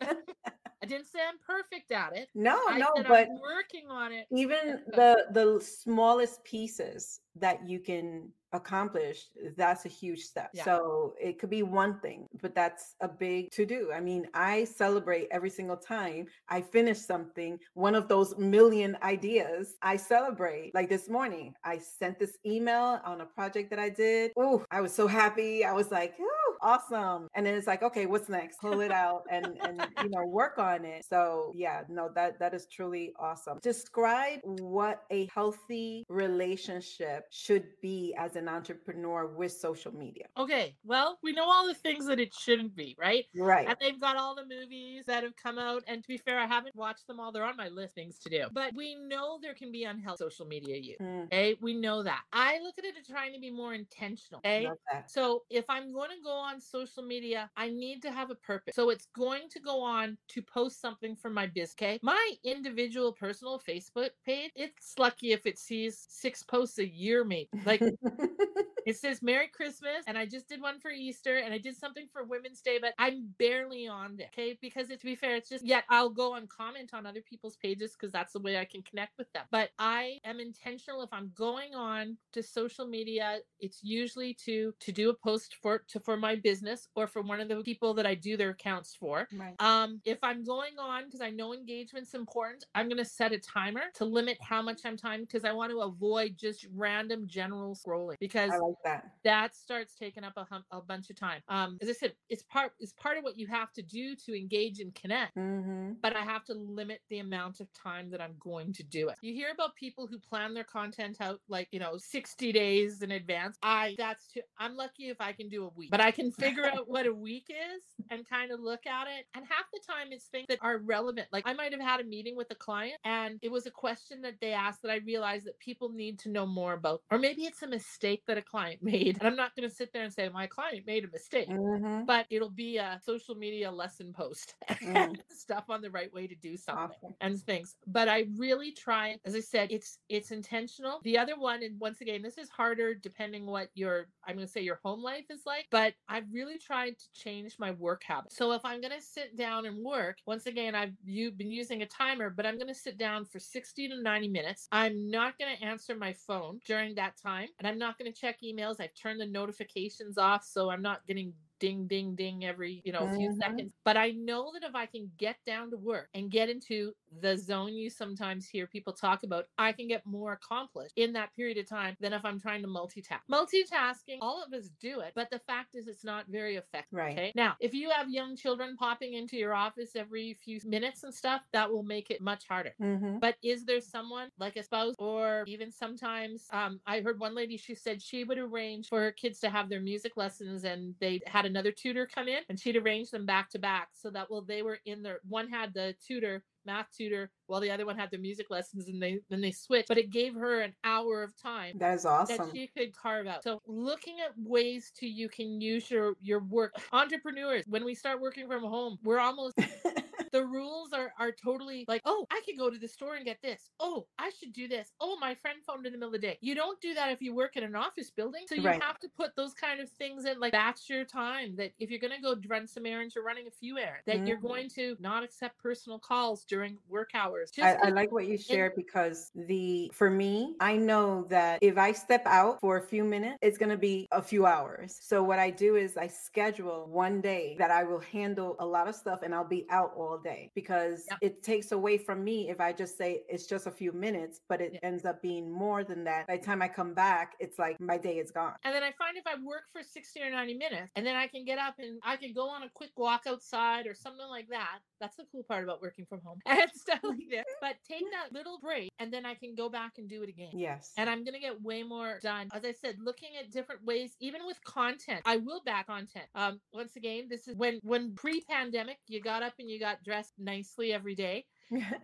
I 0.82 0.86
didn't 0.86 1.06
say 1.06 1.18
I'm 1.26 1.38
perfect 1.44 1.90
at 1.90 2.16
it. 2.16 2.28
No, 2.34 2.60
I 2.68 2.78
no, 2.78 2.92
but 3.08 3.28
I'm 3.28 3.40
working 3.40 3.90
on 3.90 4.12
it. 4.12 4.26
even 4.30 4.82
the 4.88 5.26
the 5.32 5.60
smallest 5.60 6.44
pieces 6.44 7.20
that 7.34 7.66
you 7.68 7.80
can 7.80 8.30
accomplish 8.52 9.26
that's 9.56 9.84
a 9.84 9.88
huge 9.88 10.20
step. 10.20 10.50
Yeah. 10.52 10.64
so 10.64 11.14
it 11.20 11.38
could 11.38 11.50
be 11.50 11.62
one 11.62 11.98
thing 12.00 12.28
but 12.40 12.54
that's 12.54 12.94
a 13.00 13.08
big 13.08 13.50
to 13.50 13.66
do 13.66 13.90
i 13.92 14.00
mean 14.00 14.26
i 14.34 14.64
celebrate 14.64 15.28
every 15.30 15.50
single 15.50 15.76
time 15.76 16.26
i 16.48 16.60
finish 16.60 16.98
something 16.98 17.58
one 17.74 17.94
of 17.94 18.08
those 18.08 18.36
million 18.38 18.96
ideas 19.02 19.74
i 19.82 19.96
celebrate. 19.96 20.74
Like 20.74 20.88
this 20.88 21.08
morning 21.08 21.54
i 21.64 21.78
sent 21.78 22.18
this 22.18 22.38
email 22.46 23.00
on 23.04 23.20
a 23.20 23.26
project 23.26 23.70
that 23.70 23.78
i 23.78 23.88
did. 23.88 24.32
Oh 24.36 24.64
i 24.70 24.80
was 24.80 24.92
so 24.94 25.06
happy. 25.06 25.64
I 25.64 25.72
was 25.72 25.90
like 25.90 26.14
oh 26.20 26.45
awesome 26.60 27.28
and 27.34 27.44
then 27.44 27.54
it's 27.54 27.66
like 27.66 27.82
okay 27.82 28.06
what's 28.06 28.28
next 28.28 28.60
pull 28.60 28.80
it 28.80 28.90
out 28.92 29.22
and 29.30 29.46
and 29.62 29.86
you 30.02 30.08
know 30.08 30.24
work 30.26 30.58
on 30.58 30.84
it 30.84 31.04
so 31.04 31.52
yeah 31.54 31.82
no 31.88 32.10
that 32.14 32.38
that 32.38 32.54
is 32.54 32.66
truly 32.66 33.12
awesome 33.18 33.58
describe 33.62 34.40
what 34.42 35.02
a 35.10 35.28
healthy 35.34 36.04
relationship 36.08 37.24
should 37.30 37.64
be 37.82 38.14
as 38.18 38.36
an 38.36 38.48
entrepreneur 38.48 39.26
with 39.26 39.52
social 39.52 39.92
media 39.92 40.24
Okay, 40.38 40.76
well, 40.84 41.18
we 41.22 41.32
know 41.32 41.48
all 41.48 41.66
the 41.66 41.74
things 41.74 42.06
that 42.06 42.20
it 42.20 42.34
shouldn't 42.34 42.76
be, 42.76 42.94
right? 42.98 43.24
right 43.34 43.66
And 43.66 43.76
they've 43.80 44.00
got 44.00 44.16
all 44.16 44.34
the 44.34 44.44
movies 44.44 45.04
that 45.06 45.22
have 45.22 45.34
come 45.36 45.58
out. 45.58 45.82
And 45.86 46.02
to 46.02 46.08
be 46.08 46.18
fair, 46.18 46.38
I 46.38 46.46
haven't 46.46 46.76
watched 46.76 47.06
them 47.06 47.18
all. 47.18 47.32
They're 47.32 47.44
on 47.44 47.56
my 47.56 47.68
list 47.68 47.94
things 47.94 48.18
to 48.20 48.30
do. 48.30 48.46
But 48.52 48.74
we 48.74 48.94
know 48.94 49.38
there 49.40 49.54
can 49.54 49.72
be 49.72 49.84
unhealthy 49.84 50.18
social 50.18 50.46
media 50.46 50.76
use. 50.76 50.98
Mm, 51.00 51.24
Okay, 51.26 51.56
we 51.60 51.74
know 51.74 52.02
that. 52.02 52.22
I 52.32 52.58
look 52.62 52.78
at 52.78 52.84
it 52.84 52.94
as 53.00 53.06
trying 53.06 53.32
to 53.32 53.40
be 53.40 53.50
more 53.50 53.74
intentional. 53.74 54.40
Okay. 54.44 54.68
So 55.06 55.44
if 55.50 55.64
I'm 55.68 55.92
going 55.92 56.10
to 56.10 56.22
go 56.22 56.32
on 56.46 56.60
social 56.60 57.02
media, 57.02 57.50
I 57.56 57.68
need 57.68 58.02
to 58.02 58.10
have 58.10 58.30
a 58.30 58.34
purpose. 58.34 58.74
So 58.74 58.90
it's 58.90 59.08
going 59.16 59.48
to 59.50 59.60
go 59.60 59.82
on 59.82 60.16
to 60.28 60.42
post 60.42 60.80
something 60.80 61.16
for 61.16 61.30
my 61.30 61.46
biz. 61.46 61.74
Okay. 61.78 61.98
My 62.02 62.32
individual 62.44 63.12
personal 63.12 63.60
Facebook 63.68 64.10
page, 64.24 64.50
it's 64.54 64.94
lucky 64.98 65.32
if 65.32 65.46
it 65.46 65.58
sees 65.58 66.06
six 66.08 66.42
posts 66.42 66.78
a 66.78 66.88
year, 66.88 67.24
maybe. 67.24 67.48
Like 67.64 67.82
it 68.86 68.96
says 68.96 69.20
Merry 69.20 69.48
Christmas, 69.48 70.04
and 70.06 70.16
I 70.16 70.26
just 70.26 70.48
did 70.48 70.62
one 70.62 70.78
for 70.78 70.90
Easter, 70.90 71.38
and 71.38 71.52
I 71.52 71.58
did 71.58 71.76
something 71.76 72.06
for 72.12 72.24
Women's 72.24 72.60
Day, 72.60 72.78
but 72.80 72.94
I'm 72.98 73.34
barely 73.38 73.88
on 73.88 74.16
there. 74.16 74.28
Okay, 74.32 74.56
because 74.60 74.90
it, 74.90 75.00
to 75.00 75.06
be 75.06 75.16
fair, 75.16 75.36
it's 75.36 75.48
just 75.48 75.66
yet 75.66 75.84
I'll 75.90 76.10
go 76.10 76.34
and 76.34 76.48
comment 76.48 76.90
on 76.92 77.04
other 77.04 77.22
people's 77.22 77.56
pages 77.56 77.92
because 77.92 78.12
that's 78.12 78.32
the 78.32 78.40
way 78.40 78.58
I 78.58 78.64
can 78.64 78.82
connect 78.82 79.18
with 79.18 79.32
them. 79.32 79.44
But 79.50 79.70
I 79.78 80.18
am 80.24 80.38
intentional 80.38 81.02
if 81.02 81.12
I'm 81.12 81.32
going 81.34 81.74
on 81.74 82.16
to 82.32 82.42
social 82.42 82.86
media, 82.86 83.38
it's 83.58 83.80
usually 83.82 84.34
to 84.44 84.72
to 84.78 84.92
do 84.92 85.10
a 85.10 85.14
post 85.14 85.56
for 85.60 85.82
to 85.88 86.00
for 86.00 86.16
my 86.16 86.35
business 86.36 86.88
or 86.94 87.06
for 87.06 87.22
one 87.22 87.40
of 87.40 87.48
the 87.48 87.62
people 87.62 87.94
that 87.94 88.06
I 88.06 88.14
do 88.14 88.36
their 88.36 88.50
accounts 88.50 88.94
for. 88.94 89.28
right 89.32 89.54
Um, 89.58 90.00
if 90.04 90.18
I'm 90.22 90.44
going 90.44 90.78
on 90.78 91.04
because 91.04 91.20
I 91.20 91.30
know 91.30 91.54
engagement's 91.54 92.14
important, 92.14 92.64
I'm 92.74 92.88
gonna 92.88 93.04
set 93.04 93.32
a 93.32 93.38
timer 93.38 93.82
to 93.94 94.04
limit 94.04 94.38
how 94.40 94.62
much 94.62 94.80
I'm 94.84 94.96
time 94.96 95.22
because 95.22 95.44
I 95.44 95.52
want 95.52 95.72
to 95.72 95.80
avoid 95.80 96.36
just 96.38 96.66
random 96.74 97.26
general 97.26 97.74
scrolling 97.74 98.16
because 98.20 98.50
like 98.50 98.76
that 98.84 99.04
that 99.24 99.54
starts 99.54 99.94
taking 99.94 100.24
up 100.24 100.34
a, 100.36 100.44
hum- 100.44 100.64
a 100.70 100.80
bunch 100.80 101.10
of 101.10 101.16
time. 101.16 101.42
Um, 101.48 101.78
as 101.80 101.88
I 101.88 101.92
said, 101.92 102.14
it's 102.28 102.42
part 102.44 102.72
it's 102.78 102.92
part 102.92 103.18
of 103.18 103.24
what 103.24 103.38
you 103.38 103.46
have 103.48 103.72
to 103.74 103.82
do 103.82 104.14
to 104.26 104.36
engage 104.36 104.80
and 104.80 104.94
connect. 104.94 105.34
hmm 105.34 105.92
But 106.02 106.16
I 106.16 106.22
have 106.22 106.44
to 106.46 106.54
limit 106.54 107.00
the 107.10 107.18
amount 107.20 107.60
of 107.60 107.72
time 107.72 108.10
that 108.10 108.20
I'm 108.20 108.34
going 108.38 108.72
to 108.74 108.82
do 108.82 109.08
it. 109.08 109.16
You 109.22 109.34
hear 109.34 109.48
about 109.52 109.74
people 109.74 110.06
who 110.06 110.18
plan 110.18 110.54
their 110.54 110.64
content 110.64 111.20
out 111.20 111.40
like 111.48 111.68
you 111.72 111.80
know 111.80 111.96
60 111.96 112.52
days 112.52 113.02
in 113.02 113.10
advance. 113.12 113.58
I 113.62 113.94
that's 113.98 114.26
too. 114.28 114.42
I'm 114.58 114.76
lucky 114.76 115.08
if 115.08 115.20
I 115.20 115.32
can 115.32 115.48
do 115.48 115.64
a 115.64 115.68
week, 115.76 115.90
but 115.90 116.00
I 116.00 116.10
can 116.10 116.25
figure 116.32 116.66
out 116.66 116.88
what 116.88 117.06
a 117.06 117.14
week 117.14 117.46
is 117.50 117.82
and 118.10 118.28
kind 118.28 118.52
of 118.52 118.60
look 118.60 118.86
at 118.86 119.06
it. 119.08 119.26
And 119.34 119.44
half 119.46 119.66
the 119.72 119.80
time, 119.86 120.08
it's 120.12 120.26
things 120.26 120.46
that 120.48 120.58
are 120.62 120.78
relevant. 120.78 121.28
Like 121.32 121.44
I 121.46 121.54
might 121.54 121.72
have 121.72 121.80
had 121.80 122.00
a 122.00 122.04
meeting 122.04 122.36
with 122.36 122.50
a 122.50 122.54
client, 122.56 123.00
and 123.04 123.38
it 123.42 123.50
was 123.50 123.66
a 123.66 123.70
question 123.70 124.22
that 124.22 124.40
they 124.40 124.52
asked 124.52 124.82
that 124.82 124.90
I 124.90 124.96
realized 124.96 125.46
that 125.46 125.58
people 125.58 125.90
need 125.92 126.18
to 126.20 126.30
know 126.30 126.46
more 126.46 126.74
about, 126.74 127.02
or 127.10 127.18
maybe 127.18 127.42
it's 127.44 127.62
a 127.62 127.68
mistake 127.68 128.24
that 128.26 128.38
a 128.38 128.42
client 128.42 128.82
made. 128.82 129.18
And 129.18 129.26
I'm 129.28 129.36
not 129.36 129.54
going 129.56 129.68
to 129.68 129.74
sit 129.74 129.92
there 129.92 130.02
and 130.04 130.12
say 130.12 130.28
my 130.28 130.46
client 130.46 130.86
made 130.86 131.04
a 131.04 131.08
mistake 131.08 131.48
hmm 131.48 132.04
but 132.06 132.26
it'll 132.30 132.50
be 132.50 132.76
a 132.78 133.00
social 133.04 133.34
media 133.34 133.70
lesson 133.70 134.12
post 134.12 134.54
Mm. 134.86 135.16
stuff 135.30 135.64
on 135.68 135.80
the 135.80 135.90
right 135.90 136.12
way 136.12 136.26
to 136.26 136.34
do 136.34 136.56
something 136.56 136.88
awesome 136.90 137.14
and 137.20 137.40
things 137.40 137.76
but 137.86 138.08
i 138.08 138.26
really 138.36 138.72
try 138.72 139.18
as 139.24 139.34
i 139.34 139.40
said 139.40 139.70
it's 139.72 139.98
it's 140.08 140.30
intentional 140.30 141.00
the 141.02 141.18
other 141.18 141.38
one 141.38 141.62
and 141.62 141.78
once 141.80 142.00
again 142.00 142.22
this 142.22 142.38
is 142.38 142.48
harder 142.50 142.94
depending 142.94 143.46
what 143.46 143.70
your 143.74 144.06
i'm 144.26 144.36
going 144.36 144.46
to 144.46 144.52
say 144.52 144.60
your 144.60 144.80
home 144.84 145.02
life 145.02 145.24
is 145.30 145.42
like 145.46 145.66
but 145.70 145.94
i've 146.16 146.32
really 146.32 146.58
tried 146.58 146.98
to 146.98 147.04
change 147.12 147.56
my 147.58 147.72
work 147.72 148.02
habits. 148.04 148.36
So 148.36 148.52
if 148.52 148.64
i'm 148.64 148.80
going 148.80 148.94
to 148.94 149.02
sit 149.02 149.36
down 149.36 149.66
and 149.66 149.84
work 149.84 150.18
once 150.26 150.46
again 150.46 150.74
i've 150.74 150.92
been 151.04 151.50
using 151.50 151.82
a 151.82 151.86
timer 151.86 152.30
but 152.30 152.46
i'm 152.46 152.56
going 152.56 152.68
to 152.68 152.74
sit 152.74 152.96
down 152.98 153.24
for 153.24 153.38
60 153.38 153.88
to 153.88 154.02
90 154.02 154.28
minutes. 154.28 154.68
I'm 154.72 155.10
not 155.10 155.38
going 155.38 155.56
to 155.56 155.64
answer 155.64 155.94
my 155.94 156.12
phone 156.12 156.60
during 156.66 156.94
that 156.94 157.14
time 157.22 157.48
and 157.58 157.68
i'm 157.68 157.78
not 157.78 157.98
going 157.98 158.12
to 158.12 158.18
check 158.18 158.38
emails. 158.42 158.80
I've 158.80 158.94
turned 158.94 159.20
the 159.20 159.26
notifications 159.26 160.18
off 160.18 160.44
so 160.44 160.70
i'm 160.70 160.82
not 160.82 161.06
getting 161.06 161.32
ding 161.58 161.86
ding 161.86 162.14
ding 162.14 162.44
every 162.44 162.82
you 162.84 162.92
know 162.92 163.08
few 163.08 163.30
Mhm. 163.30 163.38
seconds. 163.42 163.72
But 163.84 163.96
i 163.96 164.10
know 164.10 164.52
that 164.52 164.62
if 164.68 164.74
i 164.74 164.86
can 164.86 165.10
get 165.16 165.36
down 165.46 165.70
to 165.70 165.76
work 165.76 166.08
and 166.14 166.30
get 166.30 166.48
into 166.48 166.92
the 167.20 167.36
zone 167.36 167.74
you 167.74 167.88
sometimes 167.90 168.46
hear 168.48 168.66
people 168.66 168.92
talk 168.92 169.22
about 169.22 169.46
i 169.58 169.72
can 169.72 169.88
get 169.88 170.04
more 170.04 170.32
accomplished 170.32 170.92
in 170.96 171.12
that 171.12 171.34
period 171.34 171.56
of 171.58 171.68
time 171.68 171.96
than 172.00 172.12
if 172.12 172.24
i'm 172.24 172.40
trying 172.40 172.62
to 172.62 172.68
multitask. 172.68 173.20
Multitasking 173.30 174.18
all 174.20 174.42
of 174.42 174.52
us 174.52 174.68
do 174.80 175.00
it 175.00 175.12
but 175.14 175.30
the 175.30 175.38
fact 175.38 175.74
is 175.74 175.88
it's 175.88 176.04
not 176.04 176.26
very 176.28 176.56
effective 176.56 176.98
Right. 176.98 177.16
okay? 177.18 177.32
Now 177.34 177.56
if 177.60 177.72
you 177.74 177.90
have 177.90 178.10
young 178.10 178.36
children 178.36 178.76
popping 178.76 179.14
into 179.14 179.36
your 179.36 179.54
office 179.54 179.96
every 179.96 180.34
few 180.34 180.60
minutes 180.64 181.04
and 181.04 181.14
stuff 181.14 181.42
that 181.52 181.70
will 181.70 181.82
make 181.82 182.10
it 182.10 182.20
much 182.20 182.46
harder. 182.46 182.74
Hmm 182.78 183.18
but 183.18 183.36
is 183.42 183.64
there 183.64 183.80
someone 183.80 184.30
like 184.38 184.56
a 184.56 184.62
spouse 184.62 184.94
or 184.98 185.44
even 185.46 185.72
sometimes 185.72 186.46
um, 186.52 186.80
I 186.86 187.00
heard 187.00 187.18
one 187.18 187.34
lady 187.34 187.56
she 187.56 187.74
said 187.74 188.02
she 188.02 188.24
would 188.24 188.38
arrange 188.38 188.88
for 188.88 189.00
her 189.00 189.12
kids 189.12 189.40
to 189.40 189.48
have 189.50 189.68
their 189.70 189.80
music 189.80 190.16
lessons 190.16 190.64
and 190.64 190.94
they 191.00 191.20
had 191.26 191.45
another 191.46 191.72
tutor 191.72 192.06
come 192.06 192.28
in 192.28 192.40
and 192.48 192.58
she'd 192.60 192.76
arrange 192.76 193.10
them 193.10 193.24
back 193.24 193.50
to 193.50 193.58
back 193.58 193.88
so 193.92 194.10
that 194.10 194.30
while 194.30 194.42
they 194.42 194.62
were 194.62 194.78
in 194.84 195.02
their 195.02 195.20
one 195.28 195.48
had 195.48 195.72
the 195.72 195.94
tutor 196.06 196.42
math 196.66 196.88
tutor 196.96 197.30
while 197.46 197.60
the 197.60 197.70
other 197.70 197.86
one 197.86 197.96
had 197.96 198.10
their 198.10 198.18
music 198.18 198.50
lessons 198.50 198.88
and 198.88 199.00
they 199.00 199.20
then 199.30 199.40
they 199.40 199.52
switched 199.52 199.86
but 199.86 199.98
it 199.98 200.10
gave 200.10 200.34
her 200.34 200.60
an 200.62 200.74
hour 200.82 201.22
of 201.22 201.32
time 201.40 201.76
that 201.78 201.94
is 201.94 202.04
awesome. 202.04 202.36
that 202.36 202.48
she 202.52 202.66
could 202.66 202.94
carve 202.94 203.26
out. 203.26 203.42
So 203.42 203.60
looking 203.66 204.16
at 204.20 204.32
ways 204.36 204.92
to 204.96 205.06
you 205.06 205.28
can 205.28 205.60
use 205.60 205.90
your 205.90 206.14
your 206.20 206.40
work. 206.40 206.74
Entrepreneurs, 206.92 207.64
when 207.68 207.84
we 207.84 207.94
start 207.94 208.20
working 208.20 208.46
from 208.46 208.62
home, 208.62 208.98
we're 209.02 209.18
almost 209.18 209.58
the 210.32 210.44
rules 210.44 210.92
are 210.92 211.12
are 211.18 211.32
totally 211.32 211.84
like, 211.88 212.02
oh, 212.04 212.26
I 212.30 212.40
could 212.44 212.56
go 212.58 212.70
to 212.70 212.78
the 212.78 212.88
store 212.88 213.16
and 213.16 213.24
get 213.24 213.40
this. 213.42 213.70
Oh, 213.80 214.08
I 214.18 214.30
should 214.30 214.52
do 214.52 214.68
this. 214.68 214.92
Oh, 215.00 215.16
my 215.18 215.34
friend 215.34 215.62
phoned 215.64 215.86
in 215.86 215.92
the 215.92 215.98
middle 215.98 216.14
of 216.14 216.20
the 216.20 216.26
day. 216.26 216.38
You 216.40 216.54
don't 216.54 216.80
do 216.80 216.94
that 216.94 217.10
if 217.12 217.20
you 217.22 217.34
work 217.34 217.56
in 217.56 217.64
an 217.64 217.74
office 217.76 218.10
building. 218.10 218.44
So 218.46 218.54
you 218.54 218.70
Right. 218.70 218.80
have 218.80 218.98
to 219.00 219.08
put 219.08 219.36
those 219.36 219.54
kind 219.54 219.80
of 219.80 219.90
things 219.90 220.24
in. 220.24 220.38
Like 220.40 220.52
that's 220.52 220.88
your 220.88 221.04
time. 221.04 221.56
That 221.56 221.72
if 221.78 221.90
you're 221.90 222.00
gonna 222.00 222.20
go 222.20 222.36
run 222.48 222.66
some 222.66 222.86
errands, 222.86 223.14
you're 223.14 223.24
running 223.24 223.46
a 223.46 223.50
few 223.50 223.78
errands. 223.78 224.04
That 224.06 224.26
you're 224.26 224.36
Mhm. 224.36 224.40
going 224.40 224.68
to 224.70 224.96
not 225.00 225.22
accept 225.24 225.58
personal 225.58 225.98
calls 225.98 226.44
during 226.44 226.78
work 226.88 227.10
hours. 227.14 227.52
I, 227.58 227.74
I 227.84 227.88
like 227.88 228.12
what 228.12 228.26
you 228.26 228.36
shared 228.36 228.74
because 228.76 229.30
the 229.34 229.90
for 229.94 230.10
me, 230.10 230.56
I 230.60 230.76
know 230.76 231.24
that 231.30 231.58
if 231.62 231.78
I 231.78 231.92
step 231.92 232.22
out 232.26 232.60
for 232.60 232.76
a 232.76 232.82
few 232.86 233.02
minutes, 233.02 233.38
it's 233.40 233.56
gonna 233.56 233.78
be 233.78 234.06
a 234.12 234.20
few 234.20 234.44
hours. 234.44 234.98
So 235.00 235.22
what 235.22 235.38
I 235.38 235.50
do 235.50 235.76
is 235.76 235.96
I 235.96 236.06
schedule 236.08 236.86
one 236.86 237.22
day 237.22 237.56
that 237.58 237.70
I 237.70 237.84
will 237.84 238.00
handle 238.00 238.56
a 238.58 238.66
lot 238.66 238.88
of 238.88 238.94
stuff 238.94 239.20
and 239.22 239.34
I'll 239.34 239.48
be 239.48 239.66
out 239.70 239.92
all 239.96 240.15
all 240.16 240.22
day 240.22 240.50
because 240.54 241.06
Yep. 241.10 241.18
it 241.20 241.42
takes 241.42 241.72
away 241.72 241.98
from 241.98 242.24
me 242.24 242.48
if 242.50 242.60
I 242.60 242.72
just 242.72 242.96
say 242.96 243.24
it's 243.28 243.46
just 243.46 243.66
a 243.66 243.70
few 243.70 243.92
minutes, 243.92 244.40
but 244.48 244.60
it 244.60 244.72
Yeah. 244.74 244.80
ends 244.82 245.04
up 245.04 245.20
being 245.22 245.50
more 245.50 245.84
than 245.84 246.04
that. 246.04 246.26
By 246.26 246.36
the 246.38 246.44
time 246.44 246.62
I 246.62 246.68
come 246.68 246.94
back, 246.94 247.36
it's 247.38 247.58
like 247.58 247.78
my 247.80 247.98
day 247.98 248.18
is 248.18 248.30
gone. 248.30 248.56
And 248.64 248.74
then 248.74 248.82
I 248.82 248.92
find 248.92 249.16
if 249.16 249.26
I 249.26 249.34
work 249.36 249.64
for 249.72 249.82
60 249.82 250.22
or 250.22 250.30
90 250.30 250.54
minutes 250.54 250.90
and 250.96 251.04
then 251.06 251.16
I 251.16 251.26
can 251.26 251.44
get 251.44 251.58
up 251.58 251.74
and 251.78 252.00
I 252.02 252.16
can 252.16 252.32
go 252.32 252.48
on 252.48 252.62
a 252.62 252.70
quick 252.70 252.92
walk 252.96 253.26
outside 253.26 253.86
or 253.86 253.94
something 253.94 254.26
like 254.28 254.48
that. 254.48 254.78
That's 255.00 255.16
the 255.16 255.24
cool 255.30 255.44
part 255.44 255.64
about 255.64 255.82
working 255.82 256.06
from 256.06 256.20
home 256.22 256.40
and 256.46 256.70
stuff 256.72 257.00
like 257.02 257.28
that. 257.30 257.46
But 257.60 257.76
take 257.84 258.04
that 258.12 258.32
little 258.32 258.58
break 258.58 258.90
and 258.98 259.12
then 259.12 259.26
I 259.26 259.34
can 259.34 259.54
go 259.54 259.68
back 259.68 259.98
and 259.98 260.08
do 260.08 260.22
it 260.22 260.28
again. 260.28 260.50
Yes. 260.52 260.92
And 260.96 261.10
I'm 261.10 261.24
going 261.24 261.34
to 261.34 261.40
get 261.40 261.60
way 261.60 261.82
more 261.82 262.18
done. 262.22 262.48
As 262.54 262.64
I 262.64 262.72
said, 262.72 262.96
looking 263.00 263.30
at 263.38 263.50
different 263.50 263.84
ways, 263.84 264.16
even 264.20 264.46
with 264.46 264.62
content, 264.64 265.22
I 265.26 265.36
will 265.36 265.62
back 265.64 265.86
content. 265.86 266.26
Um, 266.34 266.60
once 266.72 266.96
again, 266.96 267.26
this 267.28 267.46
is 267.48 267.56
when, 267.56 267.78
when 267.82 268.14
pre 268.14 268.40
pandemic, 268.42 268.98
you 269.08 269.20
got 269.20 269.42
up 269.42 269.54
and 269.58 269.70
you 269.70 269.78
got 269.78 270.02
dressed 270.06 270.34
nicely 270.38 270.94
every 270.94 271.16
day. 271.16 271.46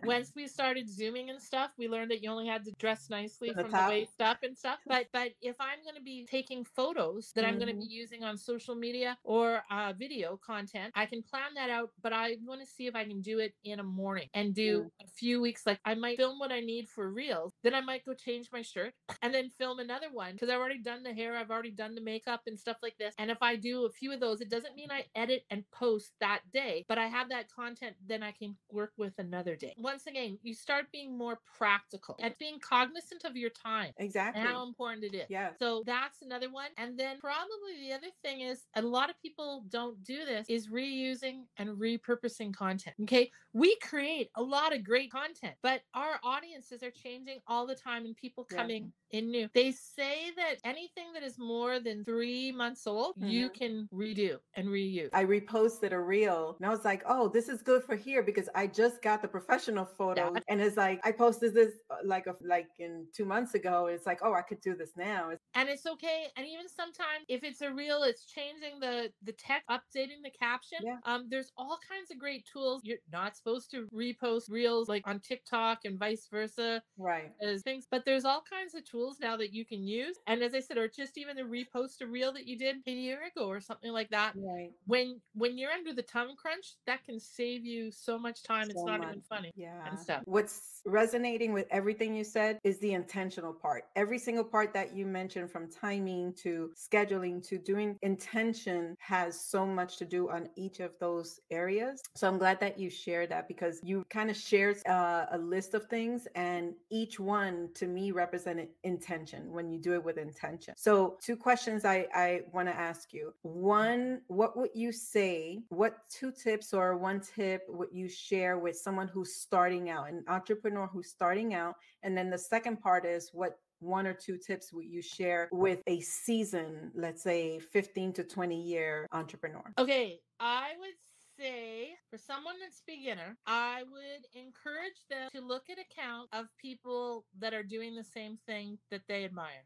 Once 0.03 0.33
we 0.35 0.47
started 0.47 0.89
zooming 0.89 1.29
and 1.29 1.41
stuff, 1.41 1.71
we 1.77 1.87
learned 1.87 2.11
that 2.11 2.23
you 2.23 2.29
only 2.29 2.47
had 2.47 2.63
to 2.65 2.71
dress 2.79 3.09
nicely 3.09 3.49
From 3.49 3.63
the 3.63 3.69
from 3.69 3.85
the 3.85 3.89
waist 3.89 4.21
up 4.21 4.43
and 4.43 4.57
stuff. 4.57 4.79
But 4.85 5.07
but 5.13 5.31
if 5.41 5.55
I'm 5.59 5.83
going 5.83 5.95
to 5.95 6.01
be 6.01 6.25
taking 6.29 6.65
photos 6.65 7.31
that 7.35 7.45
I'm 7.45 7.57
going 7.57 7.73
to 7.73 7.79
be 7.79 7.87
using 7.87 8.23
on 8.23 8.37
social 8.37 8.75
media 8.75 9.17
or 9.23 9.63
uh, 9.71 9.93
video 9.97 10.39
content, 10.45 10.93
I 10.95 11.05
can 11.05 11.23
plan 11.23 11.53
that 11.55 11.69
out. 11.69 11.91
But 12.01 12.13
I 12.13 12.37
want 12.45 12.61
to 12.61 12.67
see 12.67 12.87
if 12.87 12.95
I 12.95 13.05
can 13.05 13.21
do 13.21 13.39
it 13.39 13.53
in 13.63 13.79
a 13.79 13.83
morning 13.83 14.29
and 14.33 14.53
do 14.53 14.91
a 15.01 15.07
few 15.07 15.41
weeks. 15.41 15.65
Like 15.65 15.79
I 15.85 15.95
might 15.95 16.17
film 16.17 16.39
what 16.39 16.51
I 16.51 16.59
need 16.59 16.89
for 16.89 17.09
reels, 17.11 17.53
then 17.63 17.73
I 17.73 17.81
might 17.81 18.05
go 18.05 18.13
change 18.13 18.49
my 18.51 18.61
shirt 18.61 18.93
and 19.21 19.33
then 19.33 19.49
film 19.49 19.79
another 19.79 20.07
one 20.11 20.33
because 20.33 20.49
I've 20.49 20.59
already 20.59 20.81
done 20.81 21.03
the 21.03 21.13
hair, 21.13 21.37
I've 21.37 21.51
already 21.51 21.71
done 21.71 21.95
the 21.95 22.01
makeup 22.01 22.41
and 22.47 22.59
stuff 22.59 22.77
like 22.83 22.97
this. 22.97 23.13
And 23.17 23.31
if 23.31 23.41
I 23.41 23.55
do 23.55 23.85
a 23.85 23.89
few 23.89 24.11
of 24.11 24.19
those, 24.19 24.41
it 24.41 24.49
doesn't 24.49 24.75
mean 24.75 24.89
I 24.91 25.05
edit 25.15 25.45
and 25.49 25.63
post 25.71 26.11
that 26.19 26.41
day, 26.51 26.85
but 26.87 26.97
I 26.97 27.07
have 27.07 27.29
that 27.29 27.51
content, 27.51 27.95
then 28.05 28.23
I 28.23 28.31
can 28.31 28.55
work 28.71 28.91
with 28.97 29.13
another 29.17 29.52
day. 29.55 29.73
Once 29.77 30.07
again, 30.07 30.37
you 30.41 30.53
start 30.53 30.85
being 30.91 31.17
more 31.17 31.39
practical 31.57 32.15
and 32.19 32.33
being 32.39 32.59
cognizant 32.59 33.23
of 33.25 33.35
your 33.35 33.49
time 33.49 33.91
exactly. 33.97 34.41
and 34.41 34.49
how 34.49 34.65
important 34.65 35.03
it 35.03 35.15
is. 35.15 35.25
Yeah. 35.29 35.49
So 35.59 35.83
that's 35.85 36.21
another 36.21 36.49
one. 36.51 36.69
And 36.77 36.97
then 36.97 37.19
probably 37.19 37.79
the 37.81 37.93
other 37.93 38.07
thing 38.23 38.41
is 38.41 38.65
a 38.75 38.81
lot 38.81 39.09
of 39.09 39.21
people 39.21 39.65
don't 39.69 40.01
do 40.03 40.25
this 40.25 40.45
is 40.49 40.67
reusing 40.67 41.43
and 41.57 41.69
repurposing 41.69 42.53
content. 42.53 42.95
Okay. 43.03 43.31
We 43.53 43.75
create 43.77 44.29
a 44.35 44.41
lot 44.41 44.75
of 44.75 44.83
great 44.83 45.11
content, 45.11 45.55
but 45.61 45.81
our 45.93 46.19
audiences 46.23 46.81
are 46.83 46.91
changing 46.91 47.39
all 47.47 47.67
the 47.67 47.75
time 47.75 48.05
and 48.05 48.15
people 48.15 48.47
Yeah. 48.49 48.57
coming 48.57 48.93
in 49.11 49.29
new. 49.29 49.49
They 49.53 49.71
say 49.71 50.31
that 50.35 50.55
anything 50.63 51.13
that 51.13 51.21
is 51.23 51.37
more 51.37 51.79
than 51.79 52.03
three 52.03 52.51
months 52.51 52.87
old, 52.87 53.13
you 53.17 53.49
Mhm. 53.49 53.53
can 53.53 53.89
redo 53.93 54.39
and 54.55 54.67
reuse. 54.67 55.09
I 55.13 55.23
reposted 55.23 55.91
a 55.91 55.99
reel 55.99 56.55
and 56.57 56.65
I 56.65 56.69
was 56.69 56.83
like, 56.83 57.03
oh, 57.05 57.27
this 57.27 57.47
is 57.47 57.61
good 57.61 57.83
for 57.83 57.95
here 57.95 58.23
because 58.23 58.49
I 58.55 58.67
just 58.67 59.01
got 59.01 59.21
the 59.21 59.27
professional 59.45 59.85
photo. 59.85 60.33
And 60.47 60.61
it's 60.61 60.77
like, 60.77 60.99
I 61.03 61.11
posted 61.11 61.53
this 61.53 61.73
uh, 61.89 61.95
like 62.03 62.27
a, 62.27 62.35
like 62.41 62.67
in 62.79 63.07
two 63.15 63.25
months 63.25 63.53
ago. 63.55 63.87
It's 63.87 64.05
like, 64.05 64.19
oh, 64.23 64.33
I 64.33 64.41
could 64.41 64.61
do 64.61 64.75
this 64.75 64.91
now. 64.97 65.31
And 65.55 65.69
it's 65.69 65.85
okay 65.85 66.27
and 66.37 66.45
even 66.47 66.67
sometimes 66.67 67.25
if 67.27 67.43
it's 67.43 67.61
a 67.61 67.71
reel 67.71 68.03
it's 68.03 68.25
changing 68.25 68.79
the 68.79 69.11
the 69.23 69.31
text 69.33 69.67
updating 69.69 70.21
the 70.23 70.31
caption 70.39 70.79
Yeah. 70.81 70.97
um 71.05 71.27
there's 71.29 71.51
all 71.57 71.77
kinds 71.87 72.11
of 72.11 72.17
great 72.19 72.45
tools 72.51 72.81
you're 72.83 72.97
not 73.11 73.35
supposed 73.35 73.69
to 73.71 73.87
repost 73.93 74.49
reels 74.49 74.89
like 74.89 75.03
on 75.05 75.19
tiktok 75.19 75.79
and 75.85 75.97
vice 75.99 76.27
versa 76.29 76.81
right. 76.97 77.31
as 77.41 77.61
things 77.61 77.87
but 77.89 78.03
there's 78.05 78.25
all 78.25 78.43
kinds 78.49 78.73
of 78.75 78.83
tools 78.83 79.17
now 79.19 79.37
that 79.37 79.53
you 79.53 79.65
can 79.65 79.83
use 79.83 80.17
and 80.27 80.41
as 80.41 80.53
i 80.55 80.59
said 80.59 80.77
or 80.77 80.87
just 80.87 81.17
even 81.17 81.35
the 81.35 81.41
repost 81.43 82.01
a 82.01 82.07
reel 82.07 82.31
that 82.33 82.45
you 82.47 82.57
did 82.57 82.77
a 82.87 82.91
year 82.91 83.19
ago 83.35 83.47
or 83.47 83.59
something 83.61 83.91
like 83.91 84.09
that 84.09 84.33
Right. 84.35 84.71
when 84.85 85.21
when 85.33 85.57
you're 85.57 85.71
under 85.71 85.93
the 85.93 86.03
time 86.03 86.29
crunch 86.35 86.75
that 86.87 87.03
can 87.03 87.19
save 87.19 87.65
you 87.65 87.91
so 87.91 88.17
much 88.17 88.43
time 88.43 88.69
it's 88.69 88.83
not 88.83 88.99
much. 88.99 89.09
even 89.09 89.21
funny 89.33 89.51
Yeah. 89.55 89.95
stuff. 89.95 90.21
What's 90.25 90.81
resonating 90.85 91.53
with 91.53 91.65
everything 91.71 92.13
you 92.13 92.23
said 92.23 92.59
is 92.63 92.77
the 92.79 92.93
intentional 92.93 93.53
part. 93.53 93.85
Every 93.95 94.19
single 94.19 94.43
part 94.43 94.73
that 94.73 94.93
you 94.93 95.05
mentioned, 95.05 95.49
from 95.49 95.69
timing 95.69 96.33
to 96.43 96.71
scheduling 96.75 97.45
to 97.47 97.57
doing 97.57 97.97
intention, 98.01 98.95
has 98.99 99.39
so 99.39 99.65
much 99.65 99.97
to 99.97 100.05
do 100.05 100.29
on 100.29 100.49
each 100.55 100.79
of 100.81 100.91
those 100.99 101.39
areas. 101.51 102.01
So 102.15 102.27
I'm 102.27 102.37
glad 102.37 102.59
that 102.59 102.77
you 102.77 102.89
shared 102.89 103.29
that 103.29 103.47
because 103.47 103.79
you 103.83 104.05
kind 104.09 104.29
of 104.29 104.35
shared 104.35 104.77
uh, 104.87 105.25
a 105.31 105.37
list 105.37 105.73
of 105.73 105.85
things, 105.87 106.27
and 106.35 106.73
each 106.89 107.19
one 107.19 107.69
to 107.75 107.87
me 107.87 108.11
represented 108.11 108.69
intention 108.83 109.51
when 109.51 109.71
you 109.71 109.79
do 109.79 109.93
it 109.93 110.03
with 110.03 110.17
intention. 110.17 110.73
So, 110.77 111.17
two 111.21 111.35
questions 111.37 111.85
I, 111.85 112.07
I 112.13 112.41
want 112.51 112.67
to 112.67 112.75
ask 112.75 113.13
you. 113.13 113.33
One, 113.43 114.21
what 114.27 114.57
would 114.57 114.71
you 114.73 114.91
say? 114.91 115.63
What 115.69 115.97
two 116.09 116.31
tips 116.31 116.73
or 116.73 116.97
one 116.97 117.21
tip 117.21 117.61
would 117.69 117.89
you 117.91 118.09
share 118.09 118.57
with 118.59 118.75
someone 118.75 119.07
who's 119.23 119.35
starting 119.35 119.89
out, 119.89 120.09
an 120.09 120.23
entrepreneur 120.27 120.87
who's 120.87 121.09
starting 121.09 121.53
out? 121.53 121.75
And 122.03 122.17
then 122.17 122.29
the 122.29 122.37
second 122.37 122.81
part 122.81 123.05
is 123.05 123.29
what 123.31 123.57
one 123.79 124.05
or 124.05 124.13
two 124.13 124.37
tips 124.37 124.73
would 124.73 124.85
you 124.85 125.01
share 125.01 125.47
with 125.51 125.79
a 125.87 126.01
seasoned, 126.01 126.91
let's 126.93 127.23
say 127.23 127.59
15 127.59 128.13
to 128.13 128.23
20 128.23 128.61
year 128.61 129.07
entrepreneur? 129.13 129.73
Okay, 129.77 130.19
I 130.41 130.71
would 130.77 130.95
say 131.39 131.91
for 132.09 132.17
someone 132.17 132.55
that's 132.59 132.81
beginner, 132.85 133.37
I 133.47 133.83
would 133.89 134.25
encourage 134.33 134.99
them 135.09 135.29
to 135.33 135.41
look 135.41 135.69
at 135.69 135.77
accounts 135.79 136.29
of 136.33 136.47
people 136.61 137.25
that 137.39 137.53
are 137.53 137.63
doing 137.63 137.95
the 137.95 138.03
same 138.03 138.37
thing 138.45 138.77
that 138.91 139.03
they 139.07 139.23
admire. 139.23 139.65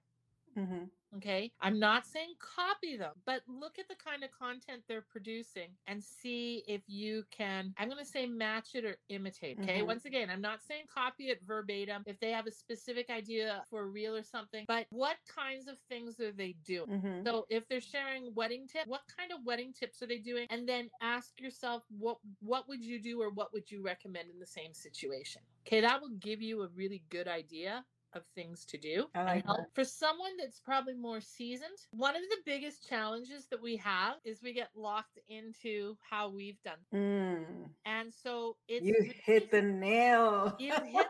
Hmm 0.57 0.89
Okay. 1.15 1.53
I'm 1.61 1.79
not 1.79 2.05
saying 2.05 2.33
copy 2.39 2.97
them, 2.97 3.13
but 3.25 3.41
look 3.47 3.79
at 3.79 3.87
the 3.87 3.95
kind 3.95 4.23
of 4.25 4.31
content 4.31 4.83
they're 4.87 5.01
producing 5.01 5.77
and 5.87 6.03
see 6.03 6.65
if 6.67 6.83
you 6.87 7.23
can, 7.31 7.73
I'm 7.77 7.87
going 7.87 8.03
to 8.03 8.05
say 8.05 8.27
match 8.27 8.75
it 8.75 8.83
or 8.83 8.97
imitate. 9.07 9.57
Okay. 9.59 9.81
Mhm. 9.81 9.87
Once 9.87 10.03
again, 10.05 10.29
I'm 10.29 10.41
not 10.41 10.61
saying 10.61 10.87
copy 10.93 11.29
it 11.29 11.39
verbatim 11.43 12.03
if 12.05 12.19
they 12.19 12.31
have 12.31 12.45
a 12.45 12.51
specific 12.51 13.09
idea 13.09 13.63
for 13.69 13.89
real 13.89 14.15
or 14.17 14.23
something, 14.23 14.65
but 14.67 14.87
what 14.89 15.17
kinds 15.27 15.67
of 15.67 15.79
things 15.79 16.19
are 16.19 16.33
they 16.33 16.53
doing? 16.53 16.87
hmm 17.01 17.23
So 17.25 17.45
if 17.49 17.67
they're 17.67 17.81
sharing 17.81 18.33
wedding 18.35 18.67
tips, 18.67 18.87
what 18.89 19.03
kind 19.07 19.31
of 19.31 19.45
wedding 19.45 19.73
tips 19.73 20.01
are 20.01 20.07
they 20.07 20.19
doing? 20.19 20.47
And 20.49 20.67
then 20.67 20.89
ask 21.01 21.39
yourself 21.39 21.83
what 21.89 22.19
what 22.41 22.67
would 22.67 22.83
you 22.83 23.01
do 23.01 23.21
or 23.21 23.29
what 23.31 23.53
would 23.53 23.71
you 23.71 23.81
recommend 23.81 24.29
in 24.29 24.39
the 24.39 24.45
same 24.45 24.73
situation? 24.73 25.41
Okay, 25.65 25.81
that 25.81 26.01
will 26.01 26.15
give 26.19 26.41
you 26.41 26.63
a 26.63 26.67
really 26.67 27.03
good 27.09 27.27
idea 27.27 27.85
of 28.13 28.23
things 28.35 28.65
to 28.65 28.77
do. 28.77 29.05
I 29.15 29.23
like 29.23 29.45
help. 29.45 29.57
that. 29.57 29.67
For 29.75 29.83
someone 29.83 30.31
that's 30.39 30.59
probably 30.59 30.93
more 30.95 31.21
seasoned, 31.21 31.77
one 31.91 32.15
of 32.15 32.21
the 32.29 32.37
biggest 32.45 32.87
challenges 32.87 33.47
that 33.51 33.61
we 33.61 33.75
have 33.77 34.15
is 34.25 34.41
we 34.41 34.53
get 34.53 34.69
locked 34.75 35.19
into 35.29 35.97
how 36.09 36.29
we've 36.29 36.61
done. 36.63 36.77
Mm. 36.93 37.69
And 37.85 38.13
so 38.13 38.55
it's 38.67 38.85
You 38.85 38.93
really- 38.99 39.15
hit 39.23 39.51
the 39.51 39.61
nail. 39.61 40.55
you 40.59 40.73
hit 40.73 41.07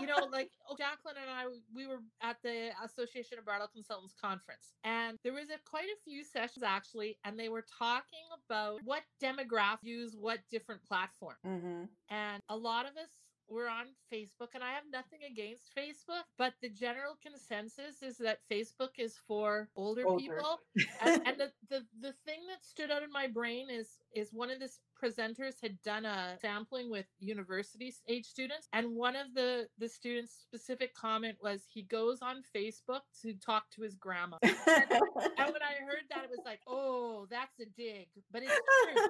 you 0.00 0.06
know, 0.06 0.16
like 0.32 0.50
oh, 0.68 0.76
Jacqueline 0.76 1.16
and 1.20 1.30
I, 1.30 1.44
we 1.74 1.86
were 1.86 2.00
at 2.22 2.36
the 2.42 2.70
Association 2.84 3.38
of 3.38 3.44
Bridal 3.44 3.68
Consultants 3.72 4.14
conference, 4.20 4.72
and 4.84 5.16
there 5.24 5.32
was 5.32 5.50
a 5.50 5.58
quite 5.68 5.84
a 5.84 5.98
few 6.04 6.22
sessions 6.24 6.62
actually, 6.62 7.18
and 7.24 7.38
they 7.38 7.48
were 7.48 7.64
talking 7.78 8.24
about 8.46 8.80
what 8.84 9.02
demographics 9.22 9.78
use 9.82 10.16
what 10.18 10.38
different 10.50 10.82
platform, 10.84 11.34
hmm 11.44 11.84
and 12.12 12.42
a 12.48 12.56
lot 12.56 12.86
of 12.86 12.92
us 12.96 13.19
were 13.50 13.68
on 13.68 13.88
Facebook, 14.12 14.54
and 14.54 14.64
I 14.64 14.72
have 14.72 14.84
nothing 14.90 15.24
against 15.24 15.74
Facebook, 15.74 16.24
but 16.38 16.54
the 16.62 16.70
general 16.70 17.16
consensus 17.20 18.02
is 18.02 18.18
that 18.18 18.40
Facebook 18.50 18.98
is 18.98 19.18
for 19.18 19.70
older, 19.76 20.06
Older. 20.06 20.20
people. 20.20 20.60
and, 21.00 21.16
and 21.24 21.40
the, 21.40 21.52
the 21.68 21.86
the 22.00 22.12
thing 22.12 22.46
that 22.48 22.64
stood 22.64 22.90
out 22.90 23.02
in 23.02 23.12
my 23.12 23.28
brain 23.28 23.70
is 23.70 24.00
is 24.14 24.32
one 24.32 24.50
of 24.50 24.58
the 24.60 24.66
s- 24.66 24.80
presenters 25.02 25.54
had 25.62 25.80
done 25.82 26.04
a 26.04 26.36
sampling 26.40 26.90
with 26.90 27.06
university 27.18 27.94
age 28.08 28.26
students 28.26 28.68
and 28.72 28.94
one 28.94 29.16
of 29.16 29.32
the 29.34 29.66
the 29.78 29.88
students 29.88 30.32
specific 30.42 30.94
comment 30.94 31.36
was 31.42 31.62
he 31.72 31.82
goes 31.82 32.18
on 32.22 32.42
facebook 32.54 33.00
to 33.22 33.32
talk 33.34 33.64
to 33.70 33.82
his 33.82 33.94
grandma 33.94 34.36
and 34.42 34.52
when 34.58 35.62
i 35.62 35.74
heard 35.86 36.04
that 36.10 36.24
it 36.24 36.30
was 36.30 36.40
like 36.44 36.60
oh 36.66 37.26
that's 37.30 37.58
a 37.60 37.64
dig 37.76 38.08
but 38.30 38.42
it's 38.42 38.52
true 38.84 39.06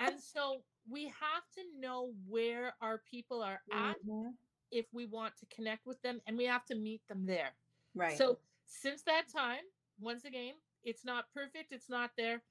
and 0.00 0.18
so 0.20 0.62
we 0.90 1.04
have 1.04 1.44
to 1.54 1.62
know 1.78 2.12
where 2.26 2.74
our 2.80 3.02
people 3.10 3.42
are 3.42 3.60
at 3.72 3.96
Mhm. 4.06 4.32
if 4.70 4.86
we 4.92 5.06
want 5.06 5.36
to 5.36 5.46
connect 5.54 5.86
with 5.86 6.00
them 6.02 6.20
and 6.26 6.36
we 6.38 6.44
have 6.44 6.64
to 6.66 6.74
meet 6.74 7.02
them 7.08 7.26
there 7.26 7.50
Right. 7.94 8.16
so 8.16 8.38
since 8.64 9.02
that 9.02 9.24
time, 9.28 9.64
once 10.00 10.24
again, 10.24 10.54
it's 10.82 11.04
not 11.04 11.26
perfect, 11.34 11.72
it's 11.72 11.90
not 11.90 12.10
there, 12.16 12.42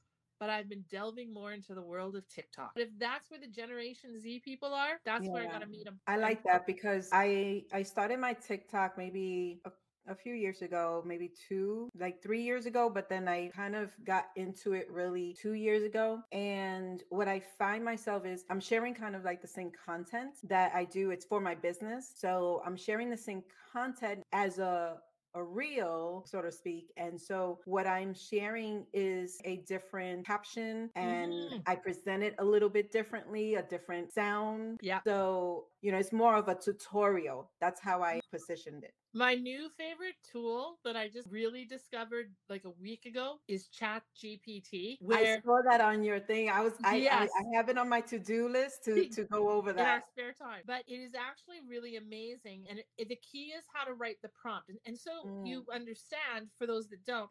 but 0.41 0.49
I've 0.49 0.67
been 0.67 0.83
delving 0.89 1.31
more 1.31 1.53
into 1.53 1.75
the 1.75 1.83
world 1.83 2.15
of 2.15 2.27
TikTok. 2.27 2.71
But 2.73 2.81
If 2.81 2.89
that's 2.97 3.29
where 3.29 3.39
the 3.39 3.47
Generation 3.47 4.19
Z 4.19 4.41
people 4.43 4.73
are, 4.73 4.99
that's 5.05 5.27
where 5.27 5.43
I 5.43 5.45
gotta 5.45 5.67
meet 5.67 5.85
them. 5.85 5.99
I 6.07 6.17
like 6.17 6.43
that 6.43 6.65
because 6.65 7.09
I 7.13 7.63
I 7.71 7.83
started 7.83 8.19
my 8.19 8.33
TikTok 8.33 8.97
maybe 8.97 9.61
a, 9.65 9.71
a 10.07 10.15
few 10.15 10.33
years 10.33 10.63
ago, 10.63 11.03
maybe 11.05 11.31
two, 11.47 11.89
like 11.99 12.23
three 12.23 12.41
years 12.41 12.65
ago, 12.65 12.89
but 12.89 13.07
then 13.07 13.27
I 13.27 13.51
kind 13.55 13.75
of 13.75 13.91
got 14.03 14.29
into 14.35 14.73
it 14.73 14.89
really 14.89 15.37
two 15.39 15.53
years 15.53 15.83
ago. 15.83 16.23
And 16.31 17.03
what 17.09 17.27
I 17.27 17.39
find 17.59 17.85
myself 17.85 18.25
is 18.25 18.43
I'm 18.49 18.59
sharing 18.59 18.95
kind 18.95 19.15
of 19.15 19.23
like 19.23 19.43
the 19.43 19.47
same 19.47 19.71
content 19.85 20.37
that 20.45 20.73
I 20.73 20.85
do. 20.85 21.11
It's 21.11 21.25
for 21.25 21.39
my 21.39 21.53
business. 21.53 22.11
So 22.17 22.63
I'm 22.65 22.75
sharing 22.75 23.11
the 23.11 23.17
same 23.29 23.43
content 23.71 24.23
as 24.33 24.57
a 24.57 24.97
a 25.33 25.43
reel, 25.43 26.23
so 26.27 26.41
to 26.41 26.51
speak. 26.51 26.91
And 26.97 27.19
so 27.19 27.59
what 27.65 27.87
I'm 27.87 28.13
sharing 28.13 28.85
is 28.93 29.39
a 29.45 29.57
different 29.57 30.25
caption 30.25 30.91
and 30.95 31.31
Mhm. 31.31 31.63
I 31.65 31.75
present 31.75 32.23
it 32.23 32.35
a 32.39 32.45
little 32.45 32.69
bit 32.69 32.91
differently, 32.91 33.55
a 33.55 33.63
different 33.63 34.11
sound. 34.13 34.79
Yeah. 34.81 35.01
So, 35.03 35.70
you 35.81 35.91
know, 35.91 35.97
it's 35.97 36.11
more 36.13 36.35
of 36.35 36.47
a 36.47 36.55
tutorial. 36.55 37.51
That's 37.59 37.81
how 37.81 38.01
I 38.03 38.21
positioned 38.31 38.83
it. 38.83 38.93
My 39.13 39.35
new 39.35 39.69
favorite 39.69 40.15
tool 40.23 40.79
that 40.85 40.95
I 40.95 41.09
just 41.09 41.29
really 41.29 41.65
discovered 41.65 42.31
like 42.49 42.63
a 42.63 42.69
week 42.69 43.05
ago 43.05 43.39
is 43.47 43.67
Chat 43.67 44.03
GPT, 44.15 44.97
I 45.01 45.05
where 45.05 45.41
saw 45.43 45.61
that 45.69 45.81
on 45.81 46.03
your 46.03 46.19
thing. 46.19 46.49
I 46.49 46.61
was 46.61 46.73
I, 46.83 46.97
Yes. 46.97 47.31
I, 47.35 47.41
I 47.41 47.57
have 47.57 47.67
it 47.69 47.77
on 47.77 47.89
my 47.89 47.99
to-do 48.01 48.47
list 48.47 48.85
to 48.85 49.05
to 49.09 49.23
go 49.25 49.49
over 49.49 49.71
in 49.71 49.79
our 49.79 49.83
that. 49.83 50.03
spare 50.11 50.33
time. 50.33 50.63
But 50.65 50.83
it 50.87 50.95
is 50.95 51.13
actually 51.13 51.59
really 51.67 51.97
amazing. 51.97 52.65
And 52.69 52.79
it, 52.97 53.09
the 53.09 53.17
key 53.17 53.47
is 53.57 53.65
how 53.73 53.83
to 53.83 53.93
write 53.93 54.21
the 54.21 54.29
prompt. 54.29 54.69
And, 54.69 54.79
and 54.85 54.97
so 54.97 55.11
Mm. 55.25 55.45
you 55.45 55.65
understand, 55.73 56.49
for 56.57 56.65
those 56.65 56.87
that 56.89 57.03
don't, 57.03 57.29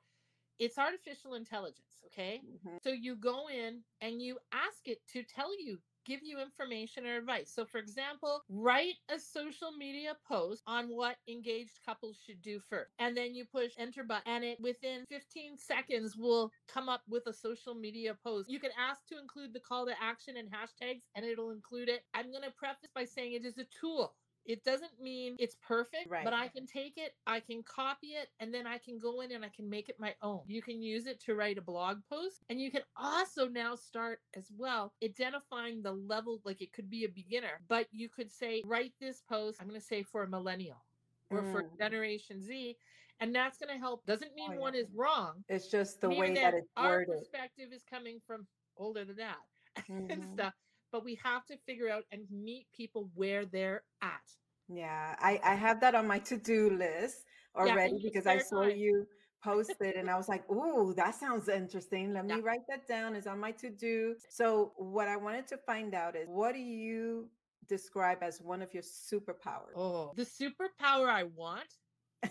it's 0.59 0.77
artificial 0.79 1.35
intelligence. 1.35 2.03
Okay. 2.07 2.43
Mhm. 2.45 2.79
So 2.83 2.91
you 2.91 3.17
go 3.17 3.49
in 3.49 3.85
and 4.03 4.21
you 4.21 4.39
ask 4.53 4.87
it 4.87 4.99
to 5.13 5.23
tell 5.23 5.59
you, 5.59 5.81
give 6.11 6.21
you 6.25 6.41
information 6.41 7.07
or 7.07 7.17
advice. 7.17 7.53
So, 7.55 7.65
for 7.65 7.79
example, 7.79 8.43
write 8.49 8.97
a 9.09 9.19
social 9.19 9.71
media 9.79 10.17
post 10.27 10.63
on 10.67 10.89
what 10.89 11.17
engaged 11.29 11.79
couples 11.87 12.19
should 12.27 12.43
do 12.43 12.59
first. 12.69 12.91
And 12.99 13.17
then 13.17 13.35
you 13.35 13.45
push 13.45 13.73
enter 13.79 14.03
button, 14.03 14.25
and 14.27 14.45
it 14.45 14.61
within 14.61 15.05
15 15.09 15.57
seconds 15.57 16.17
will 16.17 16.51
come 16.67 16.89
up 16.89 17.03
with 17.09 17.27
a 17.29 17.33
social 17.33 17.75
media 17.75 18.17
post. 18.25 18.51
You 18.51 18.59
can 18.59 18.73
ask 18.79 19.07
to 19.07 19.19
include 19.21 19.53
the 19.53 19.61
call 19.61 19.87
to 19.87 19.95
action 20.03 20.37
and 20.37 20.49
hashtags, 20.51 21.03
and 21.15 21.25
it'll 21.25 21.51
include 21.51 21.89
it. 21.89 22.03
I'm 22.13 22.33
going 22.33 22.43
to 22.43 22.51
preface 22.51 22.91
by 22.93 23.05
saying 23.05 23.35
it 23.35 23.45
is 23.45 23.59
a 23.59 23.67
tool. 23.81 24.15
It 24.51 24.65
doesn't 24.65 25.01
mean 25.01 25.37
it's 25.39 25.55
perfect, 25.63 26.09
Right. 26.09 26.25
but 26.25 26.33
I 26.33 26.49
can 26.49 26.67
take 26.67 26.99
it, 26.99 27.15
I 27.25 27.39
can 27.39 27.63
copy 27.63 28.09
it, 28.09 28.31
and 28.41 28.53
then 28.53 28.67
I 28.67 28.79
can 28.79 28.99
go 28.99 29.21
in 29.21 29.31
and 29.31 29.45
I 29.45 29.49
can 29.49 29.71
make 29.71 29.89
it 29.89 30.01
my 30.01 30.17
own. 30.23 30.41
You 30.49 30.61
can 30.61 30.83
use 30.83 31.07
it 31.07 31.21
to 31.21 31.37
write 31.37 31.57
a 31.57 31.63
blog 31.63 31.99
post, 32.11 32.43
and 32.51 32.61
you 32.61 32.69
can 32.69 32.83
also 32.97 33.47
now 33.47 33.77
start 33.77 34.23
as 34.35 34.51
well 34.59 34.93
identifying 35.05 35.83
the 35.83 35.93
level, 35.93 36.41
like 36.45 36.61
it 36.63 36.73
could 36.73 36.91
be 36.91 37.05
a 37.05 37.09
beginner, 37.09 37.61
but 37.69 37.87
you 37.93 38.09
could 38.09 38.29
say, 38.29 38.61
write 38.67 38.93
this 38.99 39.21
post, 39.21 39.61
I'm 39.61 39.69
going 39.69 39.79
to 39.79 39.87
say 39.87 40.03
for 40.03 40.25
a 40.25 40.29
millennial 40.29 40.85
or 41.31 41.45
for 41.45 41.63
Mm. 41.63 41.79
Generation 41.79 42.43
Z, 42.43 42.77
and 43.21 43.33
that's 43.33 43.57
going 43.57 43.73
to 43.73 43.79
help. 43.79 44.05
Doesn't 44.05 44.35
mean 44.35 44.51
Oh, 44.57 44.61
one 44.63 44.75
yeah. 44.75 44.81
is 44.81 44.89
wrong. 44.97 45.45
It's 45.49 45.69
just 45.69 46.01
the 46.01 46.11
way 46.11 46.35
that 46.35 46.55
it's 46.55 46.69
our 46.77 46.91
worded. 46.91 47.21
perspective 47.21 47.69
is 47.73 47.85
coming 47.85 48.19
from 48.27 48.49
older 48.77 49.05
than 49.05 49.17
that 49.19 49.37
and 49.89 50.25
Mhm. 50.25 50.35
stuff. 50.35 50.55
But 50.93 51.05
we 51.05 51.19
have 51.23 51.47
to 51.47 51.57
figure 51.67 51.89
out 51.89 52.05
and 52.11 52.23
meet 52.31 52.67
people 52.73 53.11
where 53.15 53.45
they're 53.45 53.83
at. 54.03 54.21
Yeah, 54.69 55.17
I, 55.19 55.41
I 55.45 55.55
have 55.55 55.81
that 55.81 55.95
on 55.95 56.07
my 56.07 56.19
to-do 56.19 56.71
list 56.71 57.17
already 57.57 57.99
your 58.03 58.13
because 58.13 58.27
I 58.27 58.39
saw 58.39 58.63
time. 58.63 58.77
you 58.77 59.07
post 59.43 59.73
it 59.81 59.97
and 59.97 60.09
I 60.09 60.17
was 60.17 60.29
like, 60.29 60.49
ooh, 60.51 60.95
that 60.97 61.15
sounds 61.15 61.49
interesting. 61.49 62.13
Let 62.13 62.25
me 62.27 62.37
Yeah. 62.37 62.43
write 62.43 62.67
that 62.69 62.87
down. 62.87 63.17
It's 63.17 63.27
on 63.27 63.41
my 63.41 63.53
to-do. 63.53 64.15
So 64.29 64.73
what 64.77 65.09
I 65.09 65.17
wanted 65.17 65.47
to 65.49 65.59
find 65.59 65.95
out 65.95 66.15
is 66.15 66.29
what 66.29 66.53
do 66.55 66.61
you 66.61 67.31
describe 67.69 68.19
as 68.23 68.41
one 68.41 68.63
of 68.63 68.73
your 68.75 68.83
superpowers? 68.83 69.75
Oh, 69.77 70.13
the 70.17 70.25
superpower 70.25 71.09
I 71.09 71.25
want 71.25 71.67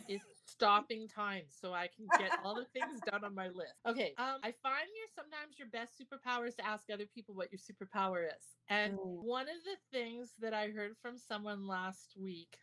is 0.07 0.21
stopping 0.49 1.07
time 1.07 1.45
so 1.49 1.73
I 1.73 1.87
can 1.87 2.11
get 2.17 2.33
all 2.43 2.55
the 2.55 2.65
things 2.65 3.01
done 3.05 3.23
on 3.23 3.35
my 3.35 3.49
list. 3.49 3.73
Okay. 3.85 4.13
Um, 4.17 4.39
I 4.43 4.51
find 4.51 4.87
your 4.95 5.07
sometimes 5.13 5.59
your 5.59 5.67
best 5.69 5.99
superpower 5.99 6.47
is 6.47 6.55
to 6.55 6.65
ask 6.65 6.89
other 6.89 7.07
people 7.07 7.35
what 7.35 7.51
your 7.51 7.59
superpower 7.59 8.27
is. 8.35 8.57
And 8.69 8.93
Mm. 8.95 9.23
one 9.23 9.49
of 9.49 9.63
the 9.63 9.77
things 9.91 10.35
that 10.37 10.53
I 10.53 10.69
heard 10.69 10.97
from 10.97 11.17
someone 11.17 11.67
last 11.67 12.17
week, 12.17 12.57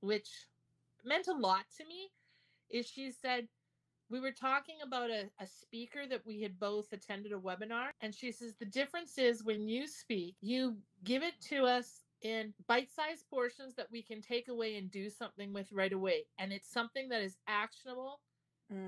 which 0.00 0.48
meant 1.04 1.28
a 1.28 1.32
lot 1.34 1.70
to 1.78 1.84
me, 1.86 2.10
is 2.70 2.86
she 2.88 3.10
said, 3.10 3.48
we 4.10 4.20
were 4.20 4.32
talking 4.32 4.80
about 4.82 5.10
a, 5.10 5.30
a 5.38 5.46
speaker 5.46 6.06
that 6.06 6.24
we 6.26 6.42
had 6.42 6.58
both 6.58 6.92
attended 6.92 7.32
a 7.32 7.38
webinar 7.38 7.90
and 8.00 8.14
she 8.14 8.32
says 8.32 8.56
the 8.56 8.66
difference 8.66 9.18
is 9.18 9.44
when 9.44 9.68
you 9.68 9.86
speak 9.86 10.36
you 10.40 10.82
give 11.04 11.22
it 11.22 11.40
to 11.40 11.64
us 11.64 12.07
in 12.22 12.54
bite-sized 12.66 13.28
portions 13.30 13.74
that 13.76 13.90
we 13.90 14.02
can 14.02 14.20
take 14.22 14.48
away 14.48 14.76
and 14.76 14.90
do 14.90 15.08
something 15.10 15.52
with 15.52 15.72
right 15.72 15.92
away 15.92 16.24
and 16.38 16.52
it's 16.52 16.70
something 16.70 17.08
that 17.08 17.22
is 17.22 17.38
actionable 17.46 18.20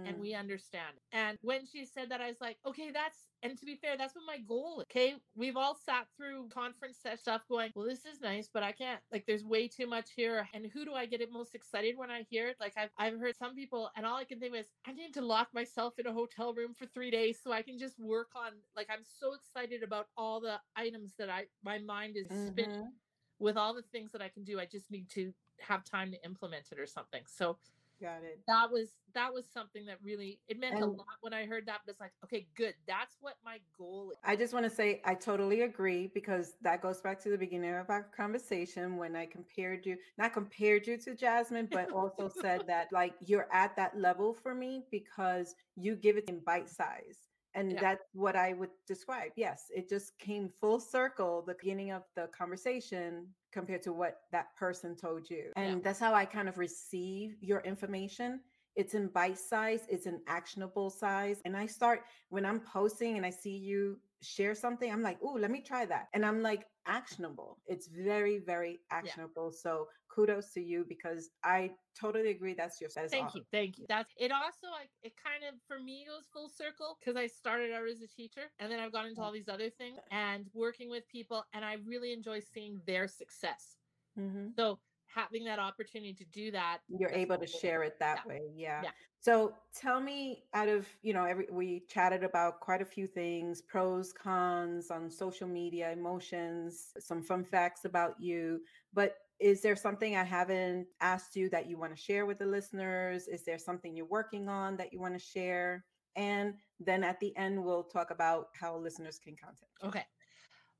and 0.04 0.18
Mm, 0.18 0.20
we 0.20 0.34
understand. 0.34 0.96
And 1.12 1.38
when 1.42 1.66
she 1.66 1.84
said 1.84 2.10
that 2.10 2.20
i 2.20 2.28
was 2.28 2.40
like 2.40 2.58
okay 2.66 2.90
that's 2.90 3.28
and 3.42 3.56
to 3.58 3.66
be 3.66 3.76
fair 3.76 3.96
that's 3.96 4.14
what 4.14 4.24
my 4.26 4.38
goal 4.38 4.80
is 4.80 4.84
okay? 4.84 5.16
We've 5.34 5.56
all 5.56 5.74
sat 5.74 6.08
through 6.16 6.48
conference 6.48 6.98
set 7.00 7.20
stuff 7.20 7.42
going 7.48 7.72
well 7.74 7.86
this 7.86 8.04
is 8.06 8.20
nice 8.20 8.48
but 8.52 8.62
i 8.62 8.72
can't 8.72 9.00
like 9.12 9.26
there's 9.26 9.44
way 9.44 9.68
too 9.68 9.86
much 9.86 10.12
here 10.16 10.48
and 10.54 10.66
who 10.66 10.84
do 10.84 10.94
i 10.94 11.06
get 11.06 11.20
it 11.20 11.30
most 11.32 11.54
excited 11.54 11.96
when 11.96 12.10
i 12.10 12.22
hear 12.30 12.48
it? 12.48 12.56
Like 12.60 12.74
i've, 12.76 12.90
I've 12.98 13.18
heard 13.18 13.36
some 13.36 13.54
people 13.54 13.90
and 13.96 14.06
all 14.06 14.16
i 14.16 14.24
can 14.24 14.40
think 14.40 14.54
of 14.54 14.60
is 14.60 14.70
i 14.86 14.92
need 14.92 15.14
to 15.14 15.22
lock 15.22 15.48
myself 15.54 15.98
in 15.98 16.06
a 16.06 16.12
hotel 16.12 16.54
room 16.54 16.74
for 16.74 16.86
three 16.86 17.10
days 17.10 17.40
so 17.42 17.52
i 17.52 17.62
can 17.62 17.78
just 17.78 17.98
work 17.98 18.30
on 18.34 18.52
like 18.76 18.88
i'm 18.90 19.04
so 19.04 19.34
excited 19.34 19.82
about 19.82 20.06
all 20.16 20.40
the 20.40 20.60
items 20.76 21.14
that 21.18 21.30
i 21.30 21.46
my 21.62 21.78
mind 21.78 22.16
is 22.16 22.32
spinning 22.34 22.68
mhm. 22.70 22.92
With 23.40 23.56
all 23.56 23.74
the 23.74 23.82
things 23.92 24.12
that 24.12 24.22
i 24.22 24.28
can 24.28 24.44
do 24.44 24.60
i 24.60 24.64
just 24.64 24.90
need 24.90 25.08
to 25.08 25.32
have 25.58 25.84
time 25.84 26.10
to 26.10 26.24
implement 26.24 26.64
it 26.70 26.78
or 26.78 26.86
something 26.86 27.22
so 27.26 27.56
Got 28.00 28.22
it. 28.24 28.40
that 28.48 28.70
was 28.72 28.94
that 29.14 29.32
was 29.32 29.44
something 29.52 29.84
that 29.84 29.98
really 30.02 30.38
it 30.48 30.58
meant 30.58 30.80
a 30.80 30.86
lot 30.86 31.06
when 31.20 31.34
I 31.34 31.44
heard 31.44 31.66
that. 31.66 31.80
But 31.84 31.92
it's 31.92 32.00
like, 32.00 32.12
okay, 32.24 32.46
good. 32.56 32.72
That's 32.86 33.16
what 33.20 33.34
my 33.44 33.58
goal 33.76 34.12
is. 34.12 34.18
I 34.24 34.36
just 34.36 34.54
want 34.54 34.64
to 34.64 34.70
say 34.70 35.02
I 35.04 35.14
totally 35.14 35.62
agree 35.62 36.10
because 36.14 36.54
that 36.62 36.80
goes 36.80 37.02
back 37.02 37.22
to 37.24 37.28
the 37.28 37.36
beginning 37.36 37.74
of 37.74 37.90
our 37.90 38.04
conversation 38.16 38.96
when 38.96 39.16
I 39.16 39.26
compared 39.26 39.84
you, 39.84 39.98
not 40.16 40.32
compared 40.32 40.86
you 40.86 40.96
to 40.96 41.14
Jasmine, 41.14 41.68
but 41.70 41.92
also 41.92 42.30
said 42.40 42.62
that 42.68 42.90
like 42.90 43.12
you're 43.20 43.48
at 43.52 43.76
that 43.76 43.98
level 43.98 44.32
for 44.32 44.54
me 44.54 44.84
because 44.90 45.54
you 45.76 45.94
give 45.94 46.16
it 46.16 46.24
in 46.28 46.40
bite 46.40 46.70
size. 46.70 47.28
And 47.54 47.72
Yeah. 47.72 47.80
that's 47.80 48.04
what 48.12 48.36
I 48.36 48.52
would 48.52 48.70
describe. 48.86 49.32
Yes, 49.36 49.70
it 49.74 49.88
just 49.88 50.16
came 50.18 50.48
full 50.60 50.80
circle, 50.80 51.42
the 51.42 51.54
beginning 51.54 51.90
of 51.90 52.04
the 52.14 52.28
conversation 52.28 53.34
compared 53.52 53.82
to 53.82 53.92
what 53.92 54.22
that 54.30 54.54
person 54.56 54.96
told 54.96 55.28
you. 55.28 55.52
Yeah. 55.56 55.62
And 55.62 55.82
that's 55.82 55.98
how 55.98 56.14
I 56.14 56.24
kind 56.24 56.48
of 56.48 56.58
receive 56.58 57.36
your 57.40 57.60
information. 57.60 58.40
It's 58.76 58.94
in 58.94 59.08
bite 59.08 59.38
size, 59.38 59.84
it's 59.88 60.06
an 60.06 60.22
actionable 60.28 60.90
size. 60.90 61.42
And 61.44 61.56
I 61.56 61.66
start 61.66 62.04
when 62.28 62.46
I'm 62.46 62.60
posting 62.60 63.16
and 63.16 63.26
I 63.26 63.30
see 63.30 63.56
you 63.56 64.00
share 64.22 64.54
something, 64.54 64.92
I'm 64.92 65.02
like, 65.02 65.18
oh, 65.22 65.32
let 65.32 65.50
me 65.50 65.60
try 65.60 65.86
that. 65.86 66.08
And 66.12 66.24
I'm 66.24 66.42
like, 66.42 66.66
actionable. 66.86 67.58
It's 67.66 67.88
very, 67.88 68.38
very 68.38 68.80
actionable. 68.90 69.52
So 69.52 69.88
kudos 70.14 70.52
to 70.52 70.60
you 70.60 70.84
because 70.88 71.30
I 71.44 71.76
totally 71.98 72.30
agree. 72.30 72.54
That's 72.54 72.80
your 72.80 72.90
that 72.94 73.10
Thank 73.10 73.26
awesome. 73.26 73.40
you, 73.40 73.46
thank 73.50 73.78
you. 73.78 73.86
That's 73.88 74.12
it. 74.18 74.32
Also, 74.32 74.68
like 74.70 74.90
it 75.02 75.14
kind 75.16 75.44
of 75.44 75.54
for 75.66 75.78
me 75.78 76.06
goes 76.06 76.26
full 76.32 76.48
circle 76.48 76.96
because 77.00 77.16
I 77.16 77.26
started 77.26 77.72
out 77.72 77.86
as 77.88 78.02
a 78.02 78.08
teacher 78.08 78.50
and 78.58 78.70
then 78.70 78.80
I've 78.80 78.92
gone 78.92 79.06
into 79.06 79.20
all 79.20 79.32
these 79.32 79.48
other 79.48 79.70
things 79.70 79.98
and 80.10 80.50
working 80.52 80.90
with 80.90 81.06
people, 81.08 81.44
and 81.52 81.64
I 81.64 81.74
really 81.74 82.12
enjoy 82.12 82.40
seeing 82.40 82.82
their 82.86 83.08
success. 83.08 83.78
Mhm. 84.16 84.54
So 84.56 84.80
having 85.06 85.44
that 85.44 85.58
opportunity 85.58 86.14
to 86.14 86.24
do 86.24 86.50
that, 86.52 86.82
You're 86.88 87.10
able 87.10 87.38
to 87.38 87.46
share 87.46 87.82
it 87.82 87.98
that 87.98 88.24
Yeah. 88.24 88.28
way. 88.28 88.40
Yeah. 88.54 88.82
Yeah. 88.84 88.92
So 89.18 89.56
tell 89.74 90.00
me 90.00 90.48
out 90.54 90.68
of, 90.68 90.88
you 91.02 91.12
know, 91.12 91.24
every 91.24 91.46
we 91.50 91.80
chatted 91.86 92.24
about 92.24 92.60
quite 92.60 92.80
a 92.80 92.84
few 92.86 93.06
things, 93.06 93.60
pros, 93.60 94.12
cons 94.12 94.90
on 94.90 95.10
social 95.10 95.48
media, 95.48 95.90
emotions, 95.90 96.92
some 96.98 97.22
fun 97.22 97.44
facts 97.44 97.84
about 97.84 98.18
you, 98.20 98.64
but 98.92 99.18
is 99.40 99.62
there 99.62 99.76
something 99.76 100.16
I 100.16 100.24
haven't 100.24 100.88
asked 101.00 101.36
you 101.36 101.48
that 101.50 101.68
you 101.68 101.78
want 101.78 101.94
to 101.96 102.00
share 102.02 102.26
with 102.26 102.38
the 102.38 102.46
listeners? 102.46 103.28
Is 103.28 103.44
there 103.44 103.58
something 103.58 103.96
you're 103.96 104.06
working 104.06 104.48
on 104.48 104.76
that 104.78 104.92
you 104.92 105.00
want 105.00 105.14
to 105.14 105.20
share? 105.20 105.86
And 106.16 106.54
then 106.80 107.04
at 107.04 107.20
the 107.20 107.36
end 107.36 107.64
we'll 107.64 107.84
talk 107.84 108.10
about 108.10 108.48
how 108.54 108.76
listeners 108.76 109.18
can 109.18 109.36
contact 109.36 109.72
you. 109.82 109.88
Okay. 109.88 110.06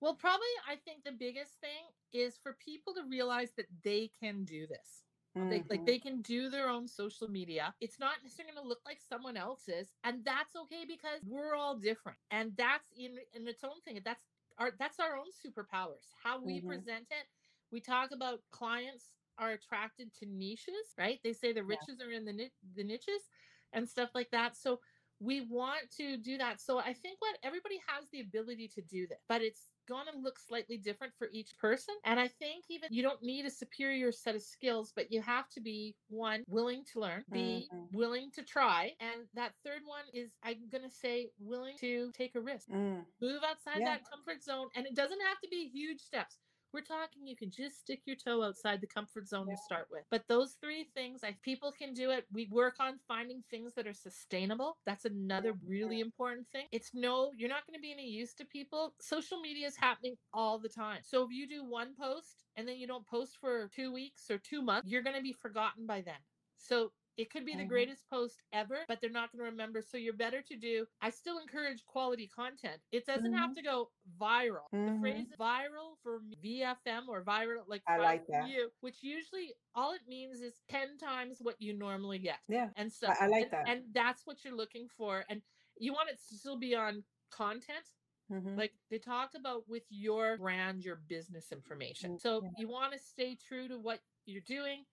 Well, 0.01 0.15
probably 0.15 0.47
I 0.69 0.77
think 0.77 1.05
the 1.05 1.13
biggest 1.13 1.61
thing 1.61 1.93
is 2.13 2.39
for 2.39 2.55
people 2.55 2.95
to 2.95 3.05
realize 3.05 3.53
that 3.57 3.67
they 3.83 4.09
can 4.09 4.45
do 4.45 4.67
this. 4.67 5.05
They, 5.49 5.65
like 5.69 5.81
Mhm. 5.81 5.87
they 5.87 5.99
can 5.99 6.23
do 6.23 6.49
their 6.51 6.69
own 6.69 6.87
social 6.89 7.29
media. 7.29 7.75
It's 7.81 7.99
not 7.99 8.23
necessarily 8.23 8.55
going 8.55 8.65
to 8.65 8.69
look 8.69 8.83
like 8.87 9.01
someone 9.01 9.37
else's, 9.37 9.95
and 10.05 10.25
that's 10.25 10.57
okay 10.57 10.85
because 10.87 11.23
we're 11.27 11.55
all 11.55 11.77
different, 11.77 12.19
and 12.31 12.57
that's 12.57 12.93
in 12.97 13.19
in 13.33 13.47
its 13.49 13.65
own 13.65 13.81
thing. 13.85 14.01
That's 14.05 14.25
our 14.59 14.73
that's 14.79 15.01
our 15.01 15.17
own 15.17 15.31
superpowers. 15.33 16.13
How 16.23 16.41
we 16.43 16.61
Mhm. 16.61 16.63
present 16.63 17.07
it. 17.11 17.27
We 17.73 17.81
talk 17.81 18.11
about 18.13 18.41
clients 18.51 19.13
are 19.39 19.53
attracted 19.53 20.13
to 20.15 20.27
niches, 20.27 20.95
right? 20.99 21.21
They 21.25 21.33
say 21.33 21.53
the 21.53 21.61
Yeah. 21.61 21.67
riches 21.81 22.01
are 22.01 22.11
in 22.11 22.25
the 22.25 22.33
ni- 22.33 22.53
the 22.75 22.85
niches 22.85 23.29
and 23.73 23.89
stuff 23.89 24.11
like 24.15 24.31
that. 24.31 24.57
So 24.57 24.81
we 25.21 25.43
want 25.43 25.91
to 25.99 26.17
do 26.17 26.39
that. 26.39 26.61
So 26.61 26.79
I 26.79 26.95
think 26.95 27.21
what 27.21 27.39
everybody 27.43 27.81
has 27.87 28.09
the 28.11 28.21
ability 28.21 28.69
to 28.69 28.81
do 28.83 29.07
that, 29.09 29.21
but 29.29 29.43
it's 29.43 29.71
going 29.87 30.07
to 30.13 30.19
look 30.19 30.39
slightly 30.39 30.79
different 30.79 31.13
for 31.19 31.29
each 31.33 31.57
person. 31.59 31.95
And 32.05 32.19
I 32.19 32.29
think 32.29 32.65
even 32.71 32.89
you 32.91 33.03
don't 33.03 33.23
need 33.23 33.45
a 33.45 33.51
superior 33.51 34.13
set 34.13 34.35
of 34.35 34.43
skills, 34.43 34.93
but 34.95 35.13
you 35.13 35.21
have 35.21 35.49
to 35.51 35.61
be 35.61 35.95
one 36.09 36.43
willing 36.49 36.85
to 36.93 37.01
learn, 37.01 37.25
B 37.31 37.69
Mhm. 37.71 37.93
willing 37.93 38.31
to 38.33 38.43
try, 38.43 38.97
and 39.01 39.29
that 39.35 39.55
third 39.65 39.83
one 39.85 40.05
is 40.13 40.33
I'm 40.43 40.69
going 40.69 40.85
to 40.85 40.91
say 40.91 41.31
willing 41.39 41.77
to 41.79 42.11
take 42.13 42.35
a 42.35 42.41
risk. 42.41 42.69
Mm, 42.69 43.05
Move 43.21 43.43
outside 43.45 43.81
Yeah. 43.81 43.99
that 43.99 44.09
comfort 44.11 44.43
zone 44.43 44.71
and 44.75 44.87
it 44.87 44.95
doesn't 44.95 45.21
have 45.21 45.39
to 45.41 45.49
be 45.49 45.69
huge 45.69 46.01
steps. 46.01 46.39
We're 46.73 46.83
talking 46.83 47.27
you 47.27 47.37
can 47.37 47.51
just 47.51 47.81
stick 47.81 48.03
your 48.07 48.17
toe 48.17 48.43
outside 48.43 48.81
the 48.81 48.87
comfort 48.87 49.29
zone 49.29 49.47
yeah. 49.49 49.55
to 49.55 49.61
start 49.63 49.87
with. 49.91 50.03
But 50.11 50.25
those 50.29 50.57
three 50.61 50.89
things, 50.95 51.21
I 51.25 51.37
people 51.43 51.73
can 51.73 51.95
do 51.95 52.11
it. 52.11 52.27
We 52.33 52.49
work 52.51 52.77
on 52.81 52.99
finding 53.07 53.43
things 53.51 53.75
that 53.75 53.87
are 53.87 53.95
sustainable. 53.95 54.79
That's 54.87 55.05
another 55.05 55.55
really 55.67 56.01
important 56.01 56.47
thing. 56.53 56.67
It's 56.73 56.91
no, 56.95 57.33
you're 57.37 57.49
not 57.49 57.67
going 57.67 57.79
to 57.79 57.83
be 57.83 57.93
any 57.93 58.07
use 58.07 58.35
to 58.35 58.45
people. 58.45 58.95
Social 59.01 59.41
media 59.41 59.67
is 59.67 59.77
happening 59.77 60.17
all 60.33 60.59
the 60.59 60.69
time. 60.69 61.01
So 61.03 61.23
if 61.23 61.31
you 61.31 61.49
do 61.49 61.65
one 61.65 61.95
post 61.99 62.45
and 62.57 62.67
then 62.67 62.77
you 62.77 62.87
don't 62.87 63.07
post 63.07 63.39
for 63.41 63.71
two 63.75 63.93
weeks 63.93 64.31
or 64.31 64.39
two 64.39 64.63
months, 64.63 64.89
you're 64.89 65.03
going 65.03 65.17
to 65.17 65.23
be 65.23 65.33
forgotten 65.33 65.87
by 65.87 66.01
then. 66.01 66.21
So 66.59 66.93
it 67.17 67.31
could 67.31 67.45
be 67.45 67.53
the 67.53 67.59
mm-hmm. 67.59 67.69
greatest 67.69 68.09
post 68.09 68.43
ever, 68.53 68.79
but 68.89 69.01
they're 69.01 69.11
not 69.11 69.33
going 69.33 69.45
to 69.45 69.51
remember. 69.51 69.83
So 69.83 69.99
you're 69.99 70.15
better 70.15 70.43
to 70.43 70.57
do. 70.57 70.87
I 71.03 71.11
still 71.11 71.39
encourage 71.39 71.85
quality 71.87 72.31
content. 72.35 72.81
It 72.93 73.07
doesn't 73.07 73.25
mm-hmm. 73.25 73.35
have 73.35 73.55
to 73.57 73.63
go 73.63 73.91
viral. 74.21 74.69
Mm-hmm. 74.75 74.95
The 74.95 75.01
phrase 75.01 75.27
viral 75.39 75.97
for 76.03 76.21
VFM 76.45 77.09
or 77.09 77.23
viral, 77.23 77.63
like 77.69 77.83
I 77.89 77.99
like 77.99 78.27
that. 78.29 78.49
you, 78.49 78.71
which 78.81 78.99
usually 79.03 79.53
all 79.75 79.93
it 79.93 80.01
means 80.09 80.41
is 80.41 80.55
10 80.71 80.99
times 80.99 81.39
what 81.41 81.57
you 81.59 81.77
normally 81.77 82.19
get. 82.19 82.39
Yeah. 82.49 82.69
And 82.77 82.93
so 82.93 83.09
I, 83.09 83.25
I 83.25 83.27
like 83.27 83.43
and, 83.45 83.53
that. 83.53 83.69
And 83.69 83.83
that's 83.93 84.23
what 84.25 84.45
you're 84.45 84.57
looking 84.57 84.89
for. 84.97 85.25
And 85.29 85.43
you 85.79 85.93
want 85.93 86.11
it 86.11 86.19
to 86.29 86.39
still 86.39 86.59
be 86.59 86.75
on 86.75 87.03
content. 87.31 87.87
Mm-hmm. 88.33 88.57
Like 88.57 88.73
they 88.91 88.99
talk 88.99 89.31
about 89.37 89.69
with 89.69 89.83
your 89.91 90.39
brand, 90.39 90.85
your 90.85 91.01
business 91.09 91.51
information. 91.51 92.13
Mm, 92.13 92.21
so 92.23 92.43
yeah. 92.43 92.51
you 92.59 92.69
want 92.69 92.93
to 92.93 92.99
stay 92.99 93.37
true 93.49 93.67
to 93.69 93.79
what 93.79 93.99
you're 94.25 94.43
doing 94.47 94.85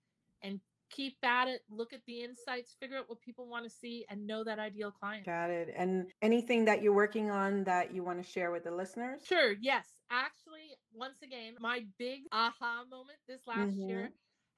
and 0.41 0.59
keep 0.89 1.17
at 1.23 1.47
it, 1.47 1.61
look 1.69 1.93
at 1.93 2.01
the 2.05 2.21
insights, 2.21 2.75
figure 2.79 2.97
out 2.97 3.09
what 3.09 3.21
people 3.21 3.47
want 3.47 3.65
to 3.65 3.69
see, 3.69 4.05
and 4.09 4.25
know 4.25 4.43
that 4.43 4.59
ideal 4.59 4.91
client. 4.91 5.25
Got 5.25 5.49
it. 5.49 5.73
And 5.75 6.07
anything 6.21 6.65
that 6.65 6.81
you're 6.81 6.93
working 6.93 7.31
on 7.31 7.63
that 7.65 7.93
you 7.93 8.03
want 8.03 8.23
to 8.23 8.29
share 8.29 8.51
with 8.51 8.63
the 8.63 8.71
listeners? 8.71 9.21
Sure. 9.25 9.53
Yes. 9.61 9.87
Actually, 10.11 10.77
once 10.93 11.21
again, 11.23 11.53
my 11.59 11.85
big 11.97 12.21
aha 12.31 12.83
moment 12.89 13.19
this 13.27 13.41
last 13.45 13.71
mm-hmm. 13.71 13.89
year 13.89 14.09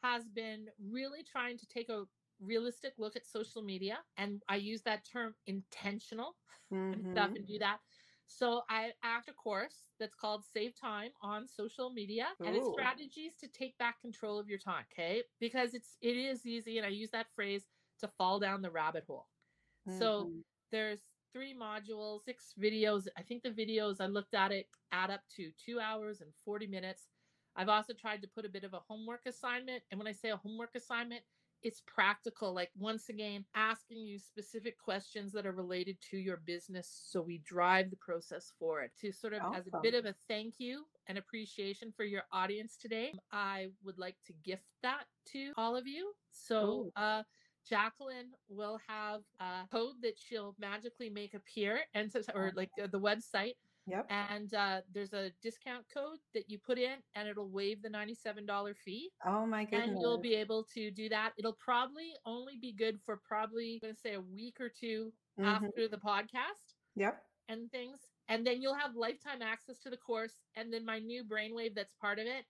has 0.04 0.24
been 0.30 0.68
really 0.90 1.24
trying 1.24 1.58
to 1.58 1.68
take 1.68 1.90
a 1.90 2.04
realistic 2.42 2.94
look 2.98 3.16
at 3.16 3.26
social 3.26 3.62
media. 3.62 3.98
And 4.18 4.42
I 4.48 4.56
use 4.56 4.82
that 4.84 5.06
term 5.12 5.36
intentional 5.48 6.36
mm-hmm. 6.74 6.94
and 6.94 7.12
stuff 7.12 7.32
and 7.36 7.46
do 7.46 7.60
that. 7.60 7.80
So 8.30 8.62
I 8.70 8.92
act 9.04 9.28
a 9.28 9.34
course 9.34 9.88
that's 10.00 10.14
called 10.14 10.44
Save 10.46 10.80
Time 10.80 11.10
on 11.22 11.48
social 11.48 11.90
media 11.90 12.28
Ooh. 12.42 12.46
and 12.46 12.56
it's 12.56 12.70
strategies 12.72 13.34
to 13.42 13.48
take 13.48 13.78
back 13.80 14.00
control 14.02 14.40
of 14.40 14.48
your 14.48 14.60
time, 14.60 14.86
okay? 14.94 15.24
Because 15.40 15.74
it's 15.74 15.98
it 16.02 16.16
is 16.16 16.46
easy 16.46 16.78
and 16.78 16.86
I 16.86 16.90
use 16.90 17.10
that 17.10 17.26
phrase 17.36 17.64
to 18.00 18.08
fall 18.08 18.40
down 18.40 18.62
the 18.62 18.70
rabbit 18.70 19.04
hole. 19.08 19.28
Mm-hmm. 19.88 19.98
So 19.98 20.32
there's 20.72 21.00
three 21.34 21.56
modules, 21.60 22.22
six 22.24 22.54
videos. 22.62 23.08
I 23.18 23.24
think 23.24 23.42
the 23.42 23.50
videos 23.50 24.00
I 24.00 24.06
looked 24.06 24.36
at 24.36 24.52
it 24.52 24.68
add 24.92 25.10
up 25.10 25.22
to 25.36 25.52
2 25.66 25.80
hours 25.80 26.22
and 26.22 26.30
40 26.46 26.68
minutes. 26.68 27.08
I've 27.56 27.70
also 27.70 27.94
tried 27.94 28.22
to 28.22 28.28
put 28.28 28.46
a 28.46 28.50
bit 28.50 28.64
of 28.64 28.74
a 28.76 28.80
homework 28.88 29.22
assignment 29.26 29.82
and 29.90 29.98
when 30.00 30.08
I 30.08 30.12
say 30.12 30.30
a 30.30 30.38
homework 30.38 30.76
assignment, 30.76 31.24
it's 31.64 31.82
practical 31.88 32.54
like 32.54 32.70
once 32.78 33.10
again 33.10 33.46
asking 33.56 33.98
you 33.98 34.18
specific 34.18 34.78
questions 34.78 35.32
that 35.34 35.46
are 35.46 35.52
related 35.52 35.98
to 36.10 36.18
your 36.18 36.38
business 36.46 37.04
so 37.06 37.22
we 37.22 37.40
drive 37.40 37.90
the 37.90 37.98
process 37.98 38.54
forward. 38.58 38.92
To 39.02 39.12
sort 39.12 39.34
of 39.34 39.42
awesome. 39.42 39.56
as 39.56 39.68
a 39.68 39.80
bit 39.82 39.94
of 39.94 40.06
a 40.06 40.16
thank 40.28 40.56
you 40.58 40.86
and 41.08 41.18
appreciation 41.18 41.92
for 41.96 42.04
your 42.04 42.24
audience 42.32 42.78
today 42.78 43.14
i 43.32 43.68
would 43.84 43.98
like 43.98 44.16
to 44.28 44.34
gift 44.44 44.64
that 44.82 45.06
to 45.34 45.52
all 45.58 45.76
of 45.76 45.88
you. 45.88 46.14
So 46.32 46.92
uh 46.96 47.24
Jacqueline 47.68 48.32
will 48.48 48.80
have 48.88 49.22
a 49.40 49.68
code 49.72 49.96
that 50.02 50.18
she'll 50.18 50.56
magically 50.60 51.10
make 51.10 51.34
appear 51.34 51.82
and 51.94 52.12
so, 52.12 52.22
or 52.34 52.52
like 52.56 52.72
the 52.78 53.00
website 53.00 53.54
Yep. 53.90 54.08
And 54.10 54.54
uh, 54.54 54.82
there's 54.94 55.14
a 55.14 55.32
discount 55.42 55.86
code 55.94 56.20
that 56.34 56.50
you 56.50 56.58
put 56.60 56.78
in, 56.78 56.96
and 57.16 57.28
it'll 57.28 57.50
waive 57.50 57.82
the 57.82 57.90
$97 57.90 58.76
fee. 58.78 59.10
Oh 59.26 59.46
my 59.46 59.66
goodness! 59.66 59.90
And 59.90 60.02
you'll 60.02 60.22
be 60.22 60.36
able 60.36 60.66
to 60.76 60.92
do 60.92 61.10
that. 61.10 61.32
It'll 61.38 61.58
probably 61.64 62.14
only 62.26 62.58
be 62.62 62.72
good 62.72 63.00
for 63.06 63.20
probably 63.28 63.80
I'm 63.82 63.88
going 63.90 63.96
to 63.96 64.00
say 64.00 64.14
a 64.14 64.22
week 64.22 64.58
or 64.60 64.70
2 64.70 65.12
mm-hmm. 65.40 65.50
after 65.50 65.88
the 65.88 65.98
podcast. 65.98 66.76
Yep. 66.96 67.22
And 67.48 67.72
things, 67.72 67.98
and 68.28 68.46
then 68.46 68.62
you'll 68.62 68.76
have 68.76 68.96
lifetime 68.96 69.42
access 69.42 69.80
to 69.80 69.90
the 69.90 69.98
course. 69.98 70.36
And 70.56 70.72
then 70.72 70.86
my 70.86 71.00
new 71.00 71.24
brainwave 71.24 71.74
that's 71.74 71.96
part 72.00 72.20
of 72.20 72.28
it 72.28 72.46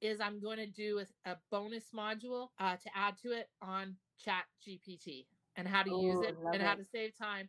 is 0.00 0.20
I'm 0.20 0.40
going 0.40 0.58
to 0.58 0.66
do 0.66 1.00
a, 1.00 1.30
a 1.30 1.36
bonus 1.50 1.86
module 1.94 2.48
uh, 2.60 2.76
to 2.76 2.90
add 2.94 3.14
to 3.22 3.32
it 3.32 3.48
on 3.60 3.96
Chat 4.24 4.44
GPT 4.64 5.26
and 5.56 5.66
how 5.66 5.82
to 5.82 5.90
oh, 5.92 6.02
use 6.02 6.20
it 6.20 6.36
and 6.52 6.56
it. 6.56 6.60
how 6.62 6.74
to 6.74 6.84
save 6.84 7.16
time 7.16 7.48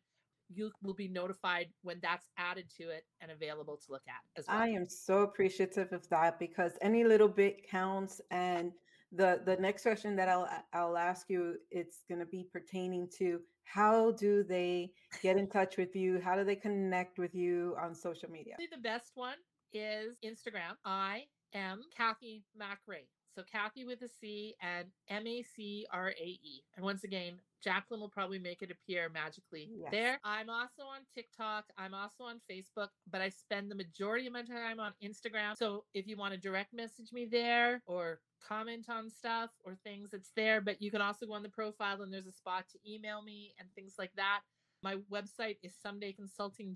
you 0.50 0.72
will 0.82 0.94
be 0.94 1.08
notified 1.08 1.68
when 1.82 2.00
that's 2.02 2.28
added 2.38 2.66
to 2.78 2.90
it 2.90 3.06
and 3.22 3.32
available 3.32 3.78
to 3.78 3.92
look 3.92 4.04
at 4.08 4.40
as 4.40 4.46
well. 4.48 4.58
I 4.58 4.68
am 4.70 4.88
so 4.88 5.24
appreciative 5.24 5.92
of 5.92 6.08
that 6.10 6.40
because 6.40 6.78
any 6.82 7.04
little 7.04 7.28
bit 7.28 7.68
counts 7.70 8.22
and 8.32 8.72
the 9.12 9.42
the 9.46 9.56
next 9.58 9.84
question 9.84 10.16
that 10.16 10.30
I'll 10.30 10.50
I'll 10.74 10.98
ask 10.98 11.30
you 11.30 11.56
it's 11.72 12.04
going 12.10 12.20
to 12.20 12.26
be 12.26 12.48
pertaining 12.52 13.08
to 13.18 13.40
how 13.64 14.12
do 14.12 14.44
they 14.44 14.92
get 15.24 15.38
in 15.38 15.48
touch 15.48 15.78
with 15.78 15.96
you? 15.96 16.22
How 16.24 16.36
do 16.36 16.44
they 16.44 16.56
connect 16.56 17.18
with 17.18 17.34
you 17.34 17.76
on 17.82 17.96
social 17.96 18.30
media? 18.30 18.56
The 18.60 18.78
best 18.78 19.12
one 19.16 19.38
is 19.74 20.18
Instagram. 20.24 20.76
I 20.86 21.24
am 21.54 21.82
Cathy 21.96 22.44
MacRae. 22.60 23.08
So 23.36 23.44
Cathy 23.52 23.84
with 23.84 24.02
a 24.02 24.08
C 24.08 24.56
and 24.62 24.88
M 25.10 25.28
A 25.28 25.44
C 25.44 25.86
R 25.92 26.10
A 26.10 26.24
E. 26.24 26.64
And 26.76 26.86
once 26.86 27.04
again, 27.04 27.34
Jacqueline 27.62 28.00
will 28.00 28.10
probably 28.10 28.40
make 28.40 28.62
it 28.62 28.72
appear 28.72 29.10
magically 29.10 29.70
yes. 29.76 29.90
there. 29.92 30.20
I'm 30.24 30.50
also 30.50 30.84
on 30.84 31.02
TikTok. 31.14 31.66
I'm 31.78 31.94
also 31.94 32.24
on 32.24 32.40
Facebook, 32.50 32.90
but 33.12 33.22
I 33.22 33.30
spend 33.30 33.70
the 33.70 33.76
majority 33.76 34.28
of 34.28 34.34
my 34.34 34.44
time 34.44 34.80
on 34.80 34.94
Instagram. 35.04 35.58
So 35.58 35.84
if 35.94 36.08
you 36.08 36.16
want 36.16 36.34
to 36.34 36.40
direct 36.40 36.74
message 36.74 37.12
me 37.12 37.26
there 37.26 37.82
or 37.88 38.20
comment 38.48 38.86
on 38.90 39.10
stuff 39.10 39.50
or 39.64 39.76
things, 39.84 40.14
it's 40.14 40.32
there. 40.36 40.62
But 40.62 40.82
you 40.82 40.92
can 40.92 41.02
also 41.02 41.26
go 41.26 41.34
on 41.34 41.44
the 41.44 41.50
profile 41.50 42.02
and 42.04 42.14
there's 42.14 42.28
a 42.28 42.32
spot 42.32 42.66
to 42.72 42.80
email 42.90 43.22
me 43.22 43.54
and 43.60 43.68
things 43.76 43.96
like 43.98 44.12
that. 44.16 44.42
My 44.86 44.98
website 45.12 45.58
is 45.64 45.74
somedayconsulting.ca. 45.84 46.76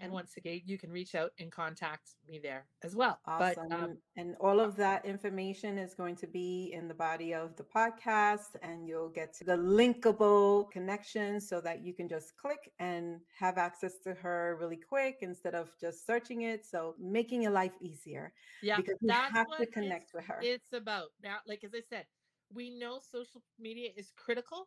And 0.00 0.08
mm-hmm. 0.08 0.12
once 0.12 0.32
again, 0.36 0.60
you 0.66 0.76
can 0.76 0.90
reach 0.90 1.14
out 1.14 1.30
and 1.38 1.52
contact 1.52 2.16
me 2.28 2.40
there 2.42 2.66
as 2.82 2.96
well. 2.96 3.20
Awesome. 3.26 3.68
But, 3.68 3.80
um, 3.80 3.98
and 4.16 4.34
all 4.40 4.58
of 4.58 4.74
that 4.78 5.04
information 5.04 5.78
is 5.78 5.94
going 5.94 6.16
to 6.16 6.26
be 6.26 6.72
in 6.74 6.88
the 6.88 6.94
body 6.94 7.34
of 7.34 7.54
the 7.54 7.62
podcast, 7.62 8.56
and 8.60 8.88
you'll 8.88 9.10
get 9.10 9.32
to 9.34 9.44
the 9.44 9.56
linkable 9.56 10.68
connection 10.72 11.40
so 11.40 11.60
that 11.60 11.84
you 11.84 11.94
can 11.94 12.08
just 12.08 12.36
click 12.36 12.72
and 12.80 13.20
have 13.38 13.56
access 13.56 14.00
to 14.02 14.14
her 14.14 14.58
really 14.60 14.80
quick 14.88 15.18
instead 15.20 15.54
of 15.54 15.70
just 15.80 16.04
searching 16.04 16.42
it. 16.42 16.66
So 16.66 16.96
making 16.98 17.42
your 17.42 17.52
life 17.52 17.76
easier. 17.80 18.32
Yeah. 18.64 18.78
Because 18.78 18.96
you 19.00 19.12
have 19.12 19.46
to 19.60 19.66
connect 19.66 20.12
with 20.12 20.24
her. 20.24 20.40
It's 20.42 20.72
about 20.72 21.10
that. 21.22 21.42
like 21.46 21.62
as 21.62 21.70
I 21.72 21.82
said, 21.88 22.06
we 22.52 22.70
know 22.70 22.98
social 23.12 23.42
media 23.60 23.90
is 23.96 24.10
critical 24.16 24.66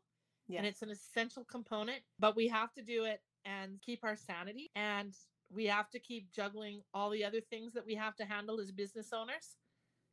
yes. 0.52 0.60
and 0.60 0.68
it's 0.68 0.82
an 0.82 0.90
essential 0.90 1.44
component, 1.44 2.00
but 2.20 2.36
we 2.36 2.48
have 2.48 2.74
to 2.74 2.82
do 2.82 3.06
it 3.06 3.22
and 3.46 3.82
keep 3.82 4.04
our 4.04 4.16
sanity. 4.16 4.70
And 4.76 5.14
we 5.54 5.66
have 5.66 5.90
to 5.90 6.00
keep 6.00 6.32
juggling 6.32 6.82
all 6.94 7.10
the 7.10 7.26
other 7.26 7.42
things 7.42 7.74
that 7.74 7.86
we 7.86 7.96
have 7.96 8.16
to 8.18 8.26
handle 8.26 8.60
as 8.60 8.72
business 8.72 9.12
owners. 9.14 9.58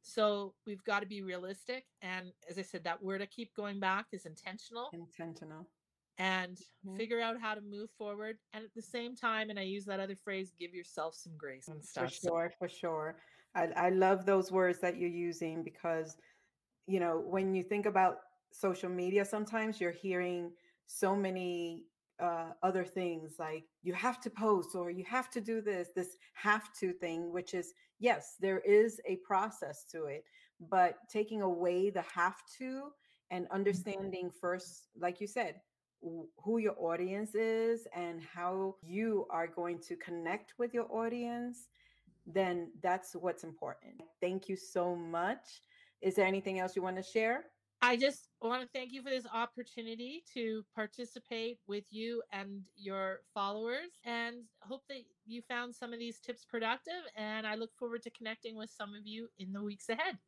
So 0.03 0.55
we've 0.67 0.83
got 0.85 1.01
to 1.01 1.07
be 1.07 1.23
realistic. 1.23 1.85
And 2.03 2.33
as 2.49 2.59
I 2.59 2.63
said, 2.63 2.85
that 2.85 3.03
word 3.03 3.23
I 3.23 3.27
keep 3.27 3.55
going 3.55 3.79
back 3.79 4.07
is 4.13 4.27
intentional. 4.27 4.89
Intentional. 4.93 5.67
And 6.19 6.57
mm-hmm. 6.57 6.97
figure 6.97 7.21
out 7.21 7.41
how 7.41 7.55
to 7.55 7.61
move 7.61 7.91
forward. 7.97 8.39
And 8.53 8.65
at 8.65 8.75
the 8.75 8.83
same 8.83 9.15
time, 9.15 9.51
and 9.51 9.59
I 9.59 9.63
use 9.63 9.85
that 9.85 10.01
other 10.01 10.17
phrase, 10.17 10.53
give 10.59 10.75
yourself 10.75 11.15
some 11.15 11.33
grace 11.37 11.69
and 11.69 11.85
stuff. 11.85 12.13
For 12.13 12.27
sure, 12.27 12.53
for 12.59 12.69
sure. 12.69 13.17
I, 13.55 13.69
I 13.77 13.91
love 13.91 14.27
those 14.27 14.51
words 14.51 14.81
that 14.81 14.99
you're 14.99 15.09
using 15.09 15.63
because, 15.63 16.17
you 16.87 17.01
know, 17.01 17.23
when 17.25 17.55
you 17.55 17.63
think 17.63 17.87
about 17.87 18.17
social 18.53 18.89
media 18.89 19.25
sometimes 19.25 19.81
you're 19.81 19.91
hearing 19.91 20.51
so 20.87 21.15
many 21.15 21.85
uh, 22.21 22.51
other 22.63 22.85
things 22.85 23.37
like 23.39 23.65
you 23.83 23.93
have 23.93 24.21
to 24.21 24.31
post 24.31 24.75
or 24.75 24.91
you 24.91 25.05
have 25.05 25.31
to 25.31 25.41
do 25.41 25.61
this 25.61 25.89
this 25.95 26.17
have 26.33 26.73
to 26.73 26.93
thing 26.93 27.33
which 27.33 27.55
is 27.55 27.75
yes 28.01 28.37
there 28.41 28.61
is 28.61 29.01
a 29.07 29.17
process 29.17 29.85
to 29.85 30.07
it 30.07 30.25
but 30.69 30.97
taking 31.09 31.43
away 31.43 31.91
the 31.91 32.03
have 32.03 32.37
to 32.59 32.89
and 33.31 33.45
mm-hmm. 33.45 33.55
understanding 33.55 34.31
first 34.41 34.89
like 34.99 35.21
you 35.21 35.27
said 35.27 35.57
who 36.37 36.59
your 36.59 36.77
audience 36.79 37.35
is 37.35 37.87
and 37.95 38.21
how 38.23 38.75
you 38.83 39.27
are 39.31 39.49
going 39.49 39.79
to 39.79 39.97
connect 39.97 40.55
with 40.59 40.73
your 40.73 40.91
audience 40.93 41.69
then 42.33 42.71
that's 42.83 43.15
what's 43.15 43.45
important. 43.45 44.03
Thank 44.21 44.49
you 44.49 44.57
so 44.57 44.95
much. 44.95 45.63
Is 46.03 46.15
there 46.15 46.27
anything 46.27 46.61
else 46.61 46.77
you 46.77 46.83
want 46.83 46.97
to 46.97 47.03
share 47.03 47.45
I 47.81 47.97
just 47.97 48.29
want 48.43 48.63
to 48.63 48.69
thank 48.75 48.93
you 48.93 49.03
for 49.03 49.11
this 49.11 49.27
opportunity 49.33 50.25
to 50.35 50.65
participate 50.75 51.59
with 51.69 51.85
you 51.91 52.23
and 52.33 52.63
your 52.77 53.21
followers 53.33 54.01
and 54.05 54.37
hope 54.61 54.83
that 54.89 55.03
you 55.27 55.43
found 55.43 55.75
some 55.75 55.93
of 55.93 56.01
these 56.01 56.19
tips 56.19 56.45
productive. 56.45 57.03
And 57.17 57.47
I 57.47 57.55
look 57.55 57.71
forward 57.79 58.03
to 58.03 58.11
connecting 58.11 58.57
with 58.57 58.71
some 58.71 58.95
of 58.95 59.07
you 59.07 59.29
in 59.39 59.53
the 59.53 59.63
weeks 59.63 59.89
ahead. 59.89 60.19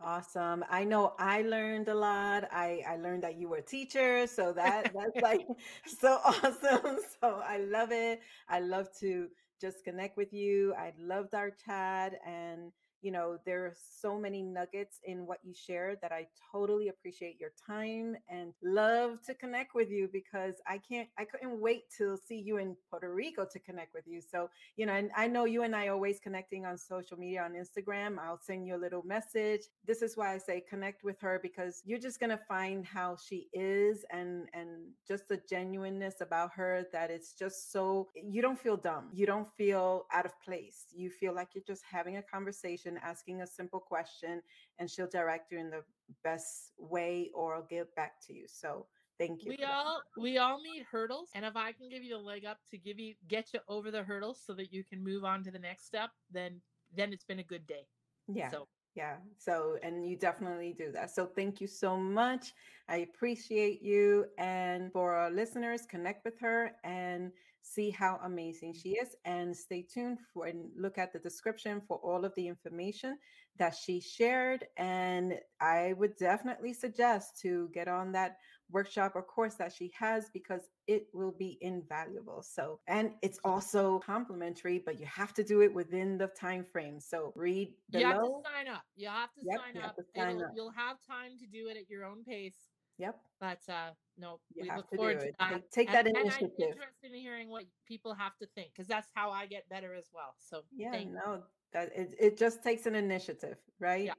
Awesome. 0.00 0.64
I 0.70 0.84
know 0.84 1.12
I 1.18 1.42
learned 1.42 1.88
a 1.88 1.94
lot. 1.94 2.48
I, 2.50 2.82
I 2.88 2.96
learned 2.96 3.22
that 3.22 3.38
you 3.38 3.48
were 3.48 3.58
a 3.58 3.62
teacher. 3.62 4.26
So 4.26 4.52
that 4.54 4.92
that's 4.94 5.16
like 5.22 5.46
so 6.00 6.20
awesome. 6.24 6.98
So 7.20 7.42
I 7.46 7.58
love 7.58 7.92
it. 7.92 8.20
I 8.48 8.60
love 8.60 8.88
to 9.00 9.28
just 9.60 9.84
connect 9.84 10.16
with 10.16 10.32
you. 10.32 10.74
I 10.74 10.94
loved 10.98 11.34
our 11.34 11.50
chat 11.50 12.14
and 12.26 12.72
you 13.04 13.10
know, 13.10 13.36
there 13.44 13.66
are 13.66 13.74
so 14.00 14.18
many 14.18 14.40
nuggets 14.40 14.98
in 15.04 15.26
what 15.26 15.38
you 15.44 15.52
shared 15.52 15.98
that 16.00 16.10
I 16.10 16.26
totally 16.50 16.88
appreciate 16.88 17.38
your 17.38 17.50
time 17.66 18.16
and 18.30 18.54
love 18.62 19.20
to 19.26 19.34
connect 19.34 19.74
with 19.74 19.90
you 19.90 20.08
because 20.10 20.54
I 20.66 20.78
can't, 20.78 21.06
I 21.18 21.26
couldn't 21.26 21.60
wait 21.60 21.82
to 21.98 22.16
see 22.16 22.38
you 22.38 22.56
in 22.56 22.74
Puerto 22.88 23.12
Rico 23.14 23.46
to 23.52 23.58
connect 23.58 23.92
with 23.92 24.04
you. 24.06 24.22
So, 24.22 24.48
you 24.78 24.86
know, 24.86 24.94
and 24.94 25.10
I 25.14 25.26
know 25.26 25.44
you 25.44 25.64
and 25.64 25.76
I 25.76 25.88
always 25.88 26.18
connecting 26.18 26.64
on 26.64 26.78
social 26.78 27.18
media 27.18 27.42
on 27.42 27.52
Instagram. 27.52 28.18
I'll 28.18 28.40
send 28.40 28.66
you 28.66 28.74
a 28.74 28.80
little 28.80 29.02
message. 29.02 29.60
This 29.86 30.00
is 30.00 30.16
why 30.16 30.32
I 30.32 30.38
say 30.38 30.64
connect 30.66 31.04
with 31.04 31.20
her 31.20 31.38
because 31.42 31.82
you're 31.84 31.98
just 31.98 32.20
going 32.20 32.30
to 32.30 32.40
find 32.48 32.86
how 32.86 33.18
she 33.22 33.48
is 33.52 34.02
and, 34.10 34.48
and 34.54 34.68
just 35.06 35.28
the 35.28 35.42
genuineness 35.46 36.22
about 36.22 36.52
her 36.54 36.86
that 36.90 37.10
it's 37.10 37.34
just 37.34 37.70
so, 37.70 38.08
you 38.14 38.40
don't 38.40 38.58
feel 38.58 38.78
dumb. 38.78 39.10
You 39.12 39.26
don't 39.26 39.48
feel 39.58 40.06
out 40.10 40.24
of 40.24 40.32
place. 40.40 40.86
You 40.96 41.10
feel 41.10 41.34
like 41.34 41.48
you're 41.54 41.64
just 41.66 41.82
having 41.90 42.16
a 42.16 42.22
conversation 42.22 42.93
asking 43.02 43.42
a 43.42 43.46
simple 43.46 43.80
question, 43.80 44.42
and 44.78 44.90
she'll 44.90 45.08
direct 45.08 45.50
you 45.52 45.58
in 45.58 45.70
the 45.70 45.82
best 46.22 46.72
way 46.78 47.30
or 47.34 47.64
give 47.68 47.94
back 47.94 48.14
to 48.26 48.34
you. 48.34 48.46
So 48.48 48.86
thank 49.18 49.44
you. 49.44 49.54
We 49.58 49.64
all 49.64 50.02
we 50.16 50.38
all 50.38 50.60
meet 50.60 50.84
hurdles, 50.90 51.30
and 51.34 51.44
if 51.44 51.56
I 51.56 51.72
can 51.72 51.88
give 51.88 52.02
you 52.02 52.16
the 52.16 52.22
leg 52.22 52.44
up 52.44 52.58
to 52.70 52.78
give 52.78 52.98
you 52.98 53.14
get 53.28 53.52
you 53.52 53.60
over 53.68 53.90
the 53.90 54.02
hurdles 54.02 54.40
so 54.44 54.54
that 54.54 54.72
you 54.72 54.84
can 54.84 55.02
move 55.02 55.24
on 55.24 55.42
to 55.44 55.50
the 55.50 55.58
next 55.58 55.86
step, 55.86 56.10
then 56.30 56.60
then 56.96 57.12
it's 57.12 57.24
been 57.24 57.40
a 57.40 57.44
good 57.44 57.66
day. 57.66 57.86
Yeah. 58.28 58.50
So 58.50 58.68
yeah. 58.94 59.16
So, 59.38 59.76
and 59.82 60.08
you 60.08 60.16
definitely 60.16 60.72
do 60.78 60.92
that. 60.92 61.10
So, 61.10 61.26
thank 61.26 61.60
you 61.60 61.66
so 61.66 61.96
much. 61.96 62.52
I 62.88 62.98
appreciate 62.98 63.82
you. 63.82 64.26
And 64.38 64.92
for 64.92 65.14
our 65.14 65.30
listeners, 65.30 65.82
connect 65.84 66.24
with 66.24 66.38
her 66.40 66.72
and 66.84 67.32
see 67.64 67.90
how 67.90 68.20
amazing 68.24 68.74
she 68.74 68.90
is. 68.90 69.16
And 69.24 69.56
stay 69.56 69.82
tuned 69.82 70.18
for 70.32 70.46
and 70.46 70.68
look 70.76 70.98
at 70.98 71.12
the 71.12 71.18
description 71.18 71.80
for 71.88 71.96
all 71.98 72.24
of 72.24 72.32
the 72.36 72.46
information 72.46 73.18
that 73.58 73.74
she 73.74 74.00
shared. 74.00 74.66
And 74.76 75.34
I 75.60 75.94
would 75.98 76.16
definitely 76.16 76.72
suggest 76.72 77.40
to 77.42 77.68
get 77.72 77.88
on 77.88 78.12
that 78.12 78.36
workshop 78.70 79.12
or 79.14 79.22
course 79.22 79.54
that 79.54 79.72
she 79.72 79.92
has 79.98 80.30
because 80.32 80.62
it 80.86 81.06
will 81.12 81.34
be 81.38 81.58
invaluable. 81.60 82.42
So, 82.42 82.80
and 82.88 83.12
it's 83.22 83.38
also 83.44 84.00
complimentary, 84.00 84.82
but 84.84 84.98
you 84.98 85.06
have 85.06 85.32
to 85.34 85.44
do 85.44 85.62
it 85.62 85.72
within 85.72 86.18
the 86.18 86.28
time 86.28 86.64
frame. 86.64 87.00
So, 87.00 87.32
read 87.36 87.72
below. 87.90 88.02
You 88.02 88.06
have 88.06 88.24
to 88.24 88.42
sign 88.44 88.68
up. 88.68 88.82
You 88.96 89.08
have 89.08 89.34
to 89.34 89.40
yep, 89.42 89.60
sign 89.60 89.82
up. 89.82 89.96
To 89.96 90.02
sign 90.16 90.42
up. 90.42 90.50
You'll 90.54 90.72
have 90.72 90.96
time 91.06 91.38
to 91.38 91.46
do 91.46 91.68
it 91.68 91.76
at 91.76 91.88
your 91.88 92.04
own 92.04 92.24
pace. 92.24 92.73
Yep. 92.98 93.18
But 93.40 93.60
uh 93.68 93.90
no, 94.16 94.38
you 94.54 94.62
we 94.62 94.76
look 94.76 94.88
forward 94.94 95.20
to 95.20 95.30
that. 95.38 95.50
Take, 95.50 95.70
take 95.70 95.92
that 95.92 96.06
and, 96.06 96.16
initiative. 96.16 96.50
And 96.58 96.64
I'm 96.64 96.72
interested 96.72 97.12
in 97.12 97.20
hearing 97.20 97.50
what 97.50 97.64
people 97.86 98.14
have 98.14 98.36
to 98.38 98.46
think 98.54 98.70
because 98.72 98.86
that's 98.86 99.08
how 99.14 99.30
I 99.30 99.46
get 99.46 99.68
better 99.68 99.94
as 99.94 100.08
well. 100.14 100.34
So 100.38 100.62
yeah, 100.76 101.02
no, 101.04 101.42
that 101.72 101.90
it, 101.94 102.14
it 102.18 102.38
just 102.38 102.62
takes 102.62 102.86
an 102.86 102.94
initiative, 102.94 103.56
right? 103.80 104.06
Yeah. 104.06 104.12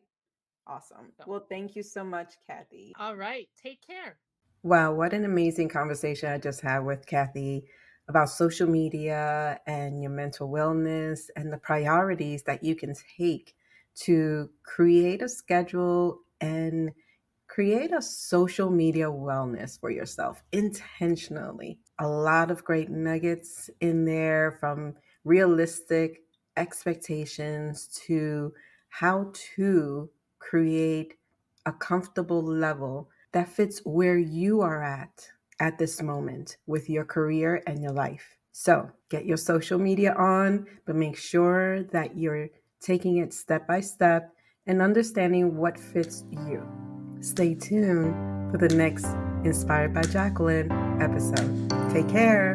Awesome. 0.68 1.12
So. 1.18 1.24
Well, 1.28 1.46
thank 1.48 1.76
you 1.76 1.84
so 1.84 2.04
much, 2.04 2.34
Cathy. 2.48 2.94
All 3.00 3.16
right. 3.16 3.48
Take 3.62 3.86
care. 3.86 4.18
Wow, 4.64 4.94
what 4.94 5.14
an 5.14 5.26
amazing 5.26 5.70
conversation 5.70 6.32
I 6.32 6.40
just 6.40 6.60
had 6.60 6.80
with 6.80 7.06
Cathy 7.06 7.68
about 8.08 8.30
social 8.30 8.68
media 8.68 9.60
and 9.68 10.02
your 10.02 10.12
mental 10.12 10.50
wellness 10.50 11.30
and 11.36 11.54
the 11.54 11.58
priorities 11.58 12.42
that 12.44 12.64
you 12.64 12.76
can 12.76 12.96
take 13.18 13.54
to 13.96 14.50
create 14.64 15.22
a 15.22 15.30
schedule 15.30 16.20
and 16.42 16.92
create 17.56 17.94
a 17.94 18.02
social 18.02 18.70
media 18.70 19.06
wellness 19.06 19.80
for 19.80 19.90
yourself 19.90 20.44
intentionally. 20.52 21.80
A 22.00 22.06
lot 22.06 22.52
of 22.52 22.66
great 22.66 22.90
nuggets 22.90 23.70
in 23.80 24.04
there 24.04 24.58
from 24.60 24.94
realistic 25.24 26.24
expectations 26.58 27.88
to 28.08 28.52
how 28.90 29.32
to 29.56 30.10
create 30.40 31.14
a 31.66 31.72
comfortable 31.72 32.44
level 32.44 33.10
that 33.32 33.48
fits 33.48 33.80
where 33.86 34.18
you 34.18 34.60
are 34.60 34.84
at 34.84 35.26
at 35.62 35.78
this 35.78 36.02
moment 36.02 36.58
with 36.68 36.90
your 36.90 37.06
career 37.06 37.64
and 37.68 37.82
your 37.82 37.94
life. 37.94 38.36
So 38.52 38.90
get 39.10 39.26
your 39.26 39.38
social 39.38 39.80
media 39.80 40.14
on, 40.14 40.66
but 40.86 40.98
make 40.98 41.16
sure 41.16 41.84
that 41.84 42.18
you're 42.18 42.50
taking 42.82 43.20
it 43.20 43.34
step 43.34 43.66
by 43.66 43.80
step 43.80 44.34
and 44.68 44.82
understanding 44.82 45.56
what 45.56 45.80
fits 45.80 46.26
you. 46.32 46.62
Stay 47.26 47.56
tuned 47.56 48.14
for 48.52 48.60
the 48.60 48.70
next 48.76 49.08
Inspired 49.46 49.96
by 49.96 50.04
Jacqueline 50.04 50.72
episode. 51.02 51.72
Take 51.92 52.08
care. 52.08 52.55